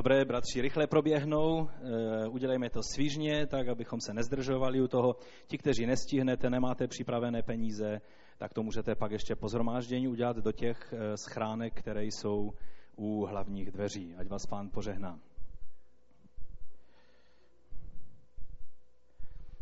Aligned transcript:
Dobré, 0.00 0.24
bratři, 0.24 0.60
rychle 0.60 0.86
proběhnou, 0.86 1.68
e, 1.68 2.28
udělejme 2.28 2.70
to 2.70 2.80
svížně, 2.82 3.46
tak 3.46 3.68
abychom 3.68 4.00
se 4.00 4.14
nezdržovali 4.14 4.80
u 4.80 4.88
toho. 4.88 5.16
Ti, 5.46 5.58
kteří 5.58 5.86
nestihnete, 5.86 6.50
nemáte 6.50 6.88
připravené 6.88 7.42
peníze, 7.42 8.00
tak 8.38 8.54
to 8.54 8.62
můžete 8.62 8.94
pak 8.94 9.12
ještě 9.12 9.36
po 9.36 9.48
zhromáždění 9.48 10.08
udělat 10.08 10.36
do 10.36 10.52
těch 10.52 10.92
e, 10.92 11.16
schránek, 11.16 11.74
které 11.74 12.04
jsou 12.04 12.52
u 12.96 13.26
hlavních 13.26 13.70
dveří. 13.70 14.14
Ať 14.14 14.28
vás 14.28 14.46
pán 14.46 14.70
požehná. 14.70 15.20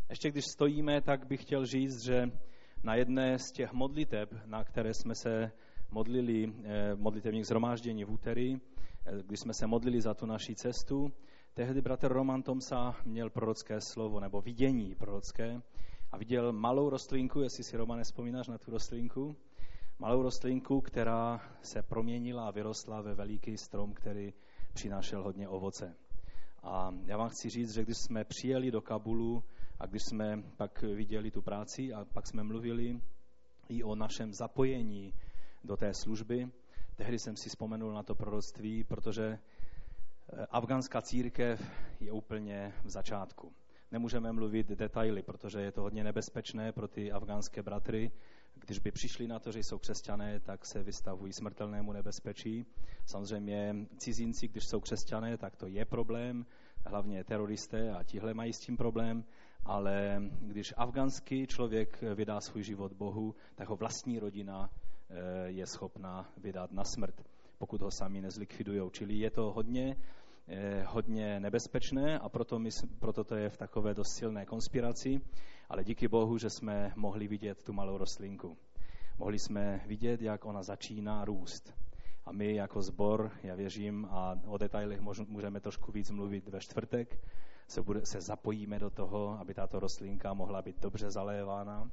Ještě 0.09 0.31
když 0.31 0.45
stojíme, 0.45 1.01
tak 1.01 1.27
bych 1.27 1.41
chtěl 1.41 1.65
říct, 1.65 2.03
že 2.05 2.31
na 2.83 2.95
jedné 2.95 3.39
z 3.39 3.51
těch 3.51 3.73
modliteb, 3.73 4.29
na 4.45 4.63
které 4.63 4.93
jsme 4.93 5.15
se 5.15 5.51
modlili 5.91 6.53
e, 6.63 6.95
modlitevních 6.95 7.45
zhromáždění 7.45 8.03
v 8.03 8.11
úterý, 8.11 8.55
když 9.25 9.39
jsme 9.39 9.53
se 9.53 9.67
modlili 9.67 10.01
za 10.01 10.13
tu 10.13 10.25
naši 10.25 10.55
cestu, 10.55 11.11
tehdy 11.53 11.81
bratr 11.81 12.07
Roman 12.07 12.43
Tomsa 12.43 12.95
měl 13.05 13.29
prorocké 13.29 13.81
slovo, 13.81 14.19
nebo 14.19 14.41
vidění 14.41 14.95
prorocké, 14.95 15.61
a 16.11 16.17
viděl 16.17 16.53
malou 16.53 16.89
rostlinku, 16.89 17.41
jestli 17.41 17.63
si 17.63 17.77
Romane 17.77 18.03
vzpomínáš 18.03 18.47
na 18.47 18.57
tu 18.57 18.71
rostlinku, 18.71 19.35
malou 19.99 20.21
rostlinku, 20.21 20.81
která 20.81 21.41
se 21.61 21.81
proměnila 21.81 22.47
a 22.47 22.51
vyrostla 22.51 23.01
ve 23.01 23.15
veliký 23.15 23.57
strom, 23.57 23.93
který 23.93 24.33
přinášel 24.73 25.23
hodně 25.23 25.47
ovoce. 25.47 25.95
A 26.63 26.91
já 27.05 27.17
vám 27.17 27.29
chci 27.29 27.49
říct, 27.49 27.73
že 27.73 27.83
když 27.83 27.97
jsme 27.97 28.23
přijeli 28.23 28.71
do 28.71 28.81
Kabulu 28.81 29.43
a 29.79 29.85
když 29.85 30.03
jsme 30.03 30.43
pak 30.57 30.81
viděli 30.81 31.31
tu 31.31 31.41
práci 31.41 31.93
a 31.93 32.05
pak 32.05 32.27
jsme 32.27 32.43
mluvili 32.43 33.01
i 33.69 33.83
o 33.83 33.95
našem 33.95 34.33
zapojení 34.33 35.13
do 35.63 35.77
té 35.77 35.93
služby, 35.93 36.51
tehdy 36.99 37.19
jsem 37.19 37.35
si 37.35 37.49
vzpomenul 37.49 37.93
na 37.93 38.03
to 38.03 38.15
proroctví, 38.15 38.83
protože 38.83 39.25
eh, 39.27 40.45
afgánská 40.51 41.01
církev 41.01 41.71
je 41.99 42.11
úplně 42.11 42.73
v 42.83 42.89
začátku. 42.89 43.53
Nemůžeme 43.91 44.31
mluvit 44.31 44.67
detaily, 44.67 45.23
protože 45.23 45.61
je 45.61 45.71
to 45.71 45.81
hodně 45.81 46.03
nebezpečné 46.03 46.71
pro 46.71 46.87
ty 46.87 47.11
afgánské 47.11 47.63
bratry. 47.63 48.11
Když 48.55 48.79
by 48.79 48.91
přišli 48.91 49.27
na 49.27 49.39
to, 49.39 49.51
že 49.51 49.59
jsou 49.59 49.77
křesťané, 49.77 50.39
tak 50.39 50.65
se 50.65 50.83
vystavují 50.83 51.33
smrtelnému 51.33 51.91
nebezpečí. 51.91 52.65
Samozřejmě 53.05 53.75
cizinci, 53.97 54.47
když 54.47 54.67
jsou 54.67 54.79
křesťané, 54.79 55.37
tak 55.37 55.55
to 55.55 55.67
je 55.67 55.85
problém, 55.85 56.45
hlavně 56.85 57.23
teroristé 57.23 57.91
a 57.91 58.03
tihle 58.03 58.33
mají 58.33 58.53
s 58.53 58.59
tím 58.59 58.77
problém, 58.77 59.23
ale 59.65 60.21
když 60.41 60.73
afgánský 60.77 61.47
člověk 61.47 62.03
vydá 62.15 62.41
svůj 62.41 62.63
život 62.63 62.93
Bohu, 62.93 63.35
tak 63.55 63.69
ho 63.69 63.75
vlastní 63.75 64.19
rodina 64.19 64.69
je 65.45 65.65
schopna 65.65 66.29
vydat 66.37 66.71
na 66.71 66.83
smrt, 66.83 67.21
pokud 67.57 67.81
ho 67.81 67.91
sami 67.91 68.21
nezlikvidují. 68.21 68.91
Čili 68.91 69.13
je 69.13 69.31
to 69.31 69.51
hodně, 69.51 69.95
eh, 70.47 70.83
hodně 70.87 71.39
nebezpečné 71.39 72.19
a 72.19 72.29
proto, 72.29 72.59
my, 72.59 72.69
proto 72.99 73.23
to 73.23 73.35
je 73.35 73.49
v 73.49 73.57
takové 73.57 73.93
dost 73.93 74.15
silné 74.15 74.45
konspiraci, 74.45 75.21
ale 75.69 75.83
díky 75.83 76.07
Bohu, 76.07 76.37
že 76.37 76.49
jsme 76.49 76.93
mohli 76.95 77.27
vidět 77.27 77.63
tu 77.63 77.73
malou 77.73 77.97
rostlinku. 77.97 78.57
Mohli 79.17 79.39
jsme 79.39 79.81
vidět, 79.87 80.21
jak 80.21 80.45
ona 80.45 80.63
začíná 80.63 81.25
růst. 81.25 81.73
A 82.25 82.31
my 82.31 82.55
jako 82.55 82.81
zbor, 82.81 83.31
já 83.43 83.55
věřím, 83.55 84.07
a 84.11 84.39
o 84.45 84.57
detailech 84.57 85.01
můžeme 85.27 85.59
trošku 85.59 85.91
víc 85.91 86.11
mluvit 86.11 86.47
ve 86.47 86.59
čtvrtek, 86.59 87.19
se, 87.67 87.81
bude, 87.81 88.05
se 88.05 88.21
zapojíme 88.21 88.79
do 88.79 88.89
toho, 88.89 89.39
aby 89.39 89.53
tato 89.53 89.79
rostlinka 89.79 90.33
mohla 90.33 90.61
být 90.61 90.79
dobře 90.81 91.11
zalévána, 91.11 91.91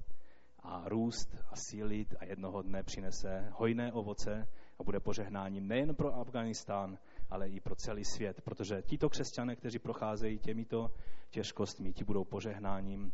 a 0.67 0.89
růst 0.89 1.37
a 1.51 1.57
sílit 1.57 2.15
a 2.19 2.25
jednoho 2.25 2.63
dne 2.63 2.83
přinese 2.83 3.53
hojné 3.53 3.93
ovoce 3.93 4.49
a 4.79 4.83
bude 4.83 5.01
požehnáním 5.01 5.69
nejen 5.69 5.95
pro 5.95 6.15
Afganistán, 6.15 6.99
ale 7.31 7.49
i 7.49 7.61
pro 7.61 7.75
celý 7.75 8.05
svět, 8.05 8.41
protože 8.41 8.83
tito 8.83 9.09
křesťané, 9.09 9.57
kteří 9.57 9.79
procházejí 9.79 10.39
těmito 10.39 10.91
těžkostmi, 11.31 11.93
ti 11.93 12.05
budou 12.05 12.25
požehnáním 12.25 13.13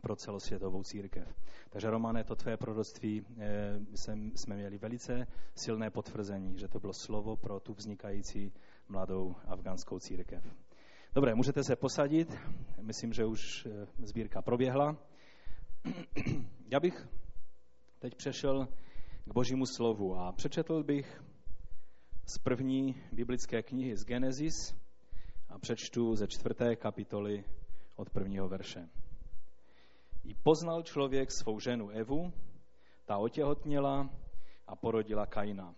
pro 0.00 0.16
celosvětovou 0.16 0.82
církev. 0.82 1.34
Takže 1.70 1.90
Romane, 1.90 2.24
to 2.24 2.34
tvé 2.36 2.56
proroctví 2.56 3.26
eh, 3.38 3.80
jsme 4.34 4.56
měli 4.56 4.78
velice 4.78 5.26
silné 5.54 5.90
potvrzení, 5.90 6.58
že 6.58 6.68
to 6.68 6.80
bylo 6.80 6.92
slovo 6.92 7.36
pro 7.36 7.60
tu 7.60 7.74
vznikající 7.74 8.52
mladou 8.88 9.34
afgánskou 9.46 9.98
církev. 9.98 10.44
Dobré, 11.14 11.34
můžete 11.34 11.64
se 11.64 11.76
posadit. 11.76 12.36
Myslím, 12.80 13.12
že 13.12 13.24
už 13.24 13.66
eh, 13.66 13.86
sbírka 13.98 14.42
proběhla. 14.42 14.96
Já 16.66 16.80
bych 16.80 17.08
teď 17.98 18.14
přešel 18.14 18.68
k 19.24 19.32
Božímu 19.34 19.66
slovu 19.66 20.16
a 20.16 20.32
přečetl 20.32 20.82
bych 20.82 21.24
z 22.26 22.38
první 22.38 23.02
biblické 23.12 23.62
knihy 23.62 23.96
z 23.96 24.04
Genesis 24.04 24.74
a 25.48 25.58
přečtu 25.58 26.16
ze 26.16 26.26
čtvrté 26.28 26.76
kapitoly 26.76 27.44
od 27.96 28.10
prvního 28.10 28.48
verše. 28.48 28.88
I 30.24 30.34
poznal 30.34 30.82
člověk 30.82 31.30
svou 31.32 31.60
ženu 31.60 31.88
Evu, 31.88 32.32
ta 33.04 33.18
otěhotněla 33.18 34.10
a 34.66 34.76
porodila 34.76 35.26
Kaina. 35.26 35.74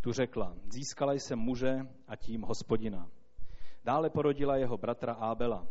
Tu 0.00 0.12
řekla, 0.12 0.54
získala 0.72 1.12
jsem 1.12 1.38
muže 1.38 1.78
a 2.08 2.16
tím 2.16 2.42
hospodina. 2.42 3.10
Dále 3.84 4.10
porodila 4.10 4.56
jeho 4.56 4.78
bratra 4.78 5.12
Ábela. 5.12 5.66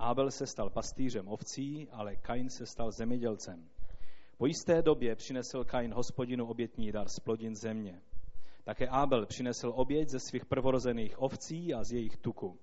Abel 0.00 0.30
se 0.30 0.46
stal 0.46 0.70
pastýřem 0.70 1.28
ovcí, 1.28 1.88
ale 1.92 2.16
Kain 2.16 2.50
se 2.50 2.66
stal 2.66 2.90
zemědělcem. 2.90 3.68
Po 4.38 4.46
jisté 4.46 4.82
době 4.82 5.16
přinesl 5.16 5.64
Kain 5.64 5.94
hospodinu 5.94 6.46
obětní 6.46 6.92
dar 6.92 7.08
z 7.08 7.20
plodin 7.20 7.54
země. 7.56 8.02
Také 8.64 8.88
Abel 8.88 9.26
přinesl 9.26 9.72
oběť 9.74 10.08
ze 10.08 10.20
svých 10.20 10.46
prvorozených 10.46 11.22
ovcí 11.22 11.74
a 11.74 11.84
z 11.84 11.92
jejich 11.92 12.16
tuku. 12.16 12.58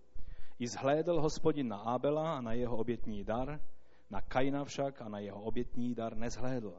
I 0.59 0.68
zhlédl 0.68 1.22
hospodin 1.22 1.68
na 1.68 1.78
Abela 1.78 2.38
a 2.38 2.42
na 2.42 2.53
jeho 2.53 2.78
obětní 2.78 3.24
dar, 3.24 3.62
na 4.09 4.22
Kaina 4.22 4.66
však 4.66 5.02
a 5.02 5.09
na 5.09 5.20
jeho 5.20 5.42
obětní 5.42 5.96
dar 5.96 6.18
nezhlédl. 6.18 6.74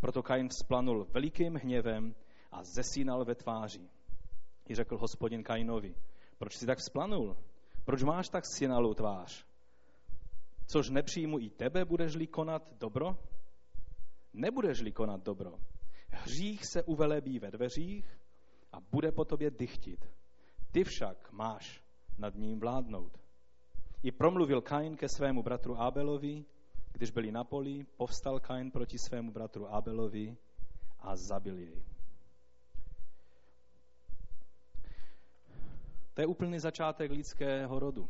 Proto 0.00 0.22
Kain 0.22 0.48
vzplanul 0.48 1.06
velikým 1.10 1.54
hněvem 1.54 2.14
a 2.52 2.64
zesínal 2.64 3.24
ve 3.24 3.34
tváři. 3.34 3.88
I 4.68 4.74
řekl 4.74 4.98
hospodin 4.98 5.42
Kainovi, 5.42 5.94
proč 6.38 6.56
jsi 6.56 6.66
tak 6.66 6.78
vzplanul? 6.78 7.36
Proč 7.84 8.02
máš 8.02 8.28
tak 8.28 8.44
sinalou 8.46 8.94
tvář? 8.94 9.45
Což 10.66 10.90
nepřijmu 10.90 11.38
i 11.38 11.50
tebe, 11.50 11.84
budeš-li 11.84 12.26
konat 12.26 12.72
dobro? 12.72 13.18
Nebudeš-li 14.32 14.92
konat 14.92 15.22
dobro. 15.22 15.58
Hřích 16.08 16.66
se 16.66 16.82
uvelebí 16.82 17.38
ve 17.38 17.50
dveřích 17.50 18.20
a 18.72 18.80
bude 18.80 19.12
po 19.12 19.24
tobě 19.24 19.50
dychtit. 19.50 20.06
Ty 20.72 20.84
však 20.84 21.32
máš 21.32 21.82
nad 22.18 22.34
ním 22.34 22.60
vládnout. 22.60 23.18
I 24.02 24.12
promluvil 24.12 24.60
Kain 24.60 24.96
ke 24.96 25.08
svému 25.08 25.42
bratru 25.42 25.80
Abelovi, 25.80 26.44
když 26.92 27.10
byli 27.10 27.32
na 27.32 27.44
poli, 27.44 27.84
povstal 27.96 28.40
Kain 28.40 28.70
proti 28.70 28.98
svému 28.98 29.32
bratru 29.32 29.74
Abelovi 29.74 30.36
a 31.00 31.16
zabil 31.16 31.58
jej. 31.58 31.84
To 36.14 36.20
je 36.20 36.26
úplný 36.26 36.58
začátek 36.58 37.10
lidského 37.10 37.78
rodu. 37.78 38.08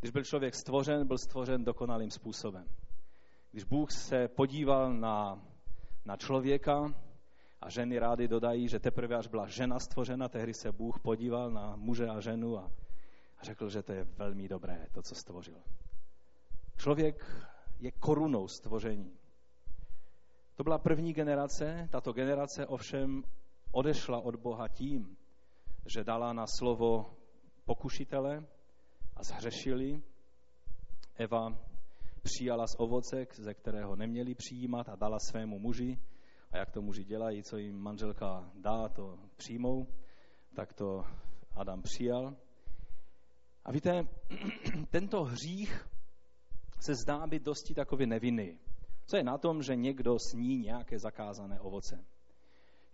Když 0.00 0.10
byl 0.10 0.24
člověk 0.24 0.54
stvořen, 0.54 1.06
byl 1.06 1.18
stvořen 1.18 1.64
dokonalým 1.64 2.10
způsobem. 2.10 2.66
Když 3.50 3.64
Bůh 3.64 3.92
se 3.92 4.28
podíval 4.28 4.92
na, 4.92 5.42
na 6.04 6.16
člověka, 6.16 6.94
a 7.60 7.70
ženy 7.70 7.98
rády 7.98 8.28
dodají, 8.28 8.68
že 8.68 8.78
teprve 8.78 9.16
až 9.16 9.26
byla 9.26 9.46
žena 9.46 9.78
stvořena, 9.78 10.28
tehdy 10.28 10.54
se 10.54 10.72
Bůh 10.72 11.00
podíval 11.00 11.50
na 11.50 11.76
muže 11.76 12.08
a 12.08 12.20
ženu 12.20 12.58
a, 12.58 12.72
a 13.38 13.44
řekl, 13.44 13.68
že 13.68 13.82
to 13.82 13.92
je 13.92 14.04
velmi 14.04 14.48
dobré, 14.48 14.86
to, 14.92 15.02
co 15.02 15.14
stvořil. 15.14 15.62
Člověk 16.76 17.24
je 17.78 17.92
korunou 17.92 18.48
stvoření. 18.48 19.18
To 20.56 20.64
byla 20.64 20.78
první 20.78 21.12
generace, 21.12 21.88
tato 21.90 22.12
generace 22.12 22.66
ovšem 22.66 23.22
odešla 23.72 24.18
od 24.20 24.36
Boha 24.36 24.68
tím, 24.68 25.16
že 25.86 26.04
dala 26.04 26.32
na 26.32 26.46
slovo 26.46 27.16
pokušitele, 27.64 28.46
a 29.18 29.22
zhřešili. 29.22 30.02
Eva 31.16 31.58
přijala 32.22 32.66
z 32.66 32.74
ovoce, 32.78 33.26
ze 33.32 33.54
kterého 33.54 33.96
neměli 33.96 34.34
přijímat 34.34 34.88
a 34.88 34.96
dala 34.96 35.18
svému 35.18 35.58
muži. 35.58 35.98
A 36.50 36.58
jak 36.58 36.70
to 36.70 36.82
muži 36.82 37.04
dělají, 37.04 37.42
co 37.42 37.56
jim 37.56 37.78
manželka 37.78 38.50
dá, 38.54 38.88
to 38.88 39.18
přijmou. 39.36 39.86
Tak 40.54 40.72
to 40.72 41.04
Adam 41.54 41.82
přijal. 41.82 42.36
A 43.64 43.72
víte, 43.72 44.08
tento 44.90 45.24
hřích 45.24 45.88
se 46.80 46.94
zdá 46.94 47.26
být 47.26 47.42
dosti 47.42 47.74
takový 47.74 48.06
nevinný. 48.06 48.58
Co 49.06 49.16
je 49.16 49.24
na 49.24 49.38
tom, 49.38 49.62
že 49.62 49.76
někdo 49.76 50.16
sní 50.30 50.58
nějaké 50.58 50.98
zakázané 50.98 51.60
ovoce? 51.60 52.04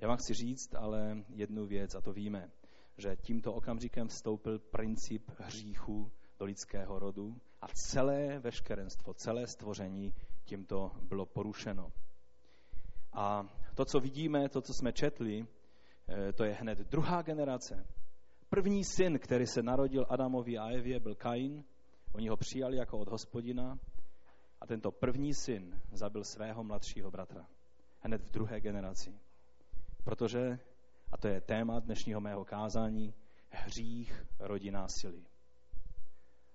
Já 0.00 0.08
vám 0.08 0.16
chci 0.16 0.34
říct 0.34 0.74
ale 0.74 1.24
jednu 1.28 1.66
věc, 1.66 1.94
a 1.94 2.00
to 2.00 2.12
víme 2.12 2.50
že 2.98 3.16
tímto 3.16 3.52
okamžikem 3.52 4.08
vstoupil 4.08 4.58
princip 4.58 5.30
hříchu 5.38 6.12
do 6.38 6.44
lidského 6.44 6.98
rodu 6.98 7.36
a 7.60 7.66
celé 7.68 8.38
veškerenstvo, 8.38 9.14
celé 9.14 9.46
stvoření 9.46 10.14
tímto 10.44 10.90
bylo 11.02 11.26
porušeno. 11.26 11.92
A 13.12 13.48
to, 13.74 13.84
co 13.84 14.00
vidíme, 14.00 14.48
to, 14.48 14.60
co 14.60 14.74
jsme 14.74 14.92
četli, 14.92 15.46
eh, 16.08 16.32
to 16.32 16.44
je 16.44 16.52
hned 16.52 16.78
druhá 16.78 17.22
generace. 17.22 17.86
první 18.48 18.84
syn, 18.84 19.18
který 19.18 19.46
se 19.46 19.62
narodil 19.62 20.06
Adamovi 20.08 20.58
a 20.58 20.68
Evě, 20.68 21.00
byl 21.00 21.14
Kain. 21.14 21.64
Oni 22.12 22.28
ho 22.28 22.36
přijali 22.36 22.76
jako 22.76 22.98
od 22.98 23.08
hospodina 23.08 23.78
a 24.60 24.66
tento 24.66 24.90
první 24.90 25.34
syn 25.34 25.80
zabil 25.92 26.24
svého 26.24 26.64
mladšího 26.64 27.10
bratra. 27.10 27.46
Hned 28.00 28.22
v 28.22 28.30
druhé 28.30 28.60
generaci. 28.60 29.20
Protože, 30.04 30.58
a 31.12 31.16
to 31.16 31.28
je 31.28 31.40
téma 31.40 31.80
dnešního 31.80 32.20
mého 32.20 32.44
kázání, 32.44 33.14
hřích 33.48 34.26
rodí 34.38 34.70
násilí. 34.70 35.26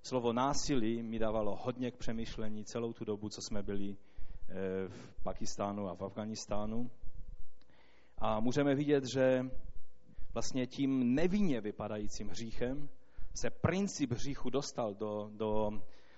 Slovo 0.04 0.34
násilí 0.34 1.04
mi 1.04 1.20
dávalo 1.20 1.56
hodně 1.56 1.92
k 1.92 1.98
přemýšlení 1.98 2.66
celou 2.66 2.94
tu 2.94 3.06
dobu, 3.06 3.30
co 3.30 3.42
jsme 3.42 3.64
byli 3.64 3.98
eh, 4.50 4.56
v 4.88 5.24
Pakistánu 5.24 5.90
a 5.90 5.96
v 5.96 6.04
Afganistánu. 6.04 6.92
A 8.18 8.40
můžeme 8.40 8.76
vidět, 8.76 9.04
že 9.14 9.46
vlastně 10.34 10.68
tím 10.68 11.16
nevinně 11.16 11.62
vypadajícím 11.62 12.30
hříchem 12.30 12.90
se 13.36 13.50
princip 13.50 14.12
hříchu 14.12 14.50
dostal 14.50 14.94
do, 14.94 15.30
do 15.34 15.72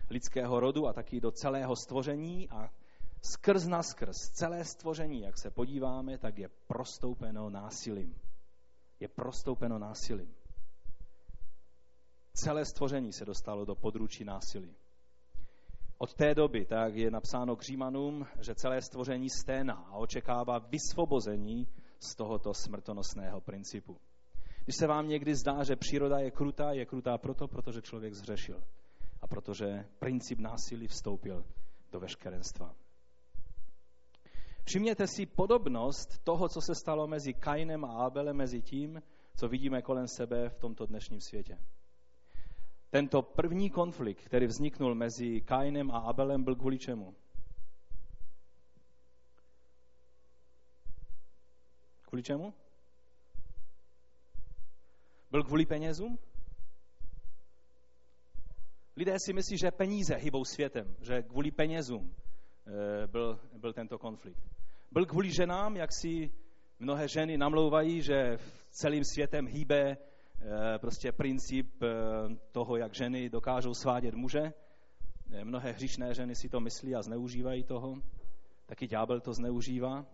lidského 0.10 0.60
rodu 0.60 0.88
a 0.88 0.94
taky 0.94 1.22
do 1.22 1.32
celého 1.32 1.76
stvoření 1.76 2.50
a 2.50 2.70
skrz 3.22 3.68
na 3.68 3.84
skrz 3.84 4.18
celé 4.34 4.66
stvoření, 4.66 5.22
jak 5.22 5.38
se 5.38 5.52
podíváme, 5.52 6.18
tak 6.18 6.38
je 6.38 6.50
prostoupeno 6.68 7.50
násilím. 7.50 8.16
Je 9.00 9.08
prostoupeno 9.08 9.80
násilím. 9.80 10.36
Celé 12.34 12.66
stvoření 12.66 13.14
se 13.14 13.26
dostalo 13.26 13.66
do 13.66 13.76
područí 13.76 14.24
násilí. 14.24 14.76
Od 15.98 16.14
té 16.14 16.36
doby, 16.36 16.66
tak 16.66 16.96
je 16.96 17.12
napsáno 17.12 17.56
k 17.56 17.64
Římanům, 17.64 18.28
že 18.40 18.56
celé 18.56 18.82
stvoření 18.82 19.30
sténá 19.30 19.74
a 19.74 19.98
očekává 19.98 20.60
vysvobození 20.60 21.68
z 22.00 22.16
tohoto 22.16 22.54
smrtonosného 22.54 23.42
principu. 23.42 23.98
Když 24.64 24.76
se 24.76 24.88
vám 24.88 25.08
někdy 25.08 25.36
zdá, 25.36 25.64
že 25.64 25.76
příroda 25.76 26.20
je 26.20 26.32
krutá, 26.32 26.72
je 26.72 26.86
krutá 26.86 27.18
proto, 27.18 27.48
protože 27.48 27.82
člověk 27.82 28.14
zřešil 28.14 28.64
a 29.22 29.28
protože 29.28 29.86
princip 30.00 30.40
násilí 30.40 30.88
vstoupil 30.88 31.46
do 31.92 32.00
veškerenstva. 32.00 32.76
Všimněte 34.64 35.08
si 35.08 35.26
podobnost 35.26 36.20
toho, 36.24 36.50
co 36.50 36.62
se 36.62 36.76
stalo 36.76 37.08
mezi 37.08 37.34
Kainem 37.34 37.86
a 37.86 38.06
Abelem, 38.06 38.38
mezi 38.38 38.62
tím, 38.62 39.02
co 39.36 39.48
vidíme 39.48 39.82
kolem 39.82 40.08
sebe 40.08 40.50
v 40.50 40.60
tomto 40.60 40.86
dnešním 40.86 41.22
světě. 41.22 41.58
Tento 42.90 43.22
první 43.22 43.70
konflikt, 43.70 44.22
který 44.26 44.46
vzniknul 44.46 44.96
mezi 44.96 45.42
Kainem 45.42 45.92
a 45.92 45.98
Abelem, 45.98 46.44
byl 46.44 46.56
kvůli 46.56 46.80
čemu? 46.80 47.16
Kvůli 52.02 52.24
čemu? 52.24 52.54
Byl 55.32 55.44
kvůli 55.44 55.66
penězům? 55.66 56.20
Lidé 58.96 59.16
si 59.20 59.34
myslí, 59.34 59.58
že 59.58 59.72
peníze 59.72 60.16
hybou 60.16 60.46
světem, 60.46 60.96
že 61.02 61.24
kvůli 61.24 61.52
penězům 61.52 62.16
byl, 63.08 63.40
byl 63.58 63.74
tento 63.74 63.98
konflikt. 63.98 64.44
Byl 64.92 65.06
kvůli 65.06 65.32
ženám, 65.32 65.78
jak 65.78 65.90
si 65.94 66.32
mnohé 66.80 67.08
ženy 67.08 67.38
namlouvají, 67.38 68.02
že 68.02 68.38
celým 68.70 69.04
světem 69.04 69.48
hýbe 69.48 69.98
eh, 69.98 70.80
prostě 70.80 71.12
princip 71.12 71.84
eh, 71.84 71.88
toho, 72.52 72.78
jak 72.78 72.96
ženy 72.96 73.30
dokážou 73.30 73.74
svádět 73.74 74.16
muže. 74.16 74.54
Mnohé 75.44 75.72
hříšné 75.72 76.14
ženy 76.14 76.36
si 76.36 76.50
to 76.50 76.60
myslí 76.60 76.96
a 76.96 77.02
zneužívají 77.02 77.64
toho. 77.64 77.96
Taky 78.66 78.88
ďábel 78.88 79.20
to 79.20 79.34
zneužívá. 79.34 80.06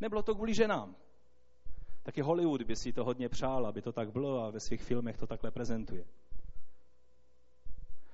Nebylo 0.00 0.22
to 0.22 0.34
kvůli 0.34 0.54
ženám. 0.54 0.96
Taky 2.02 2.20
Hollywood 2.20 2.62
by 2.62 2.76
si 2.76 2.92
to 2.92 3.04
hodně 3.04 3.28
přál, 3.28 3.66
aby 3.66 3.82
to 3.82 3.92
tak 3.92 4.12
bylo 4.12 4.44
a 4.44 4.50
ve 4.50 4.60
svých 4.60 4.82
filmech 4.82 5.16
to 5.16 5.26
takhle 5.26 5.50
prezentuje. 5.50 6.04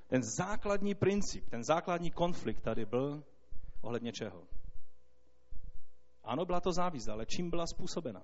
Ten 0.06 0.22
základní 0.22 0.94
princip, 0.94 1.48
ten 1.50 1.64
základní 1.64 2.10
konflikt 2.10 2.60
tady 2.60 2.84
byl 2.84 3.24
ohledně 3.80 4.12
čeho? 4.12 4.46
Ano, 6.24 6.44
byla 6.44 6.60
to 6.60 6.72
závist, 6.72 7.08
ale 7.08 7.26
čím 7.26 7.50
byla 7.50 7.66
způsobena? 7.66 8.22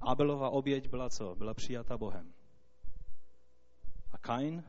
Abelova 0.00 0.50
oběť 0.50 0.88
byla 0.88 1.10
co? 1.10 1.34
Byla 1.34 1.54
přijata 1.54 1.98
Bohem. 1.98 2.32
A 4.12 4.18
Kain 4.18 4.64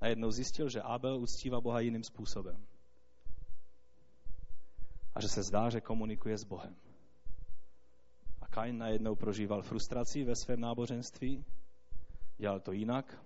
najednou 0.00 0.30
zjistil, 0.30 0.68
že 0.68 0.82
Abel 0.82 1.16
uctívá 1.16 1.60
Boha 1.60 1.80
jiným 1.80 2.04
způsobem 2.04 2.66
a 5.14 5.20
že 5.20 5.28
se 5.28 5.42
zdá, 5.42 5.70
že 5.70 5.80
komunikuje 5.80 6.38
s 6.38 6.44
Bohem. 6.44 6.76
A 8.40 8.46
Kain 8.46 8.78
najednou 8.78 9.14
prožíval 9.14 9.62
frustraci 9.62 10.24
ve 10.24 10.36
svém 10.36 10.60
náboženství, 10.60 11.44
dělal 12.36 12.60
to 12.60 12.72
jinak 12.72 13.24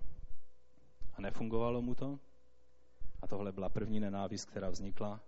a 1.13 1.21
nefungovalo 1.21 1.81
mu 1.81 1.95
to. 1.95 2.19
A 3.21 3.27
tohle 3.27 3.51
byla 3.51 3.69
první 3.69 3.99
nenávist, 3.99 4.45
která 4.45 4.69
vznikla 4.69 5.21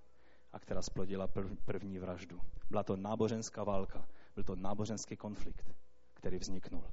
a 0.51 0.59
která 0.59 0.81
splodila 0.81 1.27
první 1.65 1.99
vraždu. 1.99 2.39
Byla 2.69 2.83
to 2.83 2.95
náboženská 2.95 3.63
válka, 3.63 4.07
byl 4.35 4.43
to 4.43 4.55
náboženský 4.55 5.15
konflikt, 5.15 5.75
který 6.13 6.37
vzniknul. 6.37 6.83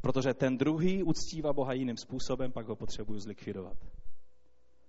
Protože 0.00 0.34
ten 0.34 0.56
druhý 0.56 1.02
uctívá 1.02 1.52
Boha 1.52 1.72
jiným 1.72 1.96
způsobem, 1.96 2.52
pak 2.52 2.66
ho 2.66 2.76
potřebuju 2.76 3.20
zlikvidovat. 3.20 3.78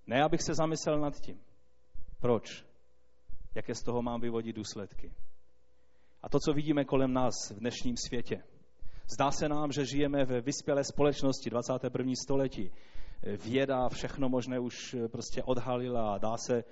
Ne, 0.08 0.24
abych 0.24 0.42
se 0.42 0.54
zamyslel 0.56 1.00
nad 1.00 1.20
tím. 1.20 1.40
Proč? 2.20 2.66
jaké 3.56 3.76
z 3.76 3.84
toho 3.84 4.02
mám 4.02 4.22
vyvodit 4.22 4.56
důsledky. 4.56 5.14
A 6.22 6.30
to, 6.30 6.40
co 6.40 6.54
vidíme 6.54 6.86
kolem 6.86 7.14
nás 7.14 7.34
v 7.52 7.60
dnešním 7.60 7.96
světě. 8.08 8.44
Zdá 9.16 9.32
se 9.32 9.50
nám, 9.50 9.72
že 9.72 9.86
žijeme 9.86 10.26
ve 10.26 10.42
vyspělé 10.42 10.84
společnosti 10.84 11.50
21. 11.50 12.12
století. 12.24 12.72
Věda 13.24 13.90
všechno 13.90 14.30
možné 14.30 14.60
už 14.60 14.96
prostě 15.12 15.44
odhalila 15.44 16.14
a 16.14 16.18
dá 16.18 16.38
se, 16.38 16.64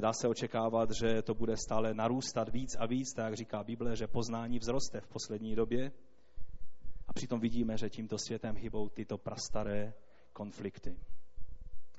dá 0.00 0.12
se 0.12 0.28
očekávat, 0.28 0.90
že 0.90 1.22
to 1.22 1.34
bude 1.34 1.56
stále 1.56 1.94
narůstat 1.94 2.48
víc 2.48 2.76
a 2.78 2.86
víc, 2.86 3.12
tak 3.12 3.24
jak 3.24 3.34
říká 3.34 3.64
Bible, 3.64 3.96
že 3.96 4.06
poznání 4.06 4.58
vzroste 4.58 5.00
v 5.00 5.08
poslední 5.08 5.54
době. 5.54 5.92
A 7.08 7.12
přitom 7.12 7.40
vidíme, 7.40 7.76
že 7.76 7.90
tímto 7.90 8.18
světem 8.18 8.56
hybou 8.56 8.88
tyto 8.88 9.18
prastaré 9.18 9.94
konflikty. 10.32 10.96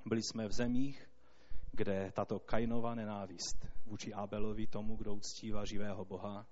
Byli 0.05 0.23
jsme 0.23 0.47
v 0.47 0.51
zemích, 0.51 1.09
kde 1.71 2.11
tato 2.13 2.39
Kainová 2.39 2.95
nenávist 2.95 3.67
vůči 3.85 4.13
Abelovi, 4.13 4.67
tomu, 4.67 4.95
kdo 4.95 5.13
uctívá 5.13 5.65
živého 5.65 6.05
Boha, 6.05 6.45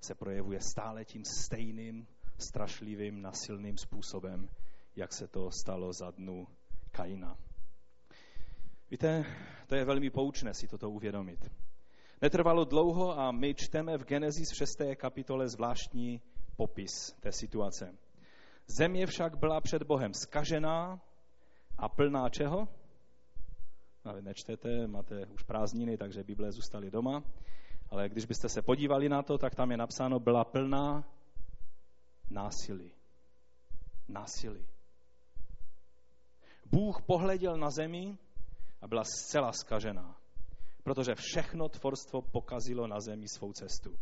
se 0.00 0.14
projevuje 0.14 0.60
stále 0.60 1.04
tím 1.04 1.22
stejným, 1.24 2.06
strašlivým, 2.38 3.22
nasilným 3.22 3.78
způsobem, 3.78 4.48
jak 4.96 5.12
se 5.12 5.28
to 5.28 5.50
stalo 5.50 5.92
za 5.92 6.10
dnu 6.10 6.46
Kaina. 6.90 7.36
Víte, 8.90 9.24
to 9.66 9.74
je 9.74 9.84
velmi 9.84 10.10
poučné 10.10 10.54
si 10.54 10.68
toto 10.68 10.90
uvědomit. 10.90 11.50
Netrvalo 12.22 12.64
dlouho 12.64 13.18
a 13.18 13.32
my 13.32 13.54
čteme 13.54 13.98
v 13.98 14.04
Genesis 14.04 14.48
6. 14.58 14.78
kapitole 14.96 15.48
zvláštní 15.48 16.20
popis 16.56 17.12
té 17.20 17.32
situace. 17.32 17.98
Země 18.66 19.06
však 19.06 19.38
byla 19.38 19.60
před 19.60 19.82
Bohem 19.82 20.14
skažená 20.14 21.00
a 21.78 21.88
plná 21.88 22.28
čeho? 22.28 22.68
ale 24.06 24.22
nečtete, 24.22 24.86
máte 24.86 25.26
už 25.26 25.42
prázdniny, 25.42 25.96
takže 25.96 26.24
Bible 26.24 26.52
zůstaly 26.52 26.90
doma. 26.90 27.22
Ale 27.90 28.08
když 28.08 28.24
byste 28.24 28.48
se 28.48 28.62
podívali 28.62 29.08
na 29.08 29.22
to, 29.22 29.38
tak 29.38 29.54
tam 29.54 29.70
je 29.70 29.76
napsáno, 29.76 30.20
byla 30.20 30.44
plná 30.44 31.04
násilí. 32.30 32.92
Násilí. 34.08 34.66
Bůh 36.70 37.02
pohleděl 37.02 37.56
na 37.56 37.70
zemi 37.70 38.18
a 38.80 38.88
byla 38.88 39.04
zcela 39.04 39.52
skažená, 39.52 40.16
protože 40.82 41.14
všechno 41.14 41.68
tvorstvo 41.68 42.22
pokazilo 42.22 42.86
na 42.86 43.00
zemi 43.00 43.28
svou 43.28 43.52
cestu. 43.52 43.94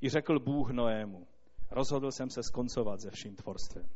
I 0.00 0.08
řekl 0.08 0.38
Bůh 0.38 0.70
Noému, 0.70 1.26
rozhodl 1.70 2.10
jsem 2.10 2.30
se 2.30 2.42
skoncovat 2.42 3.00
se 3.00 3.10
vším 3.10 3.36
tvorstvem, 3.36 3.88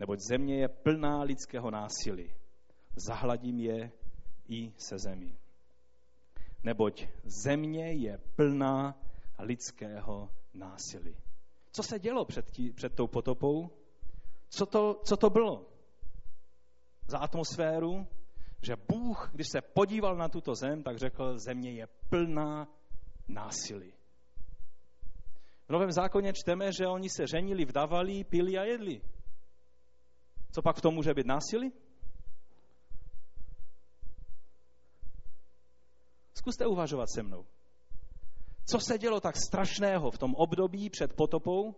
neboť 0.00 0.18
země 0.20 0.60
je 0.60 0.68
plná 0.68 1.22
lidského 1.22 1.70
násilí. 1.70 2.30
Zahladím 2.96 3.60
je 3.60 3.92
i 4.48 4.72
se 4.76 4.98
zemí. 4.98 5.38
Neboť 6.64 7.06
země 7.24 7.92
je 7.92 8.18
plná 8.36 8.98
lidského 9.38 10.30
násilí. 10.54 11.16
Co 11.72 11.82
se 11.82 11.98
dělo 11.98 12.24
před, 12.24 12.50
tí, 12.50 12.72
před 12.72 12.94
tou 12.94 13.06
potopou? 13.06 13.70
Co 14.48 14.66
to, 14.66 15.00
co 15.04 15.16
to 15.16 15.30
bylo 15.30 15.71
za 17.06 17.18
atmosféru? 17.18 18.06
Že 18.62 18.76
Bůh, 18.88 19.30
když 19.32 19.46
se 19.52 19.60
podíval 19.60 20.16
na 20.16 20.28
tuto 20.28 20.54
zem, 20.54 20.82
tak 20.82 20.98
řekl, 20.98 21.38
země 21.38 21.70
je 21.70 21.86
plná 22.08 22.68
násilí. 23.28 23.92
V 25.68 25.72
Novém 25.72 25.92
zákoně 25.92 26.32
čteme, 26.32 26.72
že 26.72 26.86
oni 26.86 27.08
se 27.10 27.26
ženili, 27.26 27.64
vdavali, 27.64 28.24
pili 28.24 28.58
a 28.58 28.64
jedli. 28.64 29.00
Co 30.52 30.62
pak 30.62 30.76
v 30.76 30.80
tom 30.80 30.94
může 30.94 31.14
být 31.14 31.26
násilí? 31.26 31.72
Zkuste 36.34 36.66
uvažovat 36.66 37.06
se 37.14 37.22
mnou. 37.22 37.46
Co 38.66 38.80
se 38.80 38.98
dělo 38.98 39.20
tak 39.20 39.36
strašného 39.36 40.10
v 40.10 40.18
tom 40.18 40.34
období 40.34 40.90
před 40.90 41.12
potopou, 41.12 41.74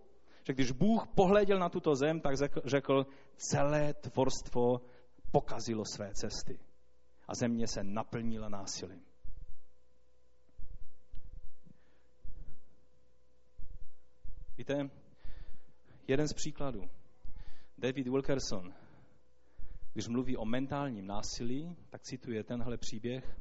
že 0.46 0.52
když 0.52 0.70
Bůh 0.70 1.06
pohleděl 1.14 1.58
na 1.58 1.68
tuto 1.68 1.94
zem, 1.94 2.20
tak 2.20 2.34
řekl, 2.64 3.06
celé 3.36 3.94
tvorstvo 3.94 4.80
pokazilo 5.34 5.84
své 5.84 6.14
cesty 6.14 6.58
a 7.28 7.34
země 7.34 7.66
se 7.66 7.84
naplnila 7.84 8.48
násilím. 8.48 9.04
Víte, 14.58 14.90
jeden 16.08 16.28
z 16.28 16.32
příkladů. 16.32 16.82
David 17.78 18.08
Wilkerson, 18.08 18.74
když 19.92 20.08
mluví 20.08 20.36
o 20.36 20.44
mentálním 20.44 21.06
násilí, 21.06 21.76
tak 21.90 22.02
cituje 22.02 22.44
tenhle 22.44 22.76
příběh 22.78 23.40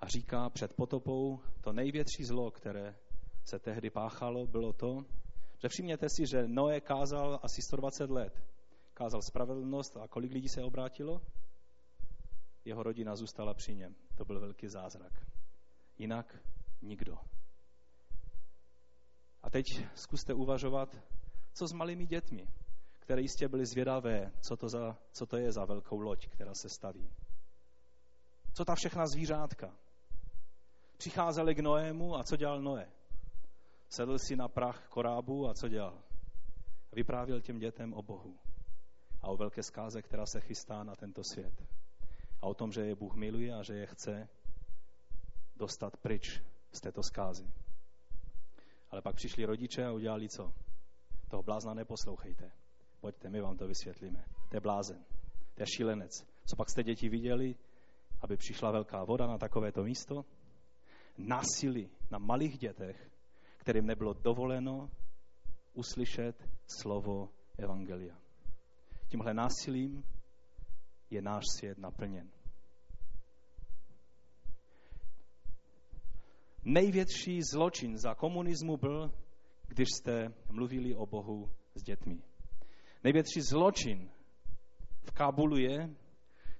a 0.00 0.06
říká 0.06 0.50
před 0.50 0.72
potopou, 0.72 1.40
to 1.60 1.72
největší 1.72 2.24
zlo, 2.24 2.50
které 2.50 2.96
se 3.44 3.58
tehdy 3.58 3.90
páchalo, 3.90 4.46
bylo 4.46 4.72
to, 4.72 5.04
že 5.62 5.68
všimněte 5.68 6.08
si, 6.08 6.26
že 6.26 6.48
Noé 6.48 6.80
kázal 6.80 7.40
asi 7.42 7.62
120 7.62 8.10
let. 8.10 8.49
Kázal 9.00 9.22
spravedlnost 9.22 9.96
a 9.96 10.08
kolik 10.08 10.32
lidí 10.32 10.48
se 10.48 10.62
obrátilo? 10.62 11.22
Jeho 12.64 12.82
rodina 12.82 13.16
zůstala 13.16 13.54
při 13.54 13.74
něm. 13.74 13.94
To 14.14 14.24
byl 14.24 14.40
velký 14.40 14.68
zázrak. 14.68 15.12
Jinak 15.98 16.38
nikdo. 16.82 17.16
A 19.42 19.50
teď 19.50 19.64
zkuste 19.94 20.34
uvažovat, 20.34 20.96
co 21.52 21.66
s 21.66 21.72
malými 21.72 22.06
dětmi, 22.06 22.48
které 22.98 23.22
jistě 23.22 23.48
byly 23.48 23.66
zvědavé, 23.66 24.32
co 24.40 24.56
to, 24.56 24.68
za, 24.68 24.98
co 25.12 25.26
to 25.26 25.36
je 25.36 25.52
za 25.52 25.64
velkou 25.64 26.00
loď, 26.00 26.28
která 26.28 26.54
se 26.54 26.68
staví. 26.68 27.10
Co 28.52 28.64
ta 28.64 28.74
všechna 28.74 29.06
zvířátka? 29.06 29.76
Přicházeli 30.96 31.54
k 31.54 31.58
Noému 31.58 32.16
a 32.16 32.24
co 32.24 32.36
dělal 32.36 32.62
Noé? 32.62 32.92
Sedl 33.88 34.18
si 34.18 34.36
na 34.36 34.48
prach 34.48 34.88
korábu 34.88 35.48
a 35.48 35.54
co 35.54 35.68
dělal? 35.68 36.02
Vyprávěl 36.92 37.40
těm 37.40 37.58
dětem 37.58 37.94
o 37.94 38.02
Bohu 38.02 38.49
a 39.22 39.28
o 39.28 39.36
velké 39.36 39.62
zkáze, 39.62 40.02
která 40.02 40.26
se 40.26 40.40
chystá 40.40 40.84
na 40.84 40.96
tento 40.96 41.22
svět. 41.24 41.64
A 42.40 42.46
o 42.46 42.54
tom, 42.54 42.72
že 42.72 42.80
je 42.80 42.94
Bůh 42.94 43.14
miluje 43.14 43.54
a 43.54 43.62
že 43.62 43.74
je 43.74 43.86
chce 43.86 44.28
dostat 45.56 45.96
pryč 45.96 46.42
z 46.72 46.80
této 46.80 47.02
zkázy. 47.02 47.50
Ale 48.90 49.02
pak 49.02 49.14
přišli 49.14 49.44
rodiče 49.44 49.84
a 49.84 49.92
udělali 49.92 50.28
co? 50.28 50.52
Toho 51.30 51.42
blázna 51.42 51.74
neposlouchejte. 51.74 52.50
Pojďte, 53.00 53.30
my 53.30 53.40
vám 53.40 53.56
to 53.56 53.66
vysvětlíme. 53.66 54.24
To 54.48 54.56
je 54.56 54.60
blázen. 54.60 55.04
To 55.54 55.62
je 55.62 55.66
šílenec. 55.76 56.10
Co 56.46 56.56
pak 56.56 56.70
jste 56.70 56.82
děti 56.82 57.08
viděli, 57.08 57.54
aby 58.20 58.36
přišla 58.36 58.70
velká 58.70 59.04
voda 59.04 59.26
na 59.26 59.38
takovéto 59.38 59.84
místo? 59.84 60.24
Násilí 61.18 61.90
na 62.10 62.18
malých 62.18 62.58
dětech, 62.58 63.10
kterým 63.56 63.86
nebylo 63.86 64.12
dovoleno 64.12 64.90
uslyšet 65.74 66.48
slovo 66.66 67.28
Evangelia. 67.58 68.16
Tímhle 69.10 69.34
násilím 69.34 70.04
je 71.10 71.22
náš 71.22 71.44
svět 71.58 71.78
naplněn. 71.78 72.30
Největší 76.64 77.42
zločin 77.52 77.98
za 77.98 78.14
komunismu 78.14 78.76
byl, 78.76 79.14
když 79.68 79.88
jste 79.88 80.34
mluvili 80.50 80.94
o 80.94 81.06
Bohu 81.06 81.50
s 81.74 81.82
dětmi. 81.82 82.22
Největší 83.04 83.40
zločin 83.40 84.10
v 85.02 85.10
Kábulu 85.10 85.56
je, 85.56 85.96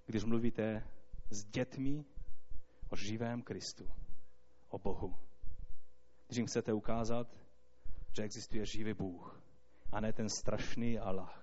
když 0.06 0.24
mluvíte 0.24 0.84
s 1.30 1.44
dětmi 1.44 2.04
o 2.88 2.96
živém 2.96 3.42
Kristu, 3.42 3.88
o 4.68 4.78
Bohu. 4.78 5.14
Když 6.26 6.36
jim 6.36 6.46
chcete 6.46 6.72
ukázat, 6.72 7.36
že 8.16 8.22
existuje 8.22 8.66
živý 8.66 8.94
Bůh 8.94 9.42
a 9.92 10.00
ne 10.00 10.12
ten 10.12 10.28
strašný 10.28 10.98
Allah, 10.98 11.39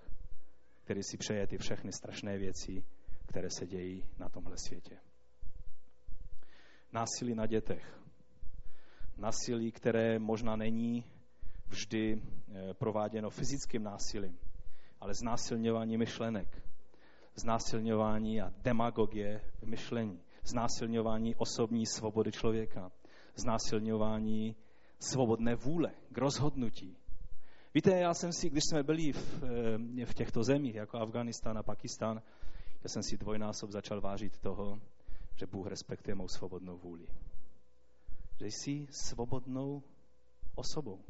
který 0.87 1.03
si 1.03 1.17
přeje 1.17 1.47
ty 1.47 1.57
všechny 1.57 1.91
strašné 1.91 2.37
věci, 2.37 2.83
které 3.25 3.49
se 3.49 3.67
dějí 3.67 4.03
na 4.19 4.29
tomhle 4.29 4.57
světě. 4.57 4.97
Násilí 6.93 7.35
na 7.35 7.45
dětech. 7.45 7.99
Násilí, 9.17 9.71
které 9.71 10.19
možná 10.19 10.55
není 10.55 11.03
vždy 11.67 12.21
eh, 12.21 12.73
prováděno 12.73 13.29
fyzickým 13.29 13.83
násilím, 13.83 14.39
ale 14.99 15.13
znásilňování 15.13 15.97
myšlenek, 15.97 16.61
znásilňování 17.35 18.41
a 18.41 18.53
demagogie 18.57 19.41
v 19.61 19.63
myšlení, 19.63 20.21
znásilňování 20.43 21.35
osobní 21.35 21.85
svobody 21.85 22.31
člověka, 22.31 22.91
znásilňování 23.35 24.55
svobodné 24.99 25.55
vůle 25.55 25.91
k 26.11 26.17
rozhodnutí. 26.17 26.97
Víte, 27.77 27.99
já 27.99 28.13
jsem 28.13 28.33
si, 28.33 28.49
když 28.49 28.63
jsme 28.69 28.83
byli 28.83 29.13
v, 29.13 29.43
eh, 30.01 30.05
v 30.05 30.13
těchto 30.13 30.43
zemích, 30.43 30.75
jako 30.75 30.97
Afganistán 30.97 31.57
a 31.57 31.63
Pakistán, 31.63 32.21
já 32.83 32.89
jsem 32.89 33.03
si 33.03 33.17
dvojnásob 33.17 33.71
začal 33.71 34.01
vážit 34.01 34.39
toho, 34.39 34.81
že 35.35 35.45
Bůh 35.45 35.67
respektuje 35.67 36.15
mou 36.15 36.27
svobodnou 36.27 36.77
vůli. 36.77 37.07
Že 38.39 38.45
jsi 38.45 38.87
svobodnou 38.89 39.83
osobou. 40.55 41.03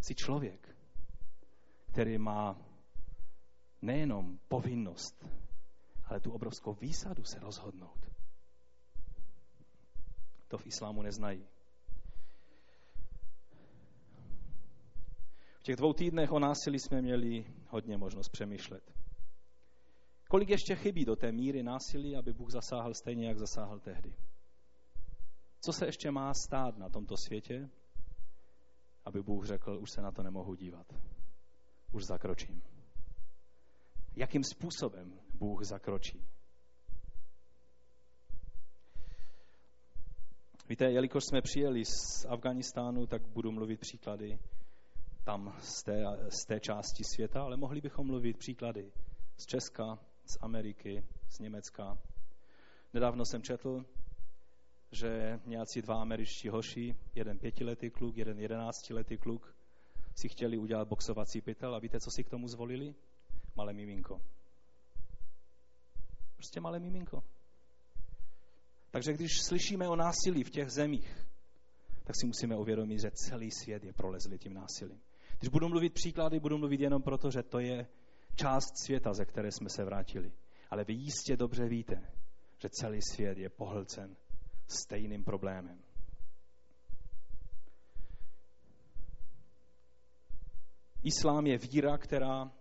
Jsi 0.00 0.14
člověk, 0.14 0.76
který 1.92 2.18
má 2.18 2.56
nejenom 3.82 4.38
povinnost, 4.48 5.26
ale 6.04 6.20
tu 6.20 6.32
obrovskou 6.32 6.74
výsadu 6.74 7.24
se 7.24 7.38
rozhodnout. 7.38 8.10
To 10.48 10.58
v 10.58 10.66
islámu 10.66 11.02
neznají. 11.02 11.46
V 15.53 15.53
těch 15.64 15.76
dvou 15.76 15.92
týdnech 15.92 16.32
o 16.32 16.38
násilí 16.38 16.78
jsme 16.78 17.02
měli 17.02 17.44
hodně 17.68 17.96
možnost 17.96 18.28
přemýšlet. 18.28 18.94
Kolik 20.28 20.48
ještě 20.48 20.76
chybí 20.76 21.04
do 21.04 21.16
té 21.16 21.32
míry 21.32 21.62
násilí, 21.62 22.16
aby 22.16 22.32
Bůh 22.32 22.50
zasáhl 22.50 22.94
stejně, 22.94 23.28
jak 23.28 23.38
zasáhl 23.38 23.80
tehdy? 23.80 24.14
Co 25.60 25.72
se 25.72 25.86
ještě 25.86 26.10
má 26.10 26.32
stát 26.34 26.76
na 26.76 26.88
tomto 26.88 27.16
světě, 27.16 27.70
aby 29.04 29.22
Bůh 29.22 29.46
řekl, 29.46 29.78
už 29.82 29.90
se 29.90 30.02
na 30.02 30.12
to 30.12 30.22
nemohu 30.22 30.54
dívat, 30.54 30.86
už 31.92 32.04
zakročím. 32.04 32.62
Jakým 34.16 34.44
způsobem 34.44 35.20
Bůh 35.34 35.64
zakročí? 35.64 36.24
Víte, 40.68 40.84
jelikož 40.84 41.24
jsme 41.24 41.42
přijeli 41.42 41.84
z 41.84 42.24
Afganistánu, 42.28 43.06
tak 43.06 43.28
budu 43.28 43.52
mluvit 43.52 43.80
příklady 43.80 44.38
tam 45.24 45.56
z 45.58 45.82
té, 45.82 46.04
z 46.28 46.46
té 46.46 46.60
části 46.60 47.04
světa, 47.14 47.42
ale 47.42 47.56
mohli 47.56 47.80
bychom 47.80 48.06
mluvit 48.06 48.38
příklady 48.38 48.92
z 49.36 49.46
Česka, 49.46 49.98
z 50.24 50.36
Ameriky, 50.40 51.04
z 51.28 51.38
Německa. 51.38 51.98
Nedávno 52.92 53.24
jsem 53.24 53.42
četl, 53.42 53.84
že 54.92 55.40
nějací 55.46 55.82
dva 55.82 56.00
američtí 56.00 56.48
hoši, 56.48 56.96
jeden 57.14 57.38
pětiletý 57.38 57.90
kluk, 57.90 58.16
jeden 58.16 58.38
jedenáctiletý 58.38 59.18
kluk, 59.18 59.56
si 60.14 60.28
chtěli 60.28 60.58
udělat 60.58 60.88
boxovací 60.88 61.40
pytel 61.40 61.74
a 61.74 61.78
víte, 61.78 62.00
co 62.00 62.10
si 62.10 62.24
k 62.24 62.30
tomu 62.30 62.48
zvolili? 62.48 62.94
Malé 63.56 63.72
miminko. 63.72 64.20
Prostě 66.36 66.60
malé 66.60 66.80
miminko. 66.80 67.24
Takže 68.90 69.12
když 69.12 69.30
slyšíme 69.42 69.88
o 69.88 69.96
násilí 69.96 70.44
v 70.44 70.50
těch 70.50 70.70
zemích, 70.70 71.26
tak 72.04 72.16
si 72.16 72.26
musíme 72.26 72.56
uvědomit, 72.56 72.98
že 73.00 73.10
celý 73.10 73.50
svět 73.50 73.84
je 73.84 73.92
prolezlý 73.92 74.38
tím 74.38 74.54
násilím. 74.54 75.00
Když 75.44 75.52
budu 75.52 75.68
mluvit 75.68 75.92
příklady, 75.92 76.40
budu 76.40 76.58
mluvit 76.58 76.80
jenom 76.80 77.02
proto, 77.02 77.30
že 77.30 77.42
to 77.42 77.58
je 77.58 77.86
část 78.36 78.78
světa, 78.84 79.12
ze 79.12 79.24
které 79.24 79.52
jsme 79.52 79.68
se 79.70 79.84
vrátili. 79.84 80.32
Ale 80.70 80.84
vy 80.84 80.92
jistě 80.92 81.36
dobře 81.36 81.68
víte, 81.68 81.94
že 82.58 82.68
celý 82.68 82.98
svět 83.02 83.38
je 83.38 83.50
pohlcen 83.50 84.16
stejným 84.66 85.24
problémem. 85.24 85.78
Islám 91.02 91.46
je 91.46 91.58
víra, 91.58 91.98
která 91.98 92.52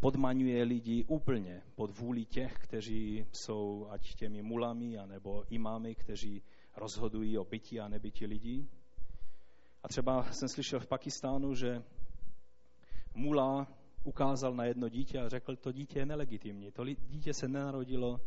podmaňuje 0.00 0.62
lidi 0.62 1.04
úplně 1.08 1.62
pod 1.74 1.98
vůli 1.98 2.24
těch, 2.24 2.52
kteří 2.54 3.26
jsou 3.32 3.86
ať 3.90 4.14
těmi 4.14 4.42
mulami, 4.42 4.98
anebo 4.98 5.44
imámy, 5.50 5.94
kteří 5.94 6.42
rozhodují 6.76 7.38
o 7.38 7.44
bytí 7.44 7.80
a 7.80 7.88
nebytí 7.88 8.26
lidí. 8.26 8.68
A 9.86 9.88
třeba 9.88 10.32
jsem 10.32 10.48
slyšel 10.48 10.80
v 10.80 10.86
Pakistánu, 10.86 11.54
že 11.54 11.82
mula 13.14 13.66
ukázal 14.04 14.54
na 14.54 14.64
jedno 14.64 14.88
dítě 14.88 15.18
a 15.20 15.28
řekl, 15.28 15.56
to 15.56 15.72
dítě 15.72 15.98
je 15.98 16.06
nelegitimní. 16.06 16.72
To 16.72 16.84
dítě 16.84 17.34
se 17.34 17.48
nenarodilo 17.48 18.20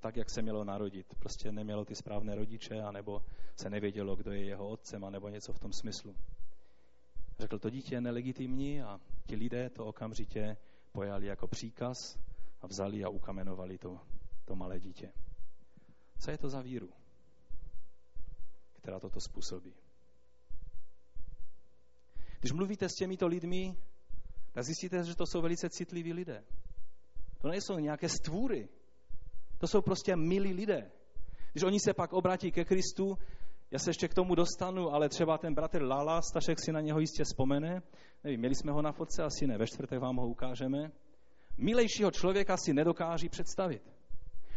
tak, 0.00 0.16
jak 0.16 0.30
se 0.30 0.42
mělo 0.42 0.64
narodit. 0.64 1.14
Prostě 1.18 1.52
nemělo 1.52 1.84
ty 1.84 1.94
správné 1.94 2.34
rodiče, 2.34 2.82
anebo 2.82 3.22
se 3.56 3.70
nevědělo, 3.70 4.16
kdo 4.16 4.32
je 4.32 4.44
jeho 4.44 4.68
otcem, 4.68 5.04
anebo 5.04 5.28
něco 5.28 5.52
v 5.52 5.58
tom 5.58 5.72
smyslu. 5.72 6.16
Řekl, 7.38 7.58
to 7.58 7.70
dítě 7.70 7.94
je 7.94 8.00
nelegitimní 8.00 8.82
a 8.82 9.00
ti 9.26 9.36
lidé 9.36 9.70
to 9.70 9.86
okamžitě 9.86 10.56
pojali 10.92 11.26
jako 11.26 11.48
příkaz 11.48 12.18
a 12.62 12.66
vzali 12.66 13.04
a 13.04 13.08
ukamenovali 13.08 13.78
to, 13.78 14.00
to 14.44 14.56
malé 14.56 14.80
dítě. 14.80 15.12
Co 16.18 16.30
je 16.30 16.38
to 16.38 16.48
za 16.48 16.60
víru, 16.60 16.90
která 18.72 19.00
toto 19.00 19.20
způsobí? 19.20 19.83
Když 22.44 22.52
mluvíte 22.52 22.88
s 22.88 22.94
těmito 22.94 23.26
lidmi, 23.26 23.76
tak 24.52 24.64
zjistíte, 24.64 25.04
že 25.04 25.16
to 25.16 25.26
jsou 25.26 25.42
velice 25.42 25.70
citliví 25.70 26.12
lidé. 26.12 26.44
To 27.38 27.48
nejsou 27.48 27.78
nějaké 27.78 28.08
stvůry. 28.08 28.68
To 29.58 29.66
jsou 29.66 29.82
prostě 29.82 30.16
milí 30.16 30.52
lidé. 30.52 30.90
Když 31.52 31.62
oni 31.64 31.80
se 31.80 31.94
pak 31.94 32.12
obrátí 32.12 32.52
ke 32.52 32.64
Kristu, 32.64 33.18
já 33.70 33.78
se 33.78 33.90
ještě 33.90 34.08
k 34.08 34.14
tomu 34.14 34.34
dostanu, 34.34 34.92
ale 34.92 35.08
třeba 35.08 35.38
ten 35.38 35.54
bratr 35.54 35.82
Lala, 35.82 36.22
Stašek 36.22 36.60
si 36.60 36.72
na 36.72 36.80
něho 36.80 37.00
jistě 37.00 37.24
vzpomene. 37.24 37.82
Nevím, 38.24 38.40
měli 38.40 38.54
jsme 38.54 38.72
ho 38.72 38.82
na 38.82 38.92
fotce, 38.92 39.22
asi 39.22 39.46
ne, 39.46 39.58
ve 39.58 39.66
čtvrtek 39.66 40.00
vám 40.00 40.16
ho 40.16 40.28
ukážeme. 40.28 40.92
Milejšího 41.56 42.10
člověka 42.10 42.56
si 42.56 42.72
nedokáží 42.72 43.28
představit. 43.28 43.82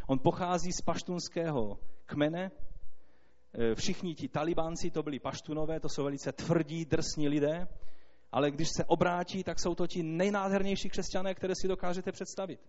On 0.08 0.20
pochází 0.20 0.72
z 0.72 0.82
paštunského 0.82 1.80
kmene. 2.06 2.52
E, 3.58 3.76
všichni 3.76 4.16
ti 4.16 4.28
talibánci 4.28 4.92
to 4.92 5.04
byli 5.04 5.20
paštunové, 5.20 5.80
to 5.80 5.90
jsou 5.90 6.04
velice 6.04 6.32
tvrdí, 6.32 6.86
drsní 6.86 7.30
lidé, 7.30 7.68
ale 8.32 8.52
když 8.52 8.68
se 8.78 8.86
obrátí, 8.86 9.44
tak 9.44 9.60
jsou 9.60 9.76
to 9.76 9.88
ti 9.88 10.04
nejnádhernější 10.04 10.90
křesťané, 10.90 11.36
které 11.36 11.54
si 11.62 11.68
dokážete 11.68 12.12
představit. 12.12 12.60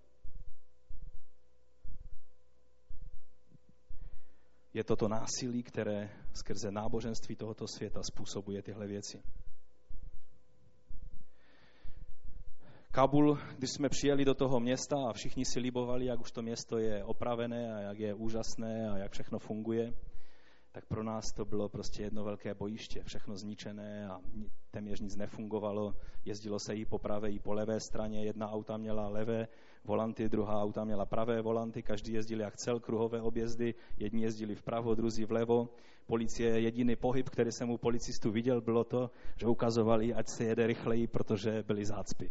Je 4.75 4.85
to 4.85 4.97
to 4.97 5.09
násilí, 5.09 5.63
které 5.63 6.11
skrze 6.33 6.71
náboženství 6.71 7.37
tohoto 7.37 7.69
světa 7.69 8.01
způsobuje 8.03 8.63
tyhle 8.63 8.87
věci. 8.87 9.23
Kabul, 12.91 13.39
když 13.59 13.71
jsme 13.71 13.89
přijeli 13.89 14.25
do 14.25 14.35
toho 14.35 14.61
města 14.61 14.97
a 15.09 15.13
všichni 15.13 15.45
si 15.45 15.61
libovali, 15.61 16.07
jak 16.07 16.21
už 16.21 16.33
to 16.33 16.43
město 16.43 16.79
je 16.79 17.05
opravené 17.05 17.75
a 17.75 17.81
jak 17.81 17.99
je 17.99 18.15
úžasné 18.15 18.91
a 18.91 18.99
jak 18.99 19.13
všechno 19.13 19.39
funguje, 19.39 19.95
tak 20.73 20.87
pro 20.87 21.03
nás 21.03 21.33
to 21.33 21.45
bylo 21.45 21.69
prostě 21.69 22.03
jedno 22.03 22.25
velké 22.25 22.55
bojiště, 22.55 23.03
všechno 23.03 23.37
zničené 23.37 24.09
a 24.09 24.21
téměř 24.71 25.01
nic 25.01 25.17
nefungovalo. 25.17 25.95
Jezdilo 26.25 26.59
se 26.59 26.75
i 26.75 26.85
po 26.85 26.99
pravé, 26.99 27.31
i 27.31 27.39
po 27.39 27.53
levé 27.53 27.81
straně. 27.81 28.25
Jedna 28.25 28.51
auta 28.51 28.77
měla 28.77 29.09
levé 29.09 29.49
volanty, 29.85 30.29
druhá 30.29 30.63
auta 30.63 30.85
měla 30.85 31.07
pravé 31.07 31.43
volanty, 31.43 31.83
každý 31.83 32.13
jezdil 32.13 32.41
jak 32.41 32.57
cel, 32.57 32.81
kruhové 32.81 33.23
objezdy, 33.23 33.75
jedni 33.97 34.23
jezdili 34.23 34.55
vpravo, 34.55 34.95
druzí 34.95 35.25
vlevo. 35.25 35.69
Policie, 36.07 36.61
jediný 36.61 36.97
pohyb, 36.97 37.29
který 37.29 37.53
jsem 37.53 37.71
u 37.71 37.79
policistů 37.79 38.31
viděl, 38.31 38.61
bylo 38.61 38.85
to, 38.85 39.11
že 39.37 39.47
ukazovali, 39.47 40.15
ať 40.15 40.29
se 40.29 40.45
jede 40.45 40.67
rychleji, 40.67 41.07
protože 41.07 41.63
byly 41.63 41.85
zácpy. 41.85 42.31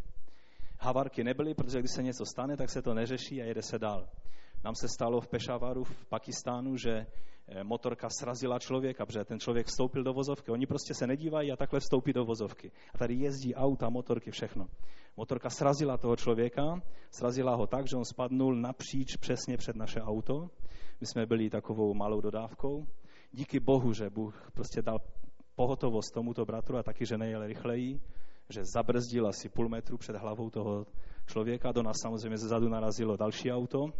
Havarky 0.80 1.24
nebyly, 1.24 1.54
protože 1.54 1.80
když 1.80 1.92
se 1.92 2.04
něco 2.04 2.26
stane, 2.26 2.58
tak 2.58 2.70
se 2.70 2.82
to 2.82 2.94
neřeší 2.94 3.42
a 3.42 3.46
jede 3.46 3.62
se 3.62 3.80
dál. 3.80 4.10
Nám 4.68 4.76
se 4.76 4.88
stalo 4.88 5.22
v 5.22 5.28
Pešavaru 5.28 5.84
v 5.84 6.06
Pakistánu, 6.06 6.78
že 6.78 6.92
eh, 7.48 7.64
motorka 7.64 8.10
srazila 8.10 8.60
člověka, 8.60 9.06
protože 9.06 9.26
ten 9.26 9.40
člověk 9.40 9.68
vstoupil 9.68 10.04
do 10.04 10.14
vozovky. 10.14 10.52
Oni 10.52 10.66
prostě 10.66 10.94
se 10.94 11.08
nedívají 11.08 11.52
a 11.52 11.56
takhle 11.56 11.80
vstoupí 11.80 12.14
do 12.14 12.26
vozovky. 12.26 12.72
A 12.94 12.98
tady 12.98 13.14
jezdí 13.14 13.56
auta, 13.56 13.90
motorky, 13.90 14.32
všechno. 14.32 14.68
Motorka 15.18 15.50
srazila 15.50 15.98
toho 15.98 16.16
člověka, 16.16 16.82
srazila 17.12 17.56
ho 17.56 17.68
tak, 17.68 17.88
že 17.88 17.96
on 17.96 18.06
spadnul 18.06 18.56
napříč 18.56 19.16
přesně 19.16 19.58
před 19.58 19.76
naše 19.76 20.02
auto. 20.02 20.50
My 21.02 21.08
jsme 21.08 21.26
byli 21.26 21.50
takovou 21.50 21.94
malou 21.94 22.22
dodávkou. 22.22 22.88
Díky 23.32 23.60
Bohu, 23.60 23.94
že 23.94 24.10
Bůh 24.10 24.52
prostě 24.54 24.82
dal 24.82 25.00
pohotovost 25.56 26.14
tomuto 26.14 26.46
bratru 26.46 26.78
a 26.78 26.84
taky, 26.84 27.06
že 27.06 27.18
nejel 27.18 27.48
rychleji 27.48 28.02
že 28.50 28.66
zabrzdil 28.66 29.28
asi 29.28 29.50
půl 29.50 29.70
metru 29.70 29.98
před 29.98 30.16
hlavou 30.16 30.50
toho 30.50 30.86
člověka. 31.26 31.72
Do 31.72 31.84
nás 31.84 31.96
samozřejmě 32.02 32.38
zezadu 32.38 32.70
narazilo 32.70 33.18
další 33.18 33.52
auto. 33.52 33.92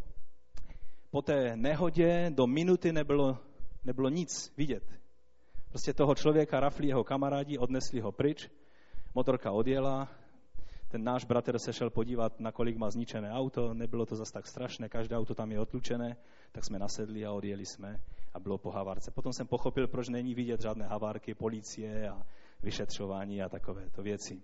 Po 1.12 1.22
té 1.22 1.56
nehodě 1.56 2.32
do 2.36 2.48
minuty 2.48 2.92
nebylo, 2.92 3.38
nebylo 3.86 4.10
nic 4.10 4.54
vidět. 4.58 4.84
Prostě 5.70 5.94
toho 5.94 6.16
člověka 6.16 6.60
rafli 6.60 6.88
jeho 6.88 7.04
kamarádi, 7.04 7.58
odnesli 7.58 8.00
ho 8.00 8.12
pryč, 8.12 8.50
motorka 9.16 9.52
odjela, 9.52 10.10
ten 10.88 11.04
náš 11.04 11.26
bratr 11.26 11.60
se 11.60 11.74
šel 11.74 11.90
podívat, 11.90 12.40
na 12.40 12.52
kolik 12.52 12.78
má 12.78 12.90
zničené 12.90 13.32
auto, 13.32 13.74
nebylo 13.74 14.06
to 14.06 14.16
zas 14.16 14.32
tak 14.32 14.48
strašné, 14.48 14.90
každé 14.90 15.18
auto 15.18 15.36
tam 15.36 15.52
je 15.52 15.60
otlučené, 15.60 16.18
tak 16.52 16.66
jsme 16.66 16.80
nasedli 16.80 17.26
a 17.26 17.32
odjeli 17.32 17.66
jsme 17.66 18.02
a 18.34 18.40
bylo 18.40 18.58
po 18.58 18.72
havárce. 18.72 19.12
Potom 19.12 19.34
jsem 19.34 19.48
pochopil, 19.48 19.88
proč 19.88 20.10
není 20.10 20.36
vidět 20.36 20.62
žádné 20.62 20.88
havárky, 20.88 21.34
policie 21.34 22.10
a 22.10 22.26
vyšetřování 22.64 23.42
a 23.42 23.50
takovéto 23.50 24.04
věci. 24.04 24.42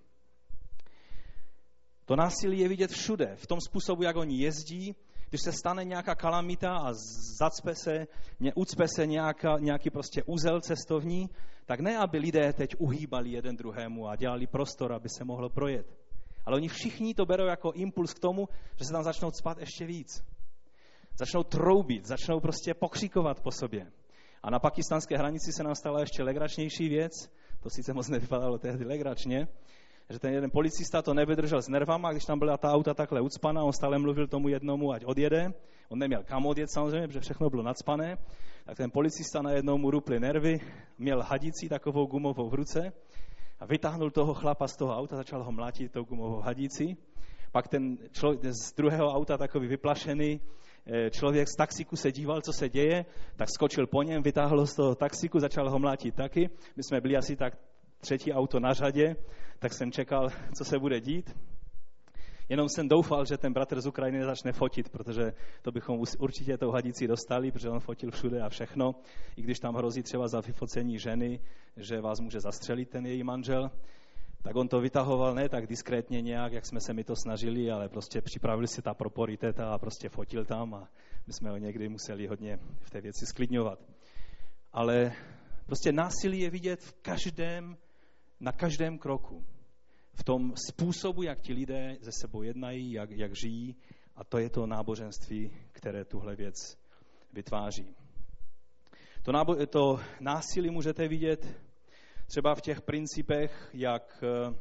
To 2.05 2.15
násilí 2.15 2.59
je 2.59 2.67
vidět 2.67 2.91
všude, 2.91 3.35
v 3.35 3.47
tom 3.47 3.59
způsobu, 3.61 4.03
jak 4.03 4.15
oni 4.15 4.41
jezdí, 4.41 4.95
když 5.33 5.41
se 5.41 5.51
stane 5.51 5.85
nějaká 5.85 6.15
kalamita 6.15 6.77
a 6.77 6.93
zacpe 7.39 7.75
se, 7.75 8.07
ucpe 8.55 8.87
se 8.87 9.07
nějaká, 9.07 9.57
nějaký 9.59 9.89
prostě 9.89 10.23
úzel 10.23 10.61
cestovní, 10.61 11.29
tak 11.65 11.79
ne, 11.79 11.97
aby 11.97 12.17
lidé 12.17 12.53
teď 12.53 12.75
uhýbali 12.77 13.29
jeden 13.29 13.55
druhému 13.55 14.07
a 14.07 14.15
dělali 14.15 14.47
prostor, 14.47 14.93
aby 14.93 15.09
se 15.09 15.23
mohlo 15.23 15.49
projet. 15.49 15.85
Ale 16.45 16.55
oni 16.55 16.67
všichni 16.67 17.13
to 17.13 17.25
berou 17.25 17.45
jako 17.45 17.71
impuls 17.71 18.13
k 18.13 18.19
tomu, 18.19 18.47
že 18.75 18.85
se 18.85 18.93
tam 18.93 19.03
začnou 19.03 19.31
cpat 19.31 19.57
ještě 19.57 19.85
víc. 19.85 20.23
Začnou 21.19 21.43
troubit, 21.43 22.05
začnou 22.05 22.39
prostě 22.39 22.73
pokřikovat 22.73 23.39
po 23.39 23.51
sobě. 23.51 23.91
A 24.43 24.49
na 24.49 24.59
pakistanské 24.59 25.17
hranici 25.17 25.51
se 25.51 25.63
nám 25.63 25.75
stala 25.75 25.99
ještě 25.99 26.23
legračnější 26.23 26.89
věc, 26.89 27.13
to 27.59 27.69
sice 27.69 27.93
moc 27.93 28.07
nevypadalo 28.07 28.57
tehdy 28.57 28.85
legračně, 28.85 29.47
že 30.09 30.19
ten 30.19 30.33
jeden 30.33 30.51
policista 30.51 31.01
to 31.01 31.13
nevydržel 31.13 31.61
s 31.61 31.67
nervama, 31.67 32.11
když 32.11 32.25
tam 32.25 32.39
byla 32.39 32.57
ta 32.57 32.71
auta 32.71 32.93
takhle 32.93 33.21
ucpaná, 33.21 33.63
on 33.63 33.73
stále 33.73 33.99
mluvil 33.99 34.27
tomu 34.27 34.49
jednomu, 34.49 34.91
ať 34.91 35.05
odjede. 35.05 35.53
On 35.89 35.99
neměl 35.99 36.23
kam 36.23 36.45
odjet 36.45 36.71
samozřejmě, 36.71 37.07
protože 37.07 37.19
všechno 37.19 37.49
bylo 37.49 37.63
nadspané. 37.63 38.17
Tak 38.65 38.77
ten 38.77 38.91
policista 38.91 39.41
najednou 39.41 39.77
mu 39.77 39.91
ruply 39.91 40.19
nervy, 40.19 40.59
měl 40.97 41.21
hadicí 41.21 41.69
takovou 41.69 42.05
gumovou 42.05 42.49
v 42.49 42.53
ruce 42.53 42.93
a 43.59 43.65
vytáhnul 43.65 44.11
toho 44.11 44.33
chlapa 44.33 44.67
z 44.67 44.75
toho 44.75 44.97
auta, 44.97 45.15
začal 45.15 45.43
ho 45.43 45.51
mlátit 45.51 45.91
tou 45.91 46.03
gumovou 46.03 46.39
hadicí. 46.39 46.97
Pak 47.51 47.67
ten 47.67 47.97
člověk 48.11 48.45
z 48.45 48.75
druhého 48.75 49.07
auta 49.13 49.37
takový 49.37 49.67
vyplašený, 49.67 50.39
Eh, 50.85 51.09
člověk 51.09 51.47
z 51.47 51.55
taxiku 51.55 51.95
se 51.95 52.11
díval, 52.11 52.41
co 52.41 52.53
se 52.53 52.69
děje, 52.69 53.05
tak 53.35 53.49
skočil 53.49 53.87
po 53.87 54.03
něm, 54.03 54.23
vytáhl 54.23 54.65
z 54.67 54.75
toho 54.75 54.95
taxiku, 54.95 55.39
začal 55.39 55.69
ho 55.69 55.79
mlátit 55.79 56.15
taky. 56.15 56.49
My 56.75 56.83
jsme 56.83 57.01
byli 57.01 57.17
asi 57.17 57.35
tak 57.35 57.57
třetí 58.03 58.33
auto 58.33 58.59
na 58.59 58.73
řadě, 58.73 59.15
tak 59.59 59.73
jsem 59.73 59.91
čekal, 59.91 60.29
co 60.57 60.65
se 60.65 60.79
bude 60.79 61.01
dít. 61.01 61.35
Jenom 62.49 62.69
jsem 62.69 62.87
doufal, 62.87 63.25
že 63.25 63.37
ten 63.37 63.53
bratr 63.53 63.81
z 63.81 63.87
Ukrajiny 63.87 64.25
začne 64.25 64.51
fotit, 64.51 64.89
protože 64.89 65.33
to 65.61 65.71
bychom 65.71 66.03
určitě 66.19 66.57
tou 66.57 66.71
hadicí 66.71 67.07
dostali, 67.07 67.51
protože 67.51 67.69
on 67.69 67.79
fotil 67.79 68.11
všude 68.11 68.41
a 68.41 68.49
všechno. 68.49 68.95
I 69.35 69.41
když 69.41 69.59
tam 69.59 69.75
hrozí 69.75 70.03
třeba 70.03 70.27
za 70.27 70.41
vyfocení 70.41 70.99
ženy, 70.99 71.39
že 71.77 72.01
vás 72.01 72.19
může 72.19 72.39
zastřelit 72.39 72.89
ten 72.89 73.05
její 73.05 73.23
manžel, 73.23 73.71
tak 74.43 74.55
on 74.55 74.67
to 74.67 74.81
vytahoval 74.81 75.35
ne 75.35 75.49
tak 75.49 75.67
diskrétně 75.67 76.21
nějak, 76.21 76.53
jak 76.53 76.65
jsme 76.65 76.79
se 76.81 76.93
mi 76.93 77.03
to 77.03 77.15
snažili, 77.15 77.71
ale 77.71 77.89
prostě 77.89 78.21
připravili 78.21 78.67
si 78.67 78.81
ta 78.81 78.93
proporiteta 78.93 79.73
a 79.73 79.77
prostě 79.77 80.09
fotil 80.09 80.45
tam 80.45 80.73
a 80.73 80.89
my 81.27 81.33
jsme 81.33 81.49
ho 81.49 81.57
někdy 81.57 81.89
museli 81.89 82.27
hodně 82.27 82.59
v 82.81 82.89
té 82.89 83.01
věci 83.01 83.25
sklidňovat. 83.25 83.79
Ale 84.73 85.11
prostě 85.65 85.91
násilí 85.91 86.39
je 86.39 86.49
vidět 86.49 86.79
v 86.79 86.93
každém, 87.01 87.77
na 88.43 88.51
každém 88.51 88.97
kroku. 88.97 89.45
V 90.13 90.23
tom 90.23 90.53
způsobu, 90.67 91.23
jak 91.23 91.39
ti 91.39 91.53
lidé 91.53 91.97
ze 92.01 92.11
sebou 92.11 92.43
jednají, 92.43 92.91
jak, 92.91 93.11
jak 93.11 93.35
žijí 93.35 93.75
a 94.15 94.23
to 94.23 94.37
je 94.37 94.49
to 94.49 94.67
náboženství, 94.67 95.51
které 95.71 96.05
tuhle 96.05 96.35
věc 96.35 96.55
vytváří. 97.33 97.95
To, 99.23 99.31
nábo- 99.31 99.67
to 99.67 99.99
násilí 100.19 100.69
můžete 100.69 101.07
vidět 101.07 101.61
třeba 102.27 102.55
v 102.55 102.61
těch 102.61 102.81
principech, 102.81 103.69
jak, 103.73 104.23
eh, 104.23 104.55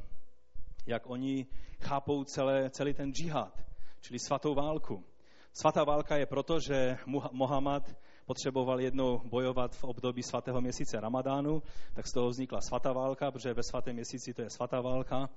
jak 0.87 1.11
oni 1.11 1.47
chápou 1.81 2.25
celé, 2.25 2.71
celý 2.71 2.95
ten 2.95 3.13
džihad, 3.13 3.65
čili 4.01 4.19
svatou 4.19 4.55
válku. 4.55 5.05
Svatá 5.53 5.85
válka 5.85 6.17
je 6.17 6.27
proto, 6.27 6.59
že 6.61 6.97
Mohamed 7.33 7.97
potřeboval 8.27 8.81
jednou 8.81 9.21
bojovat 9.25 9.77
v 9.77 9.85
období 9.85 10.23
svatého 10.23 10.61
měsíce 10.61 11.01
Ramadánu, 11.01 11.63
tak 11.95 12.07
z 12.07 12.13
toho 12.13 12.29
vznikla 12.29 12.61
svatá 12.61 12.93
válka, 12.93 13.31
protože 13.31 13.55
ve 13.55 13.63
svatém 13.63 13.95
měsíci 13.95 14.35
to 14.35 14.43
je 14.43 14.51
svatá 14.51 14.81
válka 14.81 15.31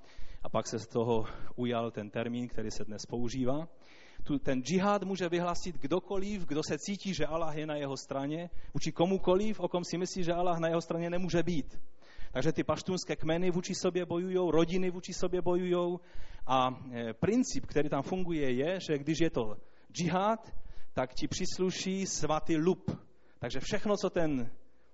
a 0.43 0.49
pak 0.49 0.67
se 0.67 0.79
z 0.79 0.87
toho 0.87 1.25
ujal 1.55 1.91
ten 1.91 2.09
termín, 2.09 2.47
který 2.47 2.71
se 2.71 2.85
dnes 2.85 3.05
používá. 3.05 3.67
Tu, 4.23 4.39
ten 4.39 4.63
džihad 4.63 5.03
může 5.03 5.29
vyhlásit 5.29 5.75
kdokoliv, 5.75 6.45
kdo 6.45 6.61
se 6.67 6.77
cítí, 6.77 7.13
že 7.13 7.25
Allah 7.25 7.55
je 7.55 7.65
na 7.65 7.75
jeho 7.75 7.97
straně, 7.97 8.49
vůči 8.73 8.91
komukoliv, 8.91 9.59
o 9.59 9.67
kom 9.67 9.83
si 9.83 9.97
myslí, 9.97 10.23
že 10.23 10.33
Allah 10.33 10.59
na 10.59 10.67
jeho 10.67 10.81
straně 10.81 11.09
nemůže 11.09 11.43
být. 11.43 11.79
Takže 12.31 12.51
ty 12.51 12.63
paštunské 12.63 13.15
kmeny 13.15 13.51
vůči 13.51 13.75
sobě 13.75 14.05
bojují, 14.05 14.51
rodiny 14.51 14.91
vůči 14.91 15.13
sobě 15.13 15.41
bojují. 15.41 15.97
A 16.47 16.69
e, 16.91 17.13
princip, 17.13 17.65
který 17.65 17.89
tam 17.89 18.01
funguje, 18.01 18.51
je, 18.51 18.79
že 18.79 18.97
když 18.97 19.19
je 19.19 19.29
to 19.29 19.57
džihad, 19.91 20.51
tak 20.95 21.13
ti 21.13 21.27
přísluší 21.27 22.05
svatý 22.05 22.57
lup. 22.57 22.91
Takže 23.39 23.59
všechno, 23.59 23.97
co 23.97 24.09
ten, 24.09 24.51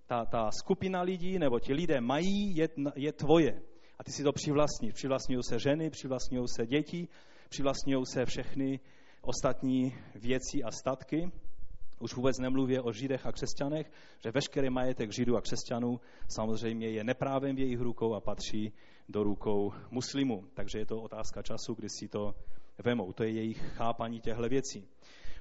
ta, 0.07 0.25
ta 0.25 0.51
skupina 0.51 1.01
lidí 1.01 1.39
nebo 1.39 1.59
ti 1.59 1.73
lidé 1.73 2.01
mají, 2.01 2.55
je, 2.55 2.69
je 2.95 3.13
tvoje. 3.13 3.61
A 3.99 4.03
ty 4.03 4.11
si 4.11 4.23
to 4.23 4.31
přivlastníš. 4.31 4.93
Přivlastňují 4.93 5.43
se 5.43 5.59
ženy, 5.59 5.89
přivlastňují 5.89 6.47
se 6.47 6.67
děti, 6.67 7.07
přivlastňují 7.49 8.05
se 8.05 8.25
všechny 8.25 8.79
ostatní 9.21 9.95
věci 10.15 10.63
a 10.63 10.71
statky. 10.71 11.31
Už 11.99 12.13
vůbec 12.13 12.37
nemluvě 12.39 12.81
o 12.81 12.91
židech 12.91 13.25
a 13.25 13.31
křesťanech, 13.31 13.91
že 14.23 14.31
veškerý 14.31 14.69
majetek 14.69 15.13
židů 15.13 15.37
a 15.37 15.41
křesťanů 15.41 15.99
samozřejmě 16.27 16.89
je 16.89 17.03
neprávem 17.03 17.55
v 17.55 17.59
jejich 17.59 17.79
rukou 17.79 18.13
a 18.13 18.21
patří 18.21 18.73
do 19.09 19.23
rukou 19.23 19.73
muslimů. 19.91 20.47
Takže 20.53 20.79
je 20.79 20.85
to 20.85 21.01
otázka 21.01 21.41
času, 21.41 21.73
kdy 21.73 21.89
si 21.89 22.07
to 22.07 22.35
vemou. 22.83 23.13
To 23.13 23.23
je 23.23 23.31
jejich 23.31 23.57
chápaní 23.57 24.21
těchto 24.21 24.49
věcí. 24.49 24.87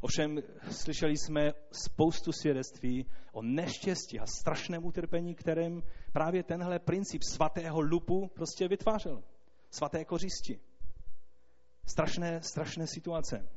Ovšem 0.00 0.38
slyšeli 0.70 1.16
jsme 1.16 1.52
spoustu 1.72 2.32
svědectví 2.32 3.06
o 3.32 3.42
neštěstí 3.42 4.20
a 4.20 4.26
strašném 4.26 4.84
utrpení, 4.84 5.34
kterým 5.34 5.82
právě 6.12 6.42
tenhle 6.42 6.78
princip 6.78 7.22
svatého 7.22 7.80
lupu 7.80 8.30
prostě 8.34 8.68
vytvářel. 8.68 9.22
Svaté 9.70 10.04
kořisti. 10.04 10.60
Strašné, 11.86 12.42
strašné 12.42 12.86
situace. 12.86 13.48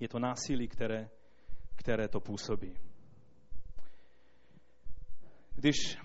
Je 0.00 0.08
to 0.08 0.18
násilí, 0.18 0.68
které, 0.68 1.10
které 1.76 2.08
to 2.08 2.20
působí. 2.20 2.74
Když 5.54 5.98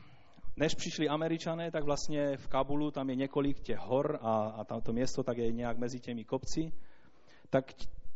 než 0.57 0.75
přišli 0.75 1.09
američané, 1.09 1.71
tak 1.71 1.83
vlastně 1.83 2.37
v 2.37 2.47
Kabulu 2.47 2.91
tam 2.91 3.09
je 3.09 3.15
několik 3.15 3.59
těch 3.59 3.77
hor 3.77 4.19
a, 4.21 4.35
a 4.49 4.63
tam 4.63 4.81
to 4.81 4.93
město 4.93 5.23
tak 5.23 5.37
je 5.37 5.51
nějak 5.51 5.77
mezi 5.77 5.99
těmi 5.99 6.23
kopci, 6.23 6.71
tak 7.49 7.65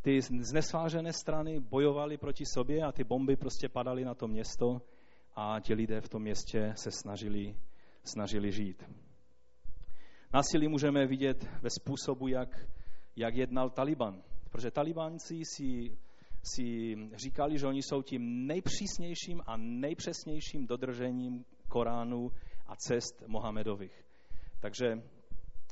ty 0.08 0.22
znesvážené 0.22 1.13
strany 1.13 1.60
bojovaly 1.60 2.17
proti 2.17 2.46
sobě 2.46 2.84
a 2.84 2.91
ty 2.91 3.04
bomby 3.04 3.36
prostě 3.36 3.70
padaly 3.70 4.06
na 4.06 4.13
to 4.13 4.28
město 4.28 4.82
a 5.36 5.60
ti 5.60 5.74
lidé 5.74 6.02
v 6.02 6.10
tom 6.10 6.22
městě 6.22 6.74
se 6.76 6.91
snažili, 6.91 7.56
snažili 8.04 8.52
žít. 8.52 8.84
Násilí 10.34 10.67
můžeme 10.67 11.08
vidět 11.08 11.48
ve 11.62 11.70
způsobu, 11.70 12.28
jak, 12.28 12.67
jak 13.15 13.36
jednal 13.36 13.70
Taliban. 13.70 14.24
Protože 14.50 14.72
Talibanci 14.72 15.41
si, 15.56 15.98
si 16.43 16.96
říkali, 17.13 17.60
že 17.60 17.67
oni 17.67 17.84
jsou 17.84 18.02
tím 18.02 18.48
nejpřísnějším 18.48 19.41
a 19.46 19.58
nejpřesnějším 19.58 20.67
dodržením 20.67 21.46
Koránu 21.67 22.32
a 22.67 22.76
cest 22.76 23.24
Mohamedových. 23.28 24.04
Takže 24.60 25.04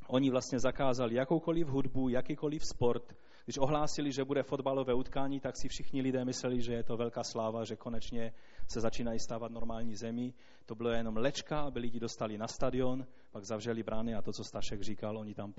oni 0.07 0.29
vlastně 0.31 0.59
zakázali 0.59 1.15
jakoukoliv 1.15 1.67
hudbu, 1.67 2.09
jakýkoliv 2.09 2.61
sport, 2.65 3.15
když 3.45 3.57
ohlásili, 3.57 4.11
že 4.11 4.25
bude 4.25 4.43
fotbalové 4.43 4.93
utkání, 4.93 5.39
tak 5.39 5.57
si 5.57 5.67
všichni 5.67 6.01
lidé 6.01 6.25
mysleli, 6.25 6.61
že 6.61 6.73
je 6.73 6.83
to 6.83 6.97
velká 6.97 7.23
sláva, 7.23 7.63
že 7.63 7.75
konečně 7.75 8.33
se 8.71 8.81
začínají 8.81 9.19
stávat 9.19 9.51
normální 9.51 9.95
zemi. 9.95 10.33
To 10.65 10.75
bylo 10.75 10.89
jenom 10.89 11.17
lečka, 11.17 11.59
aby 11.61 11.79
lidi 11.79 11.99
dostali 11.99 12.37
na 12.37 12.47
stadion, 12.47 13.05
pak 13.31 13.43
zavřeli 13.43 13.83
brány 13.83 14.15
a 14.15 14.21
to, 14.21 14.31
co 14.31 14.43
Stašek 14.43 14.81
říkal, 14.81 15.17
oni 15.17 15.33
tam 15.33 15.53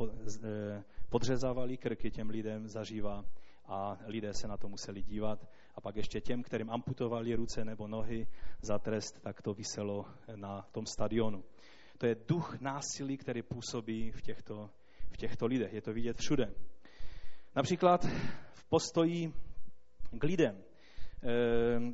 e, 0.45 0.85
podřezávali 1.09 1.77
krky 1.77 2.11
těm 2.11 2.31
lidem 2.31 2.69
zažívá 2.69 3.25
a 3.67 3.99
lidé 4.07 4.35
se 4.35 4.49
na 4.49 4.57
to 4.57 4.69
museli 4.69 5.03
dívat. 5.03 5.47
A 5.75 5.81
pak 5.81 5.97
ještě 5.97 6.21
těm, 6.21 6.43
kterým 6.43 6.71
amputovali 6.71 7.35
ruce 7.35 7.65
nebo 7.65 7.89
nohy 7.89 8.27
za 8.63 8.79
trest, 8.79 9.21
tak 9.21 9.43
to 9.43 9.55
vyselo 9.55 10.05
na 10.37 10.63
tom 10.73 10.87
stadionu. 10.87 11.45
To 11.99 12.07
je 12.07 12.17
duch 12.29 12.61
násilí, 12.61 13.17
který 13.17 13.43
působí 13.43 14.11
v 14.11 14.23
těchto, 14.23 14.71
v 15.11 15.17
těchto 15.17 15.47
lidech. 15.47 15.73
Je 15.73 15.83
to 15.83 15.93
vidět 15.93 16.17
všude. 16.19 16.55
Například 17.57 18.05
v 18.53 18.69
postoji 18.69 19.33
k 20.19 20.25
lidem, 20.25 20.63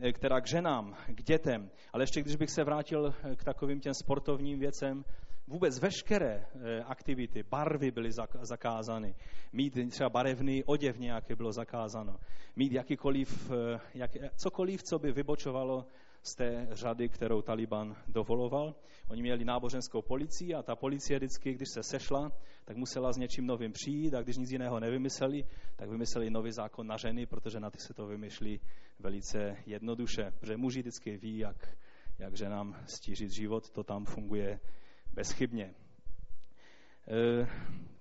eh, 0.02 0.12
která 0.12 0.40
k 0.40 0.46
ženám, 0.46 0.96
k 1.06 1.22
dětem. 1.22 1.70
Ale 1.92 2.02
ještě 2.02 2.20
když 2.20 2.36
bych 2.36 2.50
se 2.50 2.64
vrátil 2.64 3.14
k 3.36 3.44
takovým 3.44 3.80
těm 3.80 3.94
sportovním 3.94 4.58
věcem, 4.58 5.04
vůbec 5.46 5.78
veškeré 5.78 6.46
eh, 6.54 6.82
aktivity, 6.82 7.42
barvy 7.42 7.90
byly 7.90 8.10
zakázány. 8.42 9.14
Mít 9.52 9.90
třeba 9.90 10.10
barevný 10.10 10.64
oděv 10.64 10.98
nějaký 10.98 11.34
bylo 11.34 11.52
zakázáno. 11.52 12.16
Mít 12.56 12.72
jakýkoliv, 12.72 13.50
eh, 13.50 13.80
jak, 13.94 14.10
cokoliv, 14.36 14.82
co 14.82 14.98
by 14.98 15.12
vybočovalo 15.12 15.86
z 16.22 16.34
té 16.34 16.68
řady, 16.70 17.08
kterou 17.08 17.42
Taliban 17.42 17.96
dovoloval. 18.08 18.74
Oni 19.08 19.22
měli 19.22 19.44
náboženskou 19.44 20.02
policii 20.02 20.54
a 20.54 20.62
ta 20.62 20.76
policie 20.76 21.18
vždycky, 21.18 21.54
když 21.54 21.68
se 21.74 21.82
sešla, 21.82 22.32
tak 22.64 22.76
musela 22.76 23.12
s 23.12 23.16
něčím 23.16 23.46
novým 23.46 23.72
přijít 23.72 24.14
a 24.14 24.22
když 24.22 24.36
nic 24.36 24.50
jiného 24.50 24.80
nevymysleli, 24.80 25.44
tak 25.76 25.88
vymysleli 25.88 26.30
nový 26.30 26.52
zákon 26.52 26.86
na 26.86 26.96
ženy, 26.96 27.26
protože 27.26 27.60
na 27.60 27.70
ty 27.70 27.78
se 27.78 27.94
to 27.94 28.06
vymyšlí 28.06 28.60
velice 28.98 29.56
jednoduše. 29.66 30.32
Protože 30.40 30.56
muži 30.56 30.80
vždycky 30.80 31.16
ví, 31.16 31.38
jak, 31.38 31.76
jak 32.18 32.36
ženám 32.36 32.76
stížit 32.86 33.30
život, 33.30 33.70
to 33.70 33.82
tam 33.84 34.04
funguje 34.04 34.60
bezchybně. 35.12 35.74
E, 37.08 37.48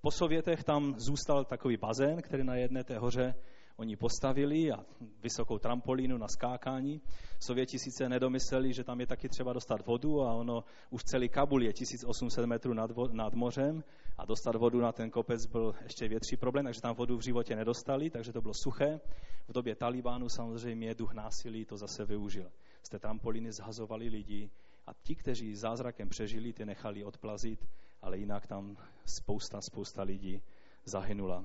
po 0.01 0.11
Sovětech 0.11 0.63
tam 0.63 0.95
zůstal 0.97 1.45
takový 1.45 1.77
bazén, 1.77 2.21
který 2.21 2.43
na 2.43 2.55
jedné 2.55 2.83
té 2.83 2.97
hoře 2.97 3.35
oni 3.81 3.95
postavili 3.95 4.71
a 4.71 4.85
vysokou 5.23 5.57
trampolínu 5.57 6.17
na 6.17 6.27
skákání. 6.27 7.01
Sověti 7.39 7.79
sice 7.79 8.09
nedomysleli, 8.09 8.73
že 8.73 8.83
tam 8.83 8.99
je 8.99 9.07
taky 9.07 9.29
třeba 9.29 9.53
dostat 9.53 9.85
vodu 9.85 10.21
a 10.21 10.33
ono 10.33 10.63
už 10.89 11.03
celý 11.03 11.29
Kabul 11.29 11.63
je 11.63 11.73
1800 11.73 12.45
metrů 12.45 12.73
nad, 12.73 12.91
vo, 12.91 13.07
nad 13.07 13.33
mořem 13.33 13.83
a 14.17 14.25
dostat 14.25 14.55
vodu 14.55 14.81
na 14.81 14.91
ten 14.91 15.09
kopec 15.09 15.45
byl 15.45 15.75
ještě 15.83 16.07
větší 16.07 16.37
problém, 16.37 16.65
takže 16.65 16.81
tam 16.81 16.95
vodu 16.95 17.17
v 17.17 17.21
životě 17.21 17.55
nedostali, 17.55 18.09
takže 18.09 18.33
to 18.33 18.41
bylo 18.41 18.53
suché. 18.53 18.99
V 19.47 19.53
době 19.53 19.75
Talibánu 19.75 20.29
samozřejmě 20.29 20.95
duch 20.95 21.13
násilí 21.13 21.65
to 21.65 21.77
zase 21.77 22.05
využil. 22.05 22.51
Z 22.83 22.89
té 22.89 22.99
trampolíny 22.99 23.51
zhazovali 23.51 24.09
lidi 24.09 24.49
a 24.87 24.93
ti, 24.93 25.15
kteří 25.15 25.55
zázrakem 25.55 26.09
přežili, 26.09 26.53
ty 26.53 26.65
nechali 26.65 27.03
odplazit, 27.03 27.67
ale 28.01 28.17
jinak 28.17 28.47
tam 28.47 28.77
spousta, 29.05 29.61
spousta 29.61 30.03
lidí 30.03 30.41
zahynula. 30.85 31.43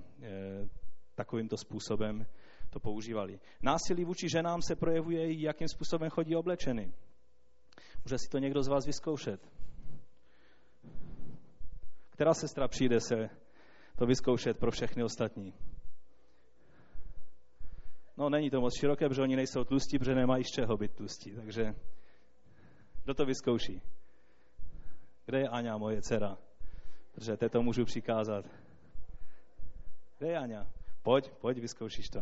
Takovýmto 1.16 1.57
způsobem 1.57 2.26
to 2.70 2.81
používali. 2.81 3.40
Násilí 3.62 4.05
vůči 4.05 4.29
ženám 4.29 4.62
se 4.62 4.76
projevuje 4.76 5.33
i 5.33 5.42
jakým 5.42 5.68
způsobem 5.68 6.11
chodí 6.11 6.37
oblečeny. 6.37 6.92
Může 8.05 8.18
si 8.18 8.29
to 8.31 8.38
někdo 8.38 8.62
z 8.62 8.68
vás 8.68 8.87
vyzkoušet. 8.87 9.48
Která 12.11 12.35
sestra 12.35 12.68
přijde 12.68 13.00
se 13.00 13.29
to 13.98 14.07
vyzkoušet 14.07 14.59
pro 14.59 14.70
všechny 14.70 15.05
ostatní? 15.05 15.55
No, 18.16 18.31
není 18.31 18.50
to 18.50 18.61
moc 18.61 18.72
široké, 18.81 19.09
protože 19.09 19.22
oni 19.22 19.37
nejsou 19.37 19.64
tlustí, 19.64 19.98
protože 19.98 20.14
nemají 20.14 20.44
z 20.44 20.50
čeho 20.50 20.76
být 20.76 20.94
tlustí. 20.94 21.33
Takže 21.33 21.74
kdo 23.05 23.14
to 23.14 23.24
vyzkouší? 23.24 23.83
Kde 25.26 25.38
je 25.38 25.48
Aňa, 25.48 25.79
moje 25.79 26.02
dcera? 26.02 26.38
Protože 27.12 27.37
té 27.37 27.48
to 27.48 27.62
můžu 27.62 27.85
přikázat. 27.85 28.44
Kde 30.18 30.29
je 30.29 30.38
Aňa? 30.38 30.66
Pojď, 31.07 31.31
pojď, 31.40 31.59
vyzkoušíš 31.59 32.09
to. 32.09 32.21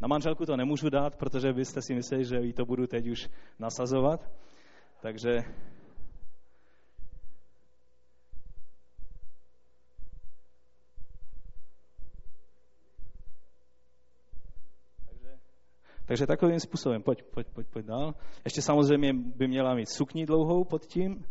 Na 0.00 0.08
manželku 0.08 0.46
to 0.46 0.56
nemůžu 0.56 0.90
dát, 0.90 1.16
protože 1.16 1.52
byste 1.52 1.82
si 1.82 1.94
mysleli, 1.94 2.24
že 2.24 2.36
jí 2.40 2.52
to 2.52 2.64
budu 2.64 2.86
teď 2.86 3.06
už 3.06 3.28
nasazovat. 3.58 4.30
Takže 5.00 5.44
Takže 16.06 16.26
takovým 16.26 16.60
způsobem, 16.60 17.02
pojď, 17.02 17.22
pojď, 17.22 17.46
pojď, 17.54 17.66
pojď 17.66 17.86
dál. 17.86 18.14
Ještě 18.44 18.62
samozřejmě 18.62 19.12
by 19.12 19.48
měla 19.48 19.74
mít 19.74 19.88
sukni 19.88 20.26
dlouhou 20.26 20.64
pod 20.64 20.86
tím, 20.86 21.26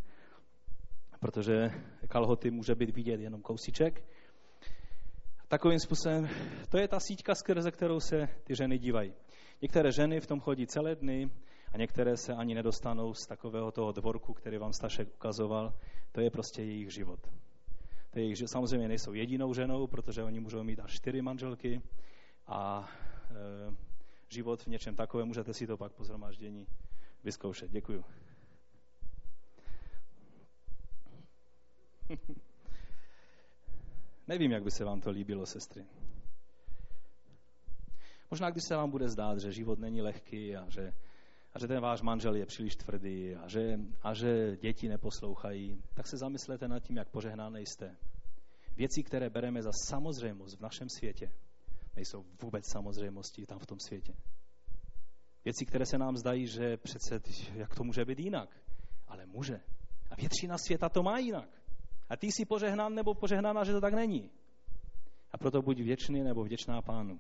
protože 1.20 1.70
kalhoty 2.08 2.52
může 2.52 2.76
být 2.76 2.96
vidět 2.96 3.20
jenom 3.20 3.42
kousíček. 3.42 4.04
Takovým 5.54 5.80
způsobem, 5.80 6.30
to 6.70 6.78
je 6.78 6.88
ta 6.88 7.00
síťka, 7.00 7.36
skrze 7.36 7.72
kterou 7.72 8.00
se 8.00 8.28
ty 8.44 8.56
ženy 8.56 8.78
dívají. 8.78 9.14
Některé 9.62 9.92
ženy 9.92 10.20
v 10.20 10.28
tom 10.28 10.40
chodí 10.40 10.68
celé 10.68 10.96
dny 10.96 11.30
a 11.74 11.78
některé 11.78 12.18
se 12.18 12.34
ani 12.34 12.56
nedostanou 12.56 13.14
z 13.14 13.28
takového 13.28 13.72
toho 13.72 13.92
dvorku, 13.92 14.34
který 14.34 14.58
vám 14.58 14.74
Stašek 14.74 15.08
ukazoval. 15.16 15.74
To 16.12 16.22
je 16.22 16.32
prostě 16.32 16.62
jejich 16.62 16.94
život. 16.94 17.20
To 18.12 18.20
je 18.20 18.26
jejich, 18.26 18.38
samozřejmě 18.46 18.88
nejsou 18.88 19.14
jedinou 19.14 19.54
ženou, 19.54 19.88
protože 19.88 20.24
oni 20.24 20.40
můžou 20.40 20.64
mít 20.64 20.80
až 20.80 20.94
čtyři 20.94 21.22
manželky 21.22 21.82
a 22.48 22.90
e, 23.32 23.76
život 24.30 24.62
v 24.64 24.68
něčem 24.68 24.96
takovém, 24.96 25.28
můžete 25.28 25.54
si 25.54 25.68
to 25.68 25.78
pak 25.78 25.92
po 25.94 26.04
zhromáždění 26.04 26.68
vyzkoušet. 27.24 27.72
Děkuju. 27.72 28.04
Nevím, 34.28 34.52
jak 34.52 34.64
by 34.64 34.72
se 34.72 34.86
vám 34.86 35.02
to 35.02 35.10
líbilo, 35.10 35.46
sestry. 35.46 35.86
Možná, 38.32 38.50
když 38.50 38.64
se 38.68 38.76
vám 38.76 38.92
bude 38.92 39.10
zdát, 39.10 39.40
že 39.40 39.52
život 39.52 39.80
není 39.80 40.02
lehký 40.02 40.56
a 40.56 40.70
že, 40.70 40.94
a 41.54 41.60
že 41.60 41.68
ten 41.68 41.82
váš 41.82 42.02
manžel 42.02 42.36
je 42.36 42.46
příliš 42.46 42.76
tvrdý 42.76 43.36
a 43.36 43.48
že, 43.48 43.80
a 44.02 44.14
že 44.14 44.58
děti 44.58 44.90
neposlouchají, 44.90 45.84
tak 45.94 46.08
se 46.08 46.18
zamyslete 46.18 46.68
nad 46.68 46.80
tím, 46.80 46.98
jak 46.98 47.10
požehnány 47.10 47.62
jste. 47.62 47.98
Věci, 48.76 49.04
které 49.04 49.30
bereme 49.30 49.62
za 49.62 49.70
samozřejmost 49.90 50.58
v 50.58 50.62
našem 50.62 50.88
světě, 50.90 51.32
nejsou 51.96 52.26
vůbec 52.42 52.64
samozřejmostí 52.72 53.46
tam 53.46 53.60
v 53.60 53.66
tom 53.66 53.78
světě. 53.80 54.14
Věci, 55.46 55.66
které 55.66 55.86
se 55.86 55.98
nám 55.98 56.18
zdají, 56.18 56.48
že 56.48 56.78
přece, 56.78 57.20
jak 57.54 57.76
to 57.76 57.84
může 57.84 58.06
být 58.06 58.20
jinak? 58.20 58.50
Ale 59.08 59.26
může. 59.26 59.62
A 60.12 60.16
většina 60.16 60.58
světa 60.58 60.90
to 60.90 61.04
má 61.04 61.18
jinak. 61.18 61.63
A 62.14 62.18
ty 62.18 62.28
jsi 62.28 62.46
požehnán 62.46 62.96
nebo 62.96 63.14
požehnána, 63.14 63.64
že 63.64 63.72
to 63.72 63.82
tak 63.82 63.94
není. 63.94 64.30
A 65.32 65.38
proto 65.38 65.62
buď 65.62 65.78
věčný 65.78 66.24
nebo 66.24 66.44
vděčná 66.44 66.82
pánu, 66.82 67.20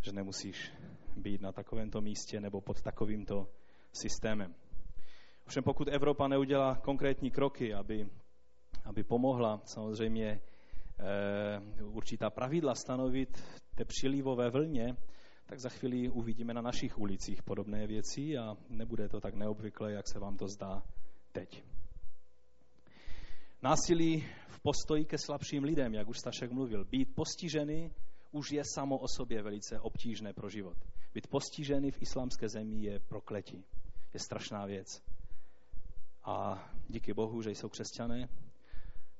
že 0.00 0.12
nemusíš 0.12 0.72
být 1.16 1.40
na 1.40 1.52
takovémto 1.52 2.00
místě 2.00 2.40
nebo 2.40 2.60
pod 2.60 2.82
takovýmto 2.82 3.48
systémem. 3.92 4.54
Ovšem 5.46 5.62
pokud 5.62 5.88
Evropa 5.88 6.28
neudělá 6.28 6.76
konkrétní 6.76 7.30
kroky, 7.30 7.74
aby, 7.74 8.08
aby 8.84 9.04
pomohla 9.04 9.60
samozřejmě 9.64 10.28
e, 10.28 10.40
určitá 11.84 12.30
pravidla 12.30 12.74
stanovit 12.74 13.42
té 13.74 13.84
přílivové 13.84 14.50
vlně, 14.50 14.96
tak 15.46 15.60
za 15.60 15.68
chvíli 15.68 16.08
uvidíme 16.08 16.54
na 16.54 16.62
našich 16.62 16.98
ulicích 16.98 17.42
podobné 17.42 17.86
věci 17.86 18.38
a 18.38 18.56
nebude 18.68 19.08
to 19.08 19.20
tak 19.20 19.34
neobvyklé, 19.34 19.92
jak 19.92 20.08
se 20.08 20.18
vám 20.18 20.36
to 20.36 20.48
zdá 20.48 20.82
teď. 21.32 21.64
Násilí 23.62 24.24
v 24.48 24.60
postoji 24.60 25.04
ke 25.04 25.18
slabším 25.18 25.64
lidem, 25.64 25.94
jak 25.94 26.08
už 26.08 26.18
Stašek 26.18 26.52
mluvil, 26.52 26.84
být 26.84 27.14
postižený 27.14 27.90
už 28.32 28.50
je 28.50 28.62
samo 28.74 28.98
o 28.98 29.08
sobě 29.08 29.42
velice 29.42 29.80
obtížné 29.80 30.32
pro 30.32 30.48
život. 30.48 30.76
Být 31.14 31.26
postižený 31.26 31.90
v 31.90 32.02
islámské 32.02 32.48
zemi 32.48 32.82
je 32.82 33.00
prokletí. 33.00 33.64
Je 34.14 34.20
strašná 34.20 34.66
věc. 34.66 35.02
A 36.24 36.68
díky 36.88 37.14
Bohu, 37.14 37.42
že 37.42 37.50
jsou 37.50 37.68
křesťané, 37.68 38.28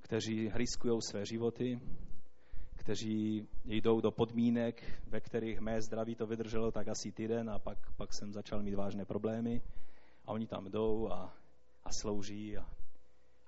kteří 0.01 0.51
riskují 0.55 1.03
své 1.03 1.27
životy, 1.27 1.81
kteří 2.77 3.49
jdou 3.65 4.01
do 4.01 4.11
podmínek, 4.11 5.03
ve 5.07 5.21
kterých 5.21 5.61
mé 5.61 5.83
zdraví 5.83 6.15
to 6.15 6.27
vydrželo 6.27 6.71
tak 6.71 6.89
asi 6.89 7.13
týden 7.13 7.51
a 7.51 7.59
pak, 7.59 7.93
pak 7.97 8.15
jsem 8.15 8.33
začal 8.33 8.63
mít 8.63 8.75
vážné 8.75 9.05
problémy. 9.05 9.63
A 10.27 10.33
oni 10.33 10.47
tam 10.47 10.71
jdou 10.71 11.09
a, 11.13 11.37
a 11.85 11.93
slouží. 11.93 12.57
A, 12.57 12.78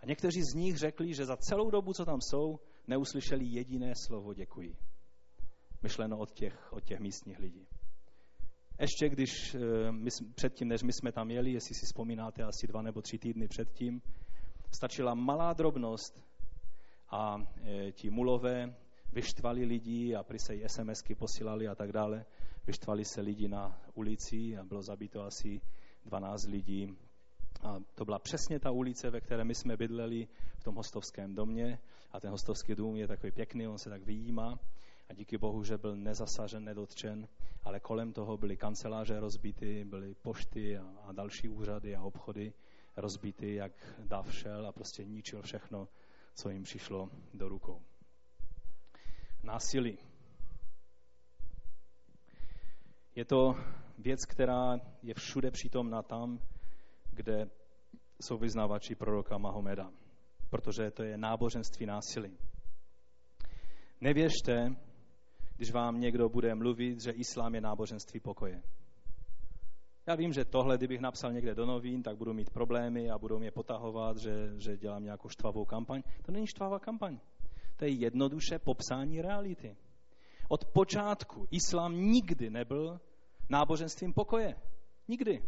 a 0.02 0.06
někteří 0.06 0.42
z 0.42 0.54
nich 0.54 0.76
řekli, 0.76 1.14
že 1.14 1.26
za 1.26 1.36
celou 1.36 1.70
dobu, 1.70 1.92
co 1.92 2.04
tam 2.04 2.20
jsou, 2.20 2.60
neuslyšeli 2.86 3.44
jediné 3.44 3.92
slovo 4.06 4.34
děkuji. 4.34 4.76
Myšleno 5.82 6.18
od 6.18 6.30
těch, 6.30 6.72
od 6.72 6.84
těch 6.84 7.00
místních 7.00 7.38
lidí. 7.38 7.66
Ještě 8.80 9.08
když 9.08 9.54
eh, 9.54 9.92
my, 9.92 10.10
předtím, 10.34 10.68
než 10.68 10.82
my 10.82 10.92
jsme 10.92 11.12
tam 11.12 11.30
jeli, 11.30 11.52
jestli 11.52 11.74
si 11.74 11.86
vzpomínáte, 11.86 12.42
asi 12.42 12.66
dva 12.66 12.82
nebo 12.82 13.02
tři 13.02 13.18
týdny 13.18 13.48
předtím, 13.48 14.02
stačila 14.70 15.14
malá 15.14 15.52
drobnost 15.52 16.24
a 17.10 17.36
e, 17.62 17.92
ti 17.92 18.10
mulové 18.10 18.74
vyštvali 19.12 19.64
lidi 19.64 20.14
a 20.14 20.22
prý 20.22 20.38
se 20.38 20.56
i 20.56 20.68
SMSky 20.68 21.14
posílali 21.14 21.68
a 21.68 21.74
tak 21.74 21.92
dále. 21.92 22.24
Vyštvali 22.66 23.04
se 23.04 23.20
lidi 23.20 23.48
na 23.48 23.80
ulici 23.94 24.56
a 24.56 24.64
bylo 24.64 24.82
zabito 24.82 25.22
asi 25.22 25.60
12 26.04 26.46
lidí. 26.46 26.96
A 27.62 27.76
to 27.94 28.04
byla 28.04 28.18
přesně 28.18 28.60
ta 28.60 28.70
ulice, 28.70 29.10
ve 29.10 29.20
které 29.20 29.44
my 29.44 29.54
jsme 29.54 29.76
bydleli 29.76 30.28
v 30.58 30.64
tom 30.64 30.74
hostovském 30.74 31.34
domě. 31.34 31.78
A 32.12 32.20
ten 32.20 32.30
hostovský 32.30 32.74
dům 32.74 32.96
je 32.96 33.08
takový 33.08 33.32
pěkný, 33.32 33.68
on 33.68 33.78
se 33.78 33.90
tak 33.90 34.02
vyjímá. 34.02 34.58
A 35.08 35.14
díky 35.14 35.38
Bohu, 35.38 35.64
že 35.64 35.78
byl 35.78 35.96
nezasažen, 35.96 36.64
nedotčen, 36.64 37.28
ale 37.64 37.80
kolem 37.80 38.12
toho 38.12 38.36
byly 38.36 38.56
kanceláře 38.56 39.20
rozbity, 39.20 39.84
byly 39.84 40.14
pošty 40.14 40.78
a, 40.78 40.84
a 41.02 41.12
další 41.12 41.48
úřady 41.48 41.96
a 41.96 42.02
obchody 42.02 42.52
rozbity, 42.96 43.54
jak 43.54 43.72
dav 43.98 44.34
šel 44.34 44.66
a 44.66 44.72
prostě 44.72 45.04
ničil 45.04 45.42
všechno, 45.42 45.88
co 46.34 46.50
jim 46.50 46.62
přišlo 46.62 47.10
do 47.34 47.48
rukou 47.48 47.82
násilí. 49.42 49.98
Je 53.14 53.24
to 53.24 53.54
věc, 53.98 54.24
která 54.24 54.80
je 55.02 55.14
všude 55.14 55.50
přítomná 55.50 56.02
tam, 56.02 56.40
kde 57.10 57.50
jsou 58.20 58.38
vyznávači 58.38 58.94
proroka 58.94 59.38
Mahomeda, 59.38 59.90
protože 60.50 60.90
to 60.90 61.02
je 61.02 61.16
náboženství 61.16 61.86
násilí. 61.86 62.38
Nevěřte, 64.00 64.76
když 65.56 65.72
vám 65.72 66.00
někdo 66.00 66.28
bude 66.28 66.54
mluvit, 66.54 67.00
že 67.00 67.10
islám 67.10 67.54
je 67.54 67.60
náboženství 67.60 68.20
pokoje. 68.20 68.62
Já 70.06 70.14
vím, 70.14 70.32
že 70.32 70.44
tohle, 70.44 70.76
kdybych 70.76 71.00
napsal 71.00 71.32
někde 71.32 71.54
do 71.54 71.66
novin, 71.66 72.02
tak 72.02 72.16
budu 72.16 72.32
mít 72.32 72.50
problémy 72.50 73.10
a 73.10 73.18
budou 73.18 73.38
mě 73.38 73.50
potahovat, 73.50 74.16
že, 74.16 74.52
že 74.56 74.76
dělám 74.76 75.04
nějakou 75.04 75.28
štvavou 75.28 75.64
kampaň. 75.64 76.02
To 76.22 76.32
není 76.32 76.46
štvavá 76.46 76.78
kampaň. 76.78 77.18
To 77.76 77.84
je 77.84 77.90
jednoduše 77.90 78.58
popsání 78.58 79.22
reality. 79.22 79.76
Od 80.48 80.64
počátku 80.64 81.46
islám 81.50 81.94
nikdy 81.94 82.50
nebyl 82.50 83.00
náboženstvím 83.50 84.12
pokoje. 84.12 84.54
Nikdy. 85.08 85.42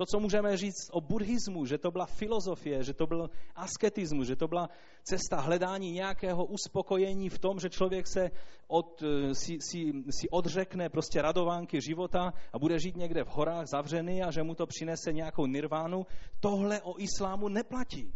To, 0.00 0.06
co 0.06 0.20
můžeme 0.20 0.56
říct 0.56 0.90
o 0.92 1.00
buddhismu, 1.00 1.66
že 1.66 1.78
to 1.78 1.90
byla 1.90 2.06
filozofie, 2.06 2.84
že 2.84 2.94
to 2.94 3.06
byl 3.06 3.30
asketismus, 3.54 4.26
že 4.26 4.36
to 4.36 4.48
byla 4.48 4.68
cesta 5.02 5.40
hledání 5.40 5.92
nějakého 5.92 6.44
uspokojení 6.44 7.28
v 7.28 7.38
tom, 7.38 7.60
že 7.60 7.70
člověk 7.70 8.06
se 8.08 8.30
od, 8.68 9.02
eh, 9.02 9.34
si, 9.34 9.58
si, 9.60 9.92
si 10.10 10.28
odřekne 10.30 10.88
prostě 10.88 11.22
radovánky 11.22 11.80
života 11.80 12.32
a 12.52 12.58
bude 12.58 12.78
žít 12.78 12.96
někde 12.96 13.24
v 13.24 13.28
horách 13.28 13.66
zavřený 13.66 14.22
a 14.22 14.30
že 14.30 14.42
mu 14.42 14.54
to 14.54 14.66
přinese 14.66 15.12
nějakou 15.12 15.46
nirvánu, 15.46 16.06
tohle 16.40 16.82
o 16.82 16.94
islámu 16.98 17.48
neplatí. 17.48 18.12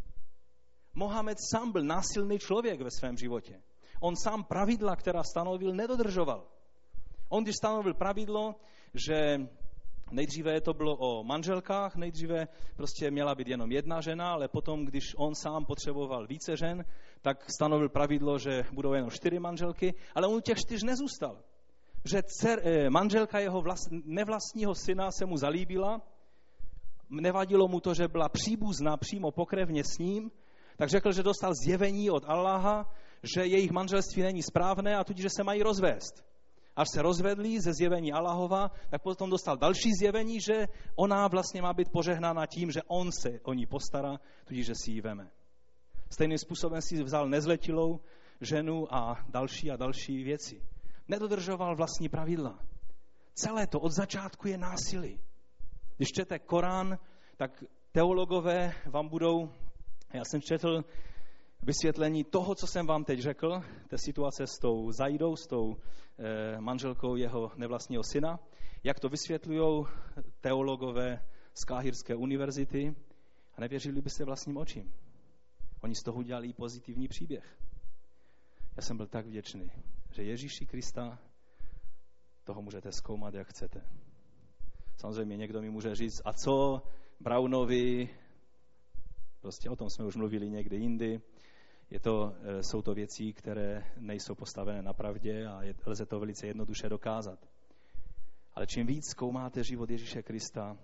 Mohamed 0.94 1.38
sám 1.52 1.72
byl 1.72 1.82
násilný 1.82 2.38
člověk 2.38 2.80
ve 2.80 2.90
svém 2.90 3.16
životě. 3.16 3.60
On 4.00 4.16
sám 4.16 4.44
pravidla, 4.44 4.96
která 4.96 5.22
stanovil, 5.22 5.74
nedodržoval. 5.74 6.46
On, 7.28 7.44
když 7.44 7.56
stanovil 7.56 7.94
pravidlo, 7.94 8.54
že 8.94 9.38
nejdříve 10.10 10.60
to 10.60 10.74
bylo 10.74 10.96
o 10.96 11.24
manželkách, 11.24 11.96
nejdříve 11.96 12.48
prostě 12.76 13.10
měla 13.10 13.34
být 13.34 13.48
jenom 13.48 13.72
jedna 13.72 14.00
žena, 14.00 14.32
ale 14.32 14.48
potom, 14.48 14.84
když 14.84 15.14
on 15.16 15.34
sám 15.34 15.64
potřeboval 15.64 16.26
více 16.26 16.56
žen, 16.56 16.84
tak 17.22 17.50
stanovil 17.50 17.88
pravidlo, 17.88 18.38
že 18.38 18.64
budou 18.72 18.92
jenom 18.92 19.10
čtyři 19.10 19.38
manželky, 19.38 19.94
ale 20.14 20.26
on 20.26 20.34
u 20.34 20.40
těch 20.40 20.58
čtyř 20.58 20.82
nezůstal. 20.82 21.38
Že 22.04 22.22
dcer, 22.22 22.60
eh, 22.64 22.90
manželka 22.90 23.38
jeho 23.38 23.60
vlast, 23.60 23.88
nevlastního 24.04 24.74
syna 24.74 25.10
se 25.10 25.26
mu 25.26 25.36
zalíbila, 25.36 26.00
nevadilo 27.10 27.68
mu 27.68 27.80
to, 27.80 27.94
že 27.94 28.08
byla 28.08 28.28
příbuzná 28.28 28.96
přímo 28.96 29.30
pokrevně 29.30 29.84
s 29.84 29.98
ním, 29.98 30.30
tak 30.76 30.88
řekl, 30.88 31.12
že 31.12 31.22
dostal 31.22 31.52
zjevení 31.64 32.10
od 32.10 32.24
Allaha, 32.26 32.90
že 33.22 33.46
jejich 33.46 33.70
manželství 33.70 34.22
není 34.22 34.42
správné 34.42 34.96
a 34.96 35.04
tudíž, 35.04 35.22
že 35.22 35.30
se 35.36 35.44
mají 35.44 35.62
rozvést. 35.62 36.33
Až 36.76 36.88
se 36.94 37.02
rozvedli 37.02 37.60
ze 37.60 37.72
zjevení 37.72 38.12
Allahova, 38.12 38.70
tak 38.90 39.02
potom 39.02 39.30
dostal 39.30 39.56
další 39.56 39.90
zjevení, 40.00 40.40
že 40.40 40.66
ona 40.96 41.28
vlastně 41.28 41.62
má 41.62 41.72
být 41.72 41.92
požehnána 41.92 42.46
tím, 42.46 42.70
že 42.70 42.82
on 42.86 43.10
se 43.12 43.40
o 43.42 43.52
ní 43.52 43.66
postará, 43.66 44.20
tudíž, 44.44 44.66
že 44.66 44.72
si 44.74 44.90
ji 44.90 45.00
veme. 45.00 45.30
Stejným 46.10 46.38
způsobem 46.38 46.82
si 46.82 47.02
vzal 47.02 47.28
nezletilou 47.28 48.00
ženu 48.40 48.94
a 48.94 49.24
další 49.28 49.70
a 49.70 49.76
další 49.76 50.24
věci. 50.24 50.62
Nedodržoval 51.08 51.76
vlastní 51.76 52.08
pravidla. 52.08 52.58
Celé 53.34 53.66
to 53.66 53.80
od 53.80 53.92
začátku 53.92 54.48
je 54.48 54.58
násilí. 54.58 55.20
Když 55.96 56.08
čtete 56.08 56.38
Korán, 56.38 56.98
tak 57.36 57.64
teologové 57.92 58.72
vám 58.86 59.08
budou 59.08 59.50
já 60.14 60.24
jsem 60.24 60.40
četl 60.40 60.84
vysvětlení 61.64 62.24
toho, 62.24 62.54
co 62.54 62.66
jsem 62.66 62.86
vám 62.86 63.04
teď 63.04 63.20
řekl, 63.20 63.62
té 63.88 63.98
situace 63.98 64.46
s 64.46 64.58
tou 64.58 64.92
Zajdou, 64.92 65.36
s 65.36 65.46
tou 65.46 65.76
e, 66.18 66.60
manželkou 66.60 67.16
jeho 67.16 67.52
nevlastního 67.56 68.02
syna, 68.04 68.40
jak 68.84 69.00
to 69.00 69.08
vysvětlují 69.08 69.86
teologové 70.40 71.26
z 71.54 71.64
Káhirské 71.64 72.14
univerzity 72.14 72.94
a 73.56 73.60
nevěřili 73.60 74.00
byste 74.00 74.24
vlastním 74.24 74.56
očím. 74.56 74.92
Oni 75.80 75.94
z 75.94 76.02
toho 76.02 76.18
udělali 76.18 76.52
pozitivní 76.52 77.08
příběh. 77.08 77.58
Já 78.76 78.82
jsem 78.82 78.96
byl 78.96 79.06
tak 79.06 79.26
vděčný, 79.26 79.70
že 80.12 80.22
Ježíši 80.22 80.66
Krista 80.66 81.18
toho 82.44 82.62
můžete 82.62 82.92
zkoumat, 82.92 83.34
jak 83.34 83.48
chcete. 83.48 83.82
Samozřejmě 84.96 85.36
někdo 85.36 85.62
mi 85.62 85.70
může 85.70 85.94
říct, 85.94 86.22
a 86.24 86.32
co 86.32 86.82
Brownovi, 87.20 88.08
Prostě 89.44 89.70
o 89.70 89.76
tom 89.76 89.90
jsme 89.90 90.04
už 90.04 90.16
mluvili 90.16 90.50
někdy 90.50 90.76
jindy. 90.76 91.20
Je 91.90 92.00
to, 92.00 92.34
e, 92.42 92.62
jsou 92.62 92.82
to 92.82 92.94
věci, 92.94 93.32
které 93.32 93.84
nejsou 93.96 94.34
postavené 94.34 94.82
na 94.82 94.92
pravdě 94.92 95.46
a 95.46 95.62
je, 95.62 95.74
lze 95.86 96.06
to 96.06 96.20
velice 96.20 96.46
jednoduše 96.46 96.88
dokázat. 96.88 97.38
Ale 98.54 98.66
čím 98.66 98.86
víc 98.86 99.10
zkoumáte 99.10 99.64
život 99.64 99.90
Ježíše 99.90 100.22
Krista, 100.22 100.76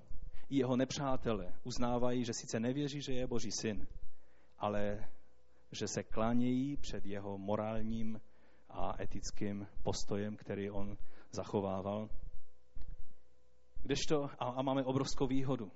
i 0.48 0.56
jeho 0.56 0.76
nepřátelé 0.76 1.54
uznávají, 1.64 2.24
že 2.24 2.32
sice 2.32 2.60
nevěří, 2.60 3.02
že 3.02 3.12
je 3.12 3.26
Boží 3.26 3.50
syn, 3.52 3.86
ale 4.58 5.08
že 5.72 5.88
se 5.88 6.02
klánějí 6.02 6.76
před 6.76 7.06
jeho 7.06 7.38
morálním 7.38 8.20
a 8.68 9.02
etickým 9.02 9.66
postojem, 9.82 10.36
který 10.36 10.70
on 10.70 10.96
zachovával. 11.32 12.08
Kdežto, 13.82 14.24
a, 14.38 14.44
a 14.44 14.62
máme 14.62 14.84
obrovskou 14.84 15.26
výhodu. 15.26 15.72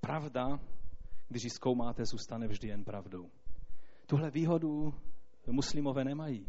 Pravda 0.00 0.60
když 1.30 1.44
ji 1.44 1.50
zkoumáte, 1.50 2.04
zůstane 2.04 2.48
vždy 2.48 2.68
jen 2.68 2.84
pravdou. 2.84 3.30
Tuhle 4.10 4.30
výhodu 4.30 4.94
muslimové 5.46 6.04
nemají. 6.04 6.46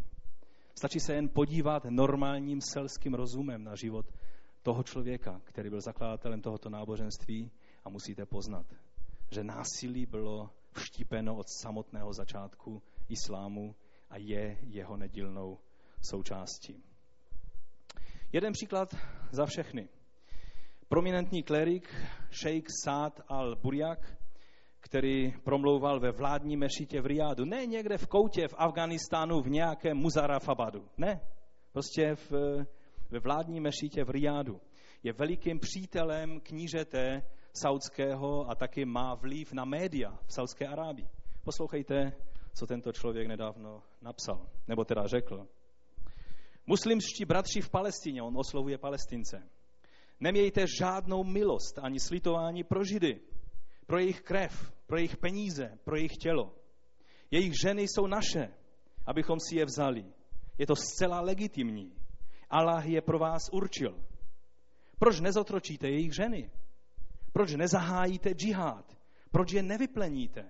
Stačí 0.78 1.00
se 1.00 1.14
jen 1.14 1.30
podívat 1.30 1.86
normálním 1.86 2.62
selským 2.62 3.14
rozumem 3.14 3.64
na 3.64 3.76
život 3.76 4.06
toho 4.64 4.84
člověka, 4.84 5.42
který 5.44 5.70
byl 5.70 5.82
zakladatelem 5.82 6.42
tohoto 6.42 6.70
náboženství 6.70 7.52
a 7.84 7.90
musíte 7.90 8.26
poznat, 8.26 8.66
že 9.32 9.44
násilí 9.44 10.06
bylo 10.06 10.50
vštípeno 10.72 11.36
od 11.36 11.50
samotného 11.62 12.14
začátku 12.14 12.82
islámu 13.10 13.76
a 14.10 14.18
je 14.18 14.58
jeho 14.62 14.98
nedílnou 14.98 15.58
součástí. 16.02 16.84
Jeden 18.32 18.54
příklad 18.54 18.96
za 19.32 19.46
všechny. 19.46 19.90
Prominentní 20.88 21.44
klerik 21.44 21.96
Sheikh 22.32 22.66
Saad 22.84 23.20
al-Burjak, 23.30 24.21
který 24.82 25.32
promlouval 25.44 26.00
ve 26.00 26.12
vládní 26.12 26.58
mešitě 26.58 27.02
v 27.02 27.06
Riádu. 27.06 27.46
Ne 27.46 27.66
někde 27.66 27.98
v 27.98 28.08
koutě 28.08 28.48
v 28.48 28.56
Afganistánu 28.58 29.42
v 29.42 29.50
nějakém 29.50 29.98
Muzarafabadu. 29.98 30.86
Ne. 30.98 31.22
Prostě 31.72 32.16
v, 32.16 32.32
ve 33.10 33.20
vládní 33.20 33.60
mešitě 33.60 34.04
v 34.04 34.10
Riádu. 34.10 34.62
Je 35.04 35.14
velikým 35.14 35.60
přítelem 35.60 36.40
knížete 36.40 37.24
saudského 37.54 38.50
a 38.50 38.56
taky 38.56 38.86
má 38.86 39.16
vliv 39.16 39.54
na 39.54 39.66
média 39.66 40.20
v 40.26 40.34
Saudské 40.34 40.68
Arábii. 40.68 41.10
Poslouchejte, 41.44 42.14
co 42.54 42.66
tento 42.66 42.92
člověk 42.92 43.28
nedávno 43.28 43.84
napsal, 44.02 44.50
nebo 44.68 44.86
teda 44.86 45.08
řekl. 45.08 45.48
Muslimští 46.68 47.26
bratři 47.26 47.62
v 47.62 47.70
Palestině, 47.70 48.22
on 48.22 48.38
oslovuje 48.38 48.78
Palestince, 48.78 49.50
nemějte 50.20 50.66
žádnou 50.80 51.24
milost 51.24 51.80
ani 51.80 52.00
slitování 52.00 52.64
pro 52.64 52.84
Židy, 52.84 53.20
pro 53.92 54.00
jejich 54.00 54.22
krev, 54.22 54.74
pro 54.88 54.98
jejich 54.98 55.18
peníze, 55.18 55.78
pro 55.84 55.96
jejich 55.96 56.18
tělo. 56.18 56.56
Jejich 57.32 57.54
ženy 57.62 57.82
jsou 57.82 58.08
naše, 58.08 58.54
abychom 59.06 59.40
si 59.40 59.56
je 59.56 59.66
vzali. 59.66 60.06
Je 60.58 60.68
to 60.68 60.76
zcela 60.76 61.22
legitimní. 61.22 61.92
Allah 62.50 62.86
je 62.86 63.02
pro 63.02 63.20
vás 63.20 63.42
určil. 63.52 64.00
Proč 65.00 65.20
nezotročíte 65.20 65.90
jejich 65.90 66.16
ženy? 66.16 66.52
Proč 67.34 67.56
nezahájíte 67.56 68.30
džihad? 68.30 68.98
Proč 69.32 69.52
je 69.52 69.64
nevypleníte? 69.64 70.46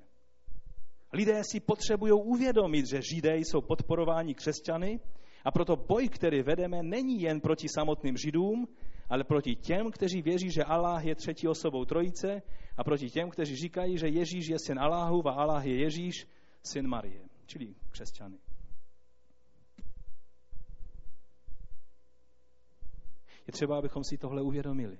Lidé 1.13 1.41
si 1.43 1.59
potřebují 1.59 2.13
uvědomit, 2.13 2.85
že 2.89 3.01
Židé 3.01 3.37
jsou 3.37 3.61
podporováni 3.61 4.35
křesťany 4.35 4.99
a 5.45 5.51
proto 5.51 5.75
boj, 5.75 6.09
který 6.09 6.41
vedeme, 6.41 6.83
není 6.83 7.21
jen 7.21 7.41
proti 7.41 7.67
samotným 7.69 8.17
Židům, 8.17 8.67
ale 9.11 9.23
proti 9.23 9.55
těm, 9.55 9.91
kteří 9.91 10.21
věří, 10.21 10.51
že 10.51 10.63
Allah 10.63 11.05
je 11.05 11.15
třetí 11.15 11.47
osobou 11.47 11.85
trojice 11.85 12.41
a 12.77 12.83
proti 12.83 13.09
těm, 13.09 13.29
kteří 13.29 13.55
říkají, 13.55 13.97
že 13.97 14.07
Ježíš 14.07 14.47
je 14.47 14.59
syn 14.59 14.79
Allahu 14.79 15.27
a 15.27 15.31
Allah 15.31 15.65
je 15.65 15.79
Ježíš, 15.79 16.27
syn 16.63 16.87
Marie, 16.87 17.29
čili 17.45 17.75
křesťany. 17.91 18.39
Je 23.47 23.53
třeba, 23.53 23.77
abychom 23.77 24.03
si 24.03 24.17
tohle 24.17 24.41
uvědomili. 24.41 24.99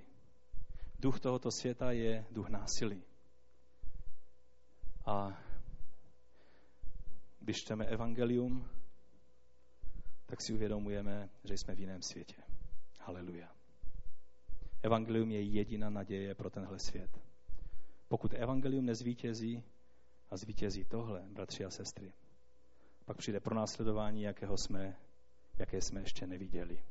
Duch 0.98 1.20
tohoto 1.20 1.50
světa 1.50 1.92
je 1.92 2.26
duch 2.30 2.48
násilí. 2.48 3.02
A 5.06 5.38
když 7.40 7.56
čteme 7.56 7.84
evangelium, 7.84 8.68
tak 10.26 10.42
si 10.42 10.52
uvědomujeme, 10.52 11.30
že 11.44 11.54
jsme 11.54 11.74
v 11.74 11.80
jiném 11.80 12.02
světě. 12.02 12.42
Haleluja. 13.00 13.61
Evangelium 14.82 15.30
je 15.30 15.42
jediná 15.42 15.90
naděje 15.90 16.34
pro 16.34 16.50
tenhle 16.50 16.78
svět. 16.78 17.20
Pokud 18.08 18.34
evangelium 18.34 18.86
nezvítězí 18.86 19.62
a 20.30 20.36
zvítězí 20.36 20.84
tohle, 20.84 21.22
bratři 21.26 21.64
a 21.64 21.70
sestry, 21.70 22.12
pak 23.04 23.16
přijde 23.16 23.40
pro 23.40 23.54
následování, 23.54 24.22
jakého 24.22 24.56
jsme, 24.56 24.96
jaké 25.58 25.80
jsme 25.80 26.00
ještě 26.00 26.26
neviděli. 26.26 26.82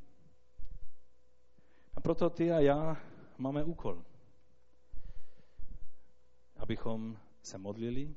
A 1.94 2.00
proto 2.00 2.30
ty 2.30 2.52
a 2.52 2.60
já 2.60 2.96
máme 3.38 3.64
úkol, 3.64 4.04
abychom 6.56 7.18
se 7.42 7.58
modlili, 7.58 8.14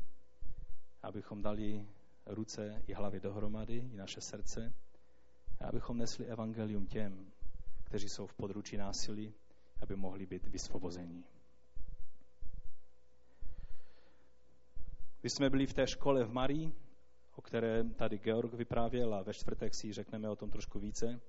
abychom 1.03 1.41
dali 1.41 1.87
ruce 2.25 2.83
i 2.87 2.93
hlavy 2.93 3.19
dohromady, 3.19 3.77
i 3.93 3.97
naše 3.97 4.21
srdce, 4.21 4.73
a 5.59 5.67
abychom 5.67 5.97
nesli 5.97 6.25
evangelium 6.25 6.85
těm, 6.87 7.31
kteří 7.83 8.09
jsou 8.09 8.27
v 8.27 8.33
područí 8.33 8.77
násilí, 8.77 9.33
aby 9.81 9.95
mohli 9.95 10.25
být 10.25 10.47
vysvobození. 10.47 11.23
Když 15.21 15.33
jsme 15.33 15.49
byli 15.49 15.67
v 15.67 15.73
té 15.73 15.87
škole 15.87 16.25
v 16.25 16.33
Marii, 16.33 16.71
o 17.35 17.41
které 17.41 17.83
tady 17.83 18.17
Georg 18.17 18.53
vyprávěl 18.53 19.15
a 19.15 19.23
ve 19.23 19.33
čtvrtek 19.33 19.75
si 19.75 19.93
řekneme 19.93 20.29
o 20.29 20.35
tom 20.35 20.49
trošku 20.49 20.79
více, 20.79 21.21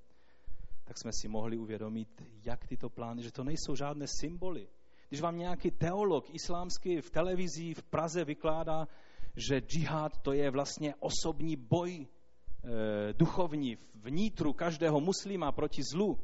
tak 0.85 0.99
jsme 0.99 1.11
si 1.13 1.29
mohli 1.29 1.59
uvědomit, 1.59 2.23
jak 2.45 2.67
tyto 2.67 2.91
plány, 2.91 3.23
že 3.23 3.33
to 3.33 3.45
nejsou 3.45 3.75
žádné 3.75 4.07
symboly. 4.21 4.69
Když 5.09 5.21
vám 5.21 5.39
nějaký 5.39 5.71
teolog 5.71 6.35
islámský 6.35 7.01
v 7.01 7.11
televizi 7.11 7.75
v 7.75 7.83
Praze 7.83 8.25
vykládá, 8.25 8.89
že 9.37 9.61
džihad 9.61 10.19
to 10.23 10.33
je 10.33 10.51
vlastně 10.51 10.95
osobní 10.95 11.57
boj 11.57 12.07
e, 12.07 13.13
duchovní 13.13 13.77
vnitru 13.95 14.53
každého 14.53 15.01
muslima 15.01 15.53
proti 15.53 15.83
zlu, 15.93 16.19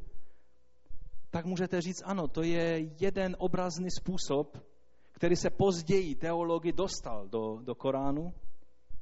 tak 1.33 1.45
můžete 1.45 1.81
říct, 1.81 2.01
ano, 2.05 2.27
to 2.27 2.43
je 2.43 2.89
jeden 2.99 3.35
obrazný 3.39 3.91
způsob, 3.91 4.57
který 5.11 5.35
se 5.35 5.49
později 5.49 6.15
teologi 6.15 6.73
dostal 6.73 7.27
do, 7.27 7.59
do 7.63 7.75
Koránu, 7.75 8.33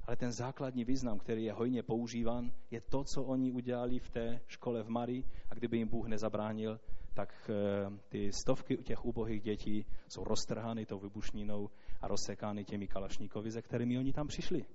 ale 0.07 0.17
ten 0.17 0.31
základní 0.31 0.85
význam, 0.85 1.19
který 1.19 1.43
je 1.43 1.53
hojně 1.53 1.83
používán, 1.83 2.51
je 2.71 2.81
to, 2.81 3.03
co 3.03 3.23
oni 3.23 3.51
udělali 3.51 3.99
v 3.99 4.09
té 4.09 4.41
škole 4.47 4.83
v 4.83 4.89
Marii 4.89 5.23
a 5.49 5.55
kdyby 5.55 5.77
jim 5.77 5.87
Bůh 5.87 6.07
nezabránil, 6.07 6.79
tak 7.13 7.49
e, 7.49 7.53
ty 8.09 8.31
stovky 8.31 8.77
těch 8.77 9.05
ubohých 9.05 9.41
dětí 9.41 9.85
jsou 10.07 10.23
roztrhány 10.23 10.85
tou 10.85 10.99
vybušninou 10.99 11.69
a 12.01 12.07
rozsekány 12.07 12.65
těmi 12.65 12.87
kalašníkovi, 12.87 13.51
ze 13.51 13.61
kterými 13.61 13.97
oni 13.97 14.13
tam 14.13 14.27
přišli. 14.27 14.65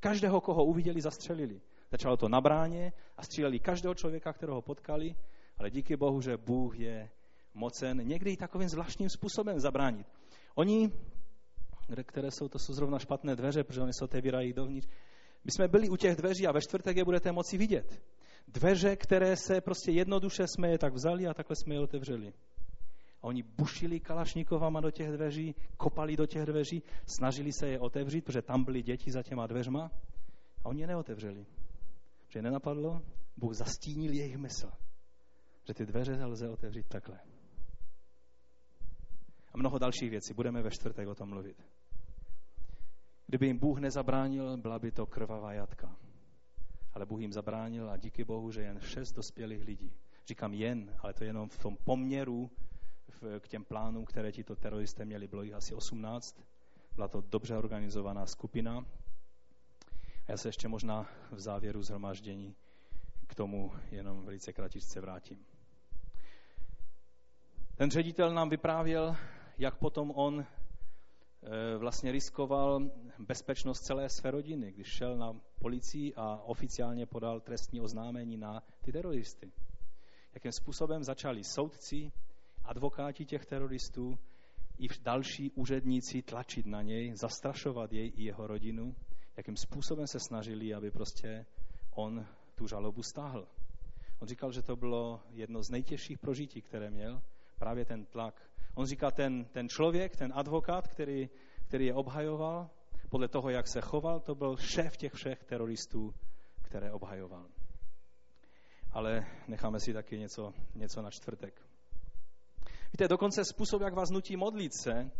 Každého, 0.00 0.40
koho 0.40 0.64
uviděli, 0.64 1.00
zastřelili. 1.00 1.60
Začalo 1.90 2.16
to 2.16 2.28
na 2.28 2.40
bráně 2.40 2.92
a 3.16 3.22
stříleli 3.22 3.58
každého 3.58 3.94
člověka, 3.94 4.32
kterého 4.32 4.62
potkali 4.62 5.14
ale 5.60 5.70
díky 5.70 5.96
Bohu, 5.96 6.20
že 6.20 6.36
Bůh 6.36 6.78
je 6.78 7.10
mocen 7.54 8.06
někdy 8.06 8.36
takovým 8.36 8.68
zvláštním 8.68 9.08
způsobem 9.08 9.60
zabránit. 9.60 10.06
Oni, 10.54 10.92
které 12.02 12.30
jsou, 12.30 12.48
to 12.48 12.58
jsou 12.58 12.72
zrovna 12.72 12.98
špatné 12.98 13.36
dveře, 13.36 13.64
protože 13.64 13.80
oni 13.80 13.92
se 13.92 14.04
otevírají 14.04 14.52
dovnitř. 14.52 14.88
My 15.44 15.50
jsme 15.52 15.68
byli 15.68 15.88
u 15.88 15.96
těch 15.96 16.16
dveří 16.16 16.46
a 16.46 16.52
ve 16.52 16.60
čtvrtek 16.60 16.96
je 16.96 17.04
budete 17.04 17.32
moci 17.32 17.58
vidět. 17.58 18.02
Dveře, 18.48 18.96
které 18.96 19.36
se 19.36 19.60
prostě 19.60 19.92
jednoduše 19.92 20.46
jsme 20.46 20.68
je 20.68 20.78
tak 20.78 20.94
vzali 20.94 21.26
a 21.26 21.34
takhle 21.34 21.56
jsme 21.56 21.74
je 21.74 21.80
otevřeli. 21.80 22.32
A 23.22 23.24
oni 23.24 23.42
bušili 23.42 24.00
kalašníkovama 24.00 24.80
do 24.80 24.90
těch 24.90 25.12
dveří, 25.12 25.54
kopali 25.76 26.16
do 26.16 26.26
těch 26.26 26.46
dveří, 26.46 26.82
snažili 27.06 27.52
se 27.52 27.68
je 27.68 27.78
otevřít, 27.78 28.24
protože 28.24 28.42
tam 28.42 28.64
byly 28.64 28.82
děti 28.82 29.10
za 29.10 29.22
těma 29.22 29.46
dveřma 29.46 29.90
a 30.64 30.68
oni 30.68 30.80
je 30.80 30.86
neotevřeli. 30.86 31.46
Že 32.28 32.42
nenapadlo, 32.42 33.02
Bůh 33.36 33.54
zastínil 33.54 34.12
jejich 34.12 34.36
mysl 34.36 34.70
že 35.66 35.74
ty 35.74 35.86
dveře 35.86 36.24
lze 36.24 36.48
otevřít 36.48 36.88
takhle. 36.88 37.20
A 39.52 39.58
mnoho 39.58 39.78
dalších 39.78 40.10
věcí. 40.10 40.34
Budeme 40.34 40.62
ve 40.62 40.70
čtvrtek 40.70 41.08
o 41.08 41.14
tom 41.14 41.28
mluvit. 41.28 41.66
Kdyby 43.26 43.46
jim 43.46 43.58
Bůh 43.58 43.78
nezabránil, 43.78 44.56
byla 44.56 44.78
by 44.78 44.90
to 44.90 45.06
krvavá 45.06 45.52
jatka. 45.52 45.96
Ale 46.92 47.06
Bůh 47.06 47.20
jim 47.20 47.32
zabránil 47.32 47.90
a 47.90 47.96
díky 47.96 48.24
Bohu, 48.24 48.50
že 48.50 48.62
jen 48.62 48.80
šest 48.80 49.12
dospělých 49.12 49.64
lidí. 49.64 49.92
Říkám 50.26 50.54
jen, 50.54 50.96
ale 50.98 51.14
to 51.14 51.24
jenom 51.24 51.48
v 51.48 51.58
tom 51.58 51.76
poměru 51.84 52.50
k 53.40 53.48
těm 53.48 53.64
plánům, 53.64 54.04
které 54.04 54.32
tito 54.32 54.56
teroristé 54.56 55.04
měli. 55.04 55.28
Bylo 55.28 55.42
jich 55.42 55.54
asi 55.54 55.74
18. 55.74 56.44
Byla 56.94 57.08
to 57.08 57.20
dobře 57.20 57.56
organizovaná 57.56 58.26
skupina. 58.26 58.86
A 60.26 60.30
já 60.30 60.36
se 60.36 60.48
ještě 60.48 60.68
možná 60.68 61.08
v 61.30 61.40
závěru 61.40 61.82
zhromáždění 61.82 62.56
k 63.26 63.34
tomu 63.34 63.72
jenom 63.90 64.24
velice 64.24 64.52
kratičce 64.52 65.00
vrátím. 65.00 65.46
Ten 67.80 67.90
ředitel 67.90 68.34
nám 68.34 68.48
vyprávěl, 68.48 69.16
jak 69.58 69.78
potom 69.78 70.12
on 70.14 70.40
e, 70.40 70.46
vlastně 71.76 72.12
riskoval 72.12 72.90
bezpečnost 73.18 73.80
celé 73.80 74.08
své 74.08 74.30
rodiny, 74.30 74.72
když 74.72 74.86
šel 74.86 75.16
na 75.16 75.40
policii 75.60 76.14
a 76.14 76.36
oficiálně 76.36 77.06
podal 77.06 77.40
trestní 77.40 77.80
oznámení 77.80 78.36
na 78.36 78.62
ty 78.80 78.92
teroristy. 78.92 79.52
Jakým 80.34 80.52
způsobem 80.52 81.04
začali 81.04 81.44
soudci, 81.44 82.12
advokáti 82.64 83.24
těch 83.24 83.46
teroristů 83.46 84.18
i 84.78 84.86
další 85.02 85.50
úředníci 85.50 86.22
tlačit 86.22 86.66
na 86.66 86.82
něj, 86.82 87.12
zastrašovat 87.16 87.92
jej 87.92 88.12
i 88.14 88.22
jeho 88.22 88.46
rodinu, 88.46 88.96
jakým 89.36 89.56
způsobem 89.56 90.06
se 90.06 90.20
snažili, 90.20 90.74
aby 90.74 90.90
prostě 90.90 91.46
on 91.94 92.26
tu 92.54 92.66
žalobu 92.66 93.02
stáhl. 93.02 93.48
On 94.18 94.28
říkal, 94.28 94.52
že 94.52 94.62
to 94.62 94.76
bylo 94.76 95.20
jedno 95.30 95.62
z 95.62 95.70
nejtěžších 95.70 96.18
prožití, 96.18 96.62
které 96.62 96.90
měl, 96.90 97.22
právě 97.60 97.84
ten 97.84 98.04
tlak. 98.04 98.50
On 98.74 98.86
říká, 98.86 99.10
ten, 99.10 99.44
ten 99.44 99.68
člověk, 99.68 100.16
ten 100.16 100.32
advokát, 100.34 100.88
který, 100.88 101.30
který 101.68 101.86
je 101.86 101.94
obhajoval, 101.94 102.70
podle 103.10 103.28
toho, 103.28 103.50
jak 103.50 103.68
se 103.68 103.80
choval, 103.80 104.20
to 104.20 104.34
byl 104.34 104.56
šéf 104.56 104.96
těch 104.96 105.12
všech 105.12 105.44
teroristů, 105.44 106.14
které 106.62 106.92
obhajoval. 106.92 107.46
Ale 108.92 109.26
necháme 109.48 109.80
si 109.80 109.92
taky 109.92 110.18
něco, 110.18 110.52
něco 110.74 111.02
na 111.02 111.10
čtvrtek. 111.10 111.62
Víte, 112.92 113.08
dokonce 113.08 113.44
způsob, 113.44 113.82
jak 113.82 113.94
vás 113.94 114.10
nutí 114.10 114.36
modlit 114.36 114.72
se, 114.82 115.10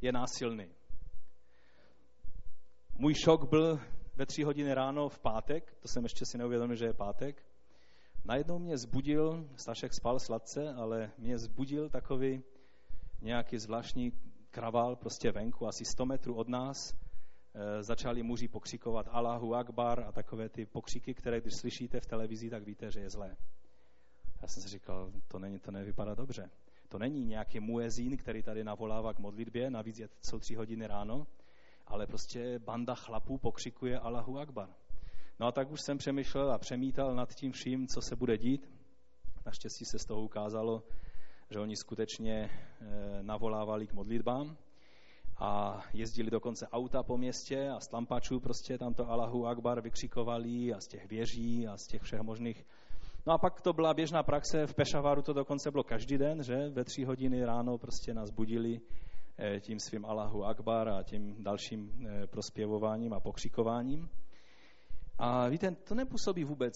je 0.00 0.12
násilný. 0.12 0.68
Můj 2.94 3.14
šok 3.14 3.48
byl 3.48 3.80
ve 4.16 4.26
tři 4.26 4.42
hodiny 4.42 4.74
ráno 4.74 5.08
v 5.08 5.18
pátek, 5.18 5.74
to 5.80 5.88
jsem 5.88 6.02
ještě 6.02 6.24
si 6.26 6.38
neuvědomil, 6.38 6.76
že 6.76 6.86
je 6.86 6.94
pátek, 6.94 7.42
Najednou 8.24 8.58
mě 8.58 8.78
zbudil, 8.78 9.48
Stašek 9.56 9.94
spal 9.94 10.20
sladce, 10.20 10.74
ale 10.74 11.10
mě 11.18 11.38
zbudil 11.38 11.88
takový, 11.88 12.42
nějaký 13.20 13.58
zvláštní 13.58 14.12
kraval 14.50 14.96
prostě 14.96 15.32
venku, 15.32 15.66
asi 15.66 15.84
100 15.84 16.06
metrů 16.06 16.34
od 16.34 16.48
nás, 16.48 16.94
e, 17.54 17.82
začali 17.82 18.22
muži 18.22 18.48
pokřikovat 18.48 19.06
Allahu 19.10 19.54
Akbar 19.54 20.00
a 20.00 20.12
takové 20.12 20.48
ty 20.48 20.66
pokřiky, 20.66 21.14
které 21.14 21.40
když 21.40 21.54
slyšíte 21.54 22.00
v 22.00 22.06
televizi, 22.06 22.50
tak 22.50 22.64
víte, 22.64 22.90
že 22.90 23.00
je 23.00 23.10
zlé. 23.10 23.36
Já 24.42 24.48
jsem 24.48 24.62
si 24.62 24.68
říkal, 24.68 25.12
to, 25.28 25.38
není, 25.38 25.58
to 25.58 25.70
nevypadá 25.70 26.14
dobře. 26.14 26.50
To 26.88 26.98
není 26.98 27.24
nějaký 27.24 27.60
muezín, 27.60 28.16
který 28.16 28.42
tady 28.42 28.64
navolává 28.64 29.14
k 29.14 29.18
modlitbě, 29.18 29.70
navíc 29.70 29.98
je, 29.98 30.08
jsou 30.22 30.38
tři 30.38 30.54
hodiny 30.54 30.86
ráno, 30.86 31.26
ale 31.86 32.06
prostě 32.06 32.58
banda 32.58 32.94
chlapů 32.94 33.38
pokřikuje 33.38 33.98
Allahu 33.98 34.38
Akbar. 34.38 34.68
No 35.40 35.46
a 35.46 35.52
tak 35.52 35.70
už 35.70 35.80
jsem 35.80 35.98
přemýšlel 35.98 36.52
a 36.52 36.58
přemítal 36.58 37.14
nad 37.14 37.34
tím 37.34 37.52
vším, 37.52 37.86
co 37.86 38.00
se 38.00 38.16
bude 38.16 38.38
dít. 38.38 38.70
Naštěstí 39.46 39.84
se 39.84 39.98
z 39.98 40.04
toho 40.04 40.22
ukázalo, 40.22 40.82
že 41.50 41.58
oni 41.58 41.76
skutečně 41.76 42.50
eh, 42.50 43.22
navolávali 43.22 43.86
k 43.86 43.92
modlitbám 43.92 44.56
a 45.38 45.82
jezdili 45.92 46.30
dokonce 46.30 46.68
auta 46.68 47.02
po 47.02 47.18
městě 47.18 47.68
a 47.68 47.80
z 47.80 47.88
tlampačů 47.88 48.40
prostě 48.40 48.78
tam 48.78 48.94
to 48.94 49.10
Allahu 49.10 49.46
Akbar 49.46 49.80
vykřikovali 49.80 50.74
a 50.74 50.80
z 50.80 50.86
těch 50.86 51.08
věží 51.08 51.68
a 51.68 51.76
z 51.76 51.86
těch 51.86 52.02
všech 52.02 52.20
možných. 52.20 52.66
No 53.26 53.32
a 53.32 53.38
pak 53.38 53.60
to 53.60 53.72
byla 53.72 53.94
běžná 53.94 54.22
praxe, 54.22 54.66
v 54.66 54.74
Pešavaru 54.74 55.22
to 55.22 55.32
dokonce 55.32 55.70
bylo 55.70 55.84
každý 55.84 56.18
den, 56.18 56.42
že 56.42 56.68
ve 56.68 56.84
tři 56.84 57.04
hodiny 57.04 57.44
ráno 57.44 57.78
prostě 57.78 58.14
nás 58.14 58.30
budili 58.30 58.80
eh, 59.38 59.60
tím 59.60 59.78
svým 59.78 60.04
Allahu 60.04 60.44
Akbar 60.44 60.88
a 60.88 61.02
tím 61.02 61.36
dalším 61.38 62.06
eh, 62.06 62.26
prospěvováním 62.26 63.12
a 63.12 63.20
pokřikováním. 63.20 64.08
A 65.24 65.48
víte, 65.48 65.70
to 65.70 65.94
nepůsobí 65.94 66.44
vůbec 66.44 66.74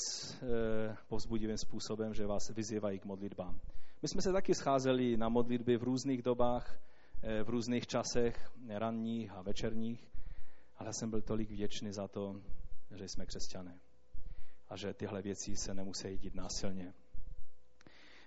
povzbudivým 1.09 1.59
způsobem, 1.59 2.15
že 2.15 2.27
vás 2.27 2.51
vyzývají 2.51 2.99
k 2.99 3.05
modlitbám. 3.05 3.61
My 4.03 4.09
jsme 4.09 4.23
se 4.23 4.33
taky 4.33 4.55
scházeli 4.55 5.17
na 5.17 5.29
modlitby 5.29 5.77
v 5.77 5.83
různých 5.83 6.23
dobách, 6.23 6.81
eh, 7.23 7.43
v 7.43 7.49
různých 7.49 7.87
časech, 7.87 8.51
ranních 8.69 9.31
a 9.31 9.43
večerních, 9.43 10.09
ale 10.77 10.93
jsem 10.93 11.11
byl 11.11 11.23
tolik 11.23 11.51
vděčný 11.51 11.93
za 11.93 12.09
to, 12.09 12.41
že 12.95 13.09
jsme 13.09 13.27
křesťané 13.27 13.81
a 14.69 14.77
že 14.77 14.95
tyhle 14.95 15.23
věci 15.23 15.57
se 15.57 15.75
nemusí 15.75 16.19
dít 16.19 16.35
násilně. 16.35 16.95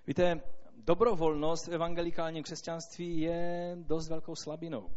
Víte, 0.08 0.42
dobrovolnost 0.78 1.68
v 1.68 1.74
evangelikálním 1.74 2.44
křesťanství 2.44 3.20
je 3.20 3.78
dost 3.82 4.10
velkou 4.10 4.36
slabinou. 4.36 4.90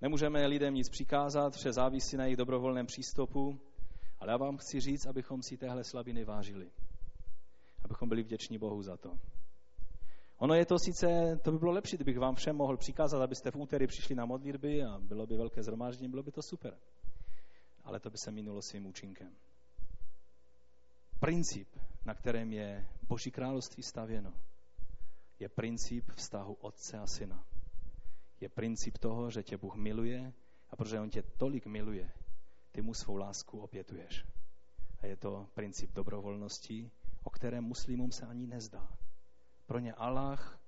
Nemůžeme 0.00 0.46
lidem 0.46 0.74
nic 0.74 0.88
přikázat, 0.88 1.54
vše 1.54 1.72
závisí 1.72 2.16
na 2.16 2.24
jejich 2.24 2.36
dobrovolném 2.36 2.86
přístupu, 2.86 3.60
ale 4.20 4.32
já 4.32 4.36
vám 4.36 4.56
chci 4.56 4.80
říct, 4.80 5.06
abychom 5.06 5.42
si 5.42 5.56
téhle 5.56 5.84
slabiny 5.84 6.24
vážili. 6.24 6.70
Abychom 7.84 8.08
byli 8.08 8.22
vděční 8.22 8.58
Bohu 8.58 8.82
za 8.82 8.96
to. 8.96 9.18
Ono 10.38 10.54
je 10.54 10.66
to 10.66 10.78
sice, 10.78 11.38
to 11.44 11.52
by 11.52 11.58
bylo 11.58 11.72
lepší, 11.72 11.96
kdybych 11.96 12.18
vám 12.18 12.34
všem 12.34 12.56
mohl 12.56 12.76
přikázat, 12.76 13.22
abyste 13.22 13.50
v 13.50 13.56
úterý 13.56 13.86
přišli 13.86 14.14
na 14.14 14.24
modlitby 14.24 14.84
a 14.84 14.98
bylo 14.98 15.26
by 15.26 15.36
velké 15.36 15.62
zhromáždění, 15.62 16.10
bylo 16.10 16.22
by 16.22 16.32
to 16.32 16.42
super. 16.42 16.76
Ale 17.84 18.00
to 18.00 18.10
by 18.10 18.18
se 18.18 18.30
minulo 18.30 18.62
svým 18.62 18.86
účinkem. 18.86 19.36
Princip, 21.20 21.68
na 22.04 22.14
kterém 22.14 22.52
je 22.52 22.88
Boží 23.08 23.30
království 23.30 23.82
stavěno, 23.82 24.34
je 25.38 25.48
princip 25.48 26.10
vztahu 26.10 26.54
otce 26.54 26.98
a 26.98 27.06
syna. 27.06 27.44
Je 28.40 28.48
princip 28.48 28.98
toho, 28.98 29.30
že 29.30 29.42
tě 29.42 29.56
Bůh 29.56 29.74
miluje 29.74 30.32
a 30.70 30.76
protože 30.76 31.00
On 31.00 31.10
tě 31.10 31.22
tolik 31.22 31.66
miluje, 31.66 32.12
ty 32.72 32.82
mu 32.82 32.94
svou 32.94 33.16
lásku 33.16 33.60
opětuješ. 33.60 34.24
A 35.00 35.06
je 35.06 35.16
to 35.16 35.46
princip 35.54 35.90
dobrovolnosti, 35.92 36.90
o 37.24 37.30
kterém 37.30 37.64
muslimům 37.64 38.12
se 38.12 38.26
ani 38.26 38.46
nezdá. 38.46 38.88
Pro 39.66 39.78
ně 39.78 39.94
Allah 39.94 40.58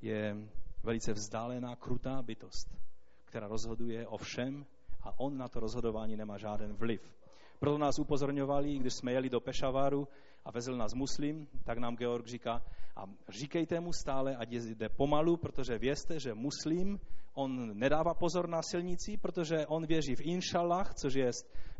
je 0.00 0.36
velice 0.82 1.12
vzdálená, 1.12 1.76
krutá 1.76 2.22
bytost, 2.22 2.78
která 3.24 3.48
rozhoduje 3.48 4.06
o 4.08 4.16
všem 4.18 4.66
a 5.02 5.20
on 5.20 5.38
na 5.38 5.48
to 5.48 5.60
rozhodování 5.60 6.16
nemá 6.16 6.38
žádný 6.38 6.72
vliv. 6.72 7.12
Proto 7.58 7.78
nás 7.78 7.98
upozorňovali, 7.98 8.78
když 8.78 8.94
jsme 8.94 9.12
jeli 9.12 9.30
do 9.30 9.40
Pešavaru 9.40 10.08
a 10.46 10.50
vezl 10.50 10.76
nás 10.76 10.94
muslim, 10.94 11.46
tak 11.64 11.78
nám 11.78 11.96
Georg 11.96 12.26
říká, 12.26 12.62
a 12.96 13.04
říkejte 13.28 13.80
mu 13.80 13.92
stále, 13.92 14.36
ať 14.36 14.52
jde 14.52 14.88
pomalu, 14.88 15.36
protože 15.36 15.78
vězte, 15.78 16.20
že 16.20 16.34
muslim, 16.34 17.00
on 17.34 17.78
nedává 17.78 18.14
pozor 18.14 18.48
na 18.48 18.62
silnici, 18.62 19.16
protože 19.16 19.66
on 19.66 19.86
věří 19.86 20.14
v 20.14 20.20
inshallah, 20.20 20.94
což 20.94 21.14
je, 21.14 21.30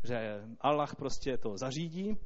že 0.03 0.41
Allah 0.61 0.95
prostě 0.95 1.37
to 1.37 1.57
zařídí. 1.57 2.17